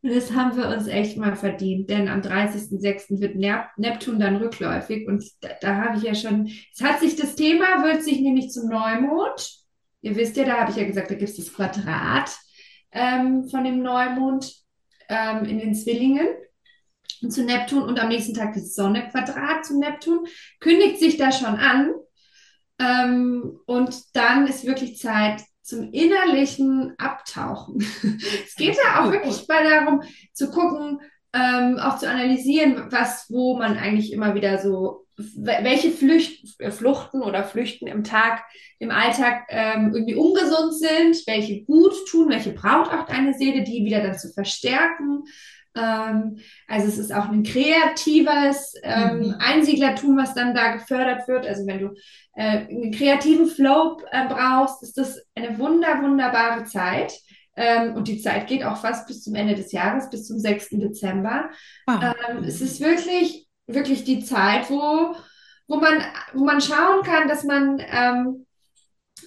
[0.03, 3.21] Das haben wir uns echt mal verdient, denn am 30.06.
[3.21, 3.37] wird
[3.77, 7.85] Neptun dann rückläufig und da, da habe ich ja schon, es hat sich das Thema,
[7.85, 9.59] wird sich nämlich zum Neumond.
[10.01, 12.35] Ihr wisst ja, da habe ich ja gesagt, da gibt es das Quadrat
[12.93, 14.51] ähm, von dem Neumond
[15.11, 16.29] ähm, in den Zwillingen
[17.29, 20.27] zu Neptun und am nächsten Tag das Sonne-Quadrat zu Neptun,
[20.61, 21.93] kündigt sich da schon an.
[22.79, 27.81] Ähm, und dann ist wirklich Zeit zum innerlichen Abtauchen.
[28.45, 30.03] es geht ja auch wirklich mal darum
[30.33, 31.01] zu gucken,
[31.33, 37.45] ähm, auch zu analysieren, was, wo man eigentlich immer wieder so, welche Flücht, Fluchten oder
[37.45, 38.43] Flüchten im Tag,
[38.79, 43.85] im Alltag ähm, irgendwie ungesund sind, welche gut tun, welche braucht auch deine Seele, die
[43.85, 45.25] wieder dann zu verstärken.
[45.77, 49.35] Ähm, also es ist auch ein kreatives ähm, mhm.
[49.39, 51.47] Einsiedlertum, was dann da gefördert wird.
[51.47, 51.95] Also wenn du
[52.35, 57.13] äh, einen kreativen Flow äh, brauchst, ist das eine wunder, wunderbare Zeit.
[57.57, 60.71] Ähm, und die Zeit geht auch fast bis zum Ende des Jahres, bis zum 6.
[60.71, 61.51] Dezember.
[61.87, 62.15] Ah.
[62.29, 65.15] Ähm, es ist wirklich, wirklich die Zeit, wo,
[65.69, 66.03] wo, man,
[66.33, 68.47] wo man schauen kann, dass man ähm,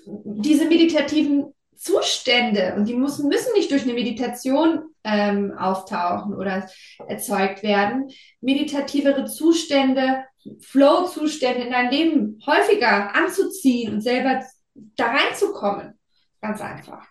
[0.06, 6.70] diese meditativen Zustände, und die müssen, müssen nicht durch eine Meditation ähm, auftauchen oder
[7.08, 8.10] erzeugt werden,
[8.42, 10.24] meditativere Zustände,
[10.62, 14.44] Flow-Zustände in dein Leben häufiger anzuziehen und selber
[14.74, 15.94] da reinzukommen.
[16.42, 17.08] Ganz einfach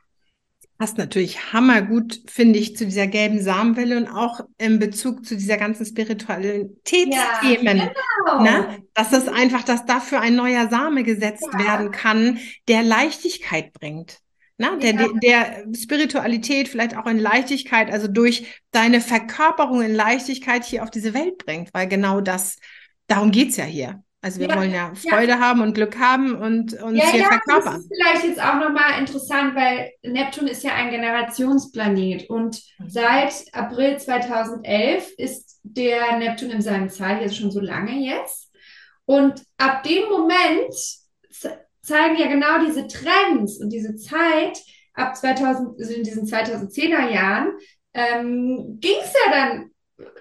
[0.82, 5.56] passt natürlich hammergut, finde ich, zu dieser gelben Samenwelle und auch im Bezug zu dieser
[5.56, 7.78] ganzen Spiritualitätsthemen.
[7.78, 7.92] Ja,
[8.26, 8.42] genau.
[8.42, 8.78] ne?
[8.92, 11.58] Dass das einfach, dass dafür ein neuer Same gesetzt ja.
[11.60, 14.18] werden kann, der Leichtigkeit bringt.
[14.62, 14.78] Ne?
[14.80, 15.08] Der, ja.
[15.20, 21.14] der Spiritualität vielleicht auch in Leichtigkeit, also durch deine Verkörperung in Leichtigkeit hier auf diese
[21.14, 22.58] Welt bringt, weil genau das,
[23.08, 24.04] darum geht es ja hier.
[24.20, 25.40] Also wir ja, wollen ja Freude ja.
[25.40, 27.74] haben und Glück haben und uns ja, hier ja, verkörpern.
[27.74, 32.88] Das ist vielleicht jetzt auch nochmal interessant, weil Neptun ist ja ein Generationsplanet und mhm.
[32.88, 38.48] seit April 2011 ist der Neptun in seinem Zeichen, also schon so lange jetzt.
[39.06, 40.72] Und ab dem Moment
[41.82, 44.62] zeigen ja genau diese Trends und diese Zeit
[44.94, 47.52] ab 2000, also in diesen 2010er Jahren,
[47.94, 49.70] ähm, ging es ja dann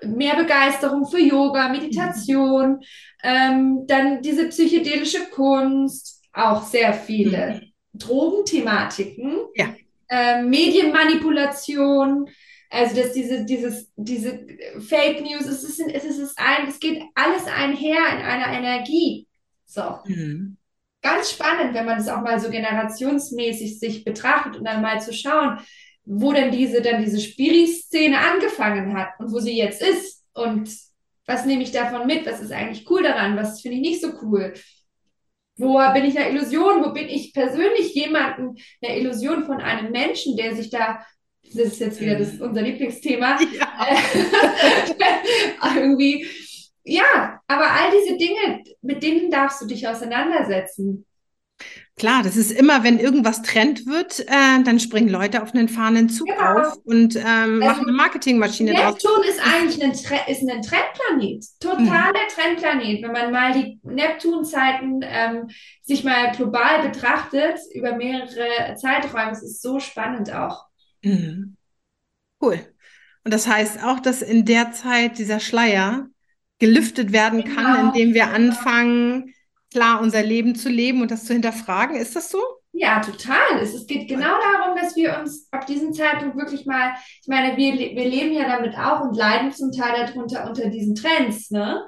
[0.04, 2.80] mehr Begeisterung für Yoga, Meditation,
[3.24, 8.00] ähm, dann diese psychedelische Kunst, auch sehr viele mhm.
[8.00, 9.76] Drogenthematiken, ja.
[10.10, 12.30] äh, Medienmanipulation,
[12.70, 14.48] also dass diese, dieses, diese
[14.80, 19.28] Fake News, es ist, es ist ein, es geht alles einher in einer Energie.
[19.66, 20.00] So.
[20.06, 20.58] Mhm.
[21.02, 25.14] Ganz spannend, wenn man es auch mal so generationsmäßig sich betrachtet und dann mal zu
[25.14, 25.60] schauen,
[26.06, 30.70] wo denn diese, dann diese Spiri-Szene angefangen hat und wo sie jetzt ist und
[31.26, 34.10] was nehme ich davon mit, was ist eigentlich cool daran, was finde ich nicht so
[34.22, 34.54] cool.
[35.58, 36.84] Wo bin ich einer Illusion?
[36.84, 41.06] Wo bin ich persönlich jemanden, eine Illusion von einem Menschen, der sich da,
[41.44, 43.98] das ist jetzt wieder das, unser Lieblingsthema, ja.
[45.76, 46.26] irgendwie,
[46.84, 51.06] ja, aber all diese Dinge, mit denen darfst du dich auseinandersetzen.
[51.96, 56.10] Klar, das ist immer, wenn irgendwas Trend wird, äh, dann springen Leute auf einen fahrenden
[56.10, 56.60] Zug genau.
[56.60, 58.94] auf und ähm, also, machen eine Marketingmaschine draus.
[58.94, 62.34] Neptun ist eigentlich ein, Tre ist ein Trendplanet, totaler mhm.
[62.34, 63.04] Trendplanet.
[63.04, 65.50] Wenn man mal die Neptunzeiten ähm,
[65.84, 70.66] sich mal global betrachtet, über mehrere Zeiträume, es ist so spannend auch.
[71.04, 71.56] Mhm.
[72.42, 72.60] Cool.
[73.24, 76.08] Und das heißt auch, dass in der Zeit dieser Schleier
[76.62, 77.88] gelüftet werden kann, genau.
[77.88, 79.34] indem wir anfangen,
[79.72, 81.98] klar unser Leben zu leben und das zu hinterfragen.
[81.98, 82.40] Ist das so?
[82.72, 83.60] Ja, total.
[83.62, 87.58] Es, es geht genau darum, dass wir uns ab diesem Zeitpunkt wirklich mal, ich meine,
[87.58, 91.84] wir, wir leben ja damit auch und leiden zum Teil darunter unter diesen Trends, ne?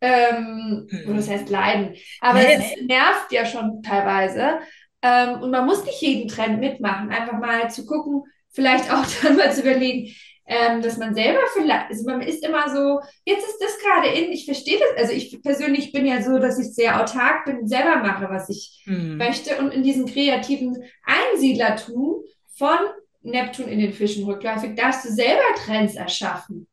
[0.00, 1.16] Ähm, mhm.
[1.16, 1.94] Das heißt leiden.
[2.20, 2.54] Aber nee.
[2.54, 4.58] es nervt ja schon teilweise.
[5.02, 7.10] Ähm, und man muss nicht jeden Trend mitmachen.
[7.10, 10.12] Einfach mal zu gucken, vielleicht auch dann mal zu überlegen,
[10.46, 14.30] ähm, dass man selber vielleicht, also man ist immer so, jetzt ist das gerade in,
[14.30, 17.96] ich verstehe das, also ich persönlich bin ja so, dass ich sehr autark bin, selber
[17.96, 19.16] mache, was ich mhm.
[19.16, 22.22] möchte und in diesem kreativen Einsiedlertum
[22.54, 22.78] von
[23.22, 26.68] Neptun in den Fischen rückläufig darfst du selber Trends erschaffen.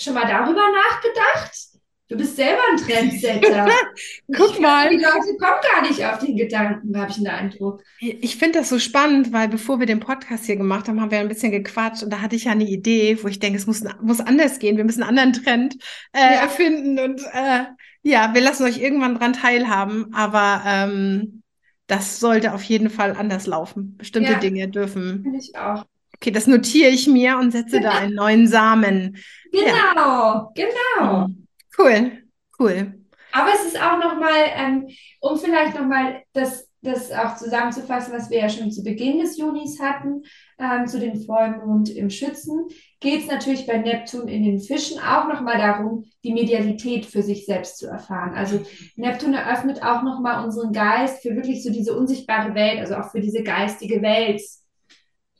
[0.00, 1.71] schon mal darüber nachgedacht?
[2.12, 3.70] Du bist selber ein Trendsetter.
[4.36, 4.90] Guck mal.
[4.90, 7.82] Die Leute kommen gar nicht auf den Gedanken, habe ich den Eindruck.
[8.00, 11.20] Ich finde das so spannend, weil bevor wir den Podcast hier gemacht haben, haben wir
[11.20, 13.82] ein bisschen gequatscht und da hatte ich ja eine Idee, wo ich denke, es muss,
[14.02, 14.76] muss anders gehen.
[14.76, 15.76] Wir müssen einen anderen Trend
[16.12, 16.42] äh, ja.
[16.42, 17.64] erfinden und äh,
[18.02, 21.42] ja, wir lassen euch irgendwann dran teilhaben, aber ähm,
[21.86, 23.96] das sollte auf jeden Fall anders laufen.
[23.96, 25.22] Bestimmte ja, Dinge dürfen.
[25.22, 25.86] Finde ich auch.
[26.16, 29.16] Okay, das notiere ich mir und setze da einen neuen Samen.
[29.50, 30.52] Genau, ja.
[30.54, 31.28] genau.
[31.76, 32.22] Cool,
[32.58, 33.02] cool.
[33.32, 34.88] Aber es ist auch nochmal, ähm,
[35.20, 39.80] um vielleicht nochmal das, das auch zusammenzufassen, was wir ja schon zu Beginn des Junis
[39.80, 40.22] hatten,
[40.58, 42.66] ähm, zu den Vollmond im Schützen,
[43.00, 47.46] geht es natürlich bei Neptun in den Fischen auch nochmal darum, die Medialität für sich
[47.46, 48.34] selbst zu erfahren.
[48.34, 48.60] Also
[48.96, 53.20] Neptun eröffnet auch nochmal unseren Geist für wirklich so diese unsichtbare Welt, also auch für
[53.20, 54.42] diese geistige Welt,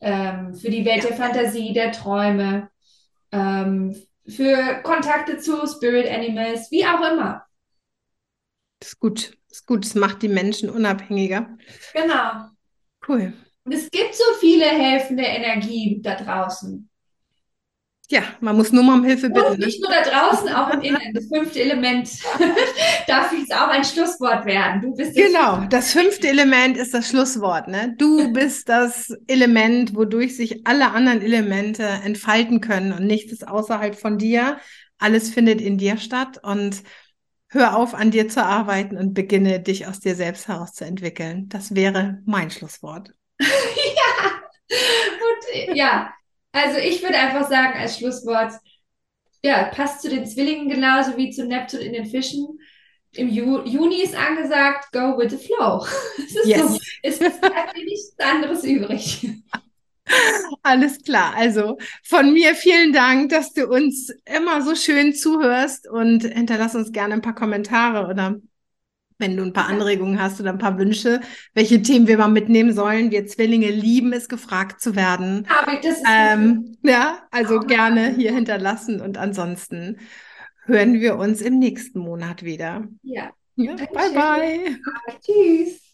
[0.01, 2.71] ähm, für die Welt der Fantasie, der Träume,
[3.33, 3.95] ähm,
[4.27, 7.45] für Kontakte zu Spirit Animals, wie auch immer.
[8.79, 9.39] Das ist gut.
[9.49, 9.85] Das ist gut.
[9.85, 11.57] Das macht die Menschen unabhängiger.
[11.93, 12.49] Genau.
[13.07, 13.33] Cool.
[13.65, 16.89] Und es gibt so viele helfende Energien da draußen.
[18.13, 19.53] Ja, man muss nur mal um Hilfe bitten.
[19.53, 19.65] Und ne?
[19.65, 21.15] nicht nur da draußen, auch im Innen.
[21.15, 22.11] Das fünfte Element
[23.07, 24.83] darf jetzt auch ein Schlusswort werden.
[24.83, 27.69] Du bist das genau, das fünfte Element ist das Schlusswort.
[27.69, 27.95] Ne?
[27.97, 33.99] Du bist das Element, wodurch sich alle anderen Elemente entfalten können und nichts ist außerhalb
[33.99, 34.59] von dir.
[34.99, 36.83] Alles findet in dir statt und
[37.49, 41.49] hör auf, an dir zu arbeiten und beginne, dich aus dir selbst herauszuentwickeln.
[41.49, 43.15] Das wäre mein Schlusswort.
[43.41, 43.49] ja.
[44.69, 46.13] Und ja,
[46.53, 48.53] also ich würde einfach sagen als Schlusswort,
[49.43, 52.59] ja, passt zu den Zwillingen genauso wie zu Neptun in den Fischen.
[53.15, 55.85] Im Ju Juni ist angesagt, go with the flow.
[56.19, 56.61] Es ist yes.
[56.61, 57.41] so, es ist
[57.75, 59.29] nichts anderes übrig.
[60.63, 61.35] Alles klar.
[61.37, 66.93] Also von mir vielen Dank, dass du uns immer so schön zuhörst und hinterlass uns
[66.93, 68.37] gerne ein paar Kommentare oder
[69.23, 71.21] wenn du ein paar Anregungen hast oder ein paar Wünsche,
[71.55, 73.11] welche Themen wir mal mitnehmen sollen.
[73.11, 75.47] Wir Zwillinge lieben es, gefragt zu werden.
[75.49, 79.99] Aber das ist ähm, ja, also gerne hier hinterlassen und ansonsten
[80.67, 82.87] hören wir uns im nächsten Monat wieder.
[83.03, 83.31] Ja.
[83.57, 84.77] ja bye, bye.
[85.25, 85.92] Tschüss.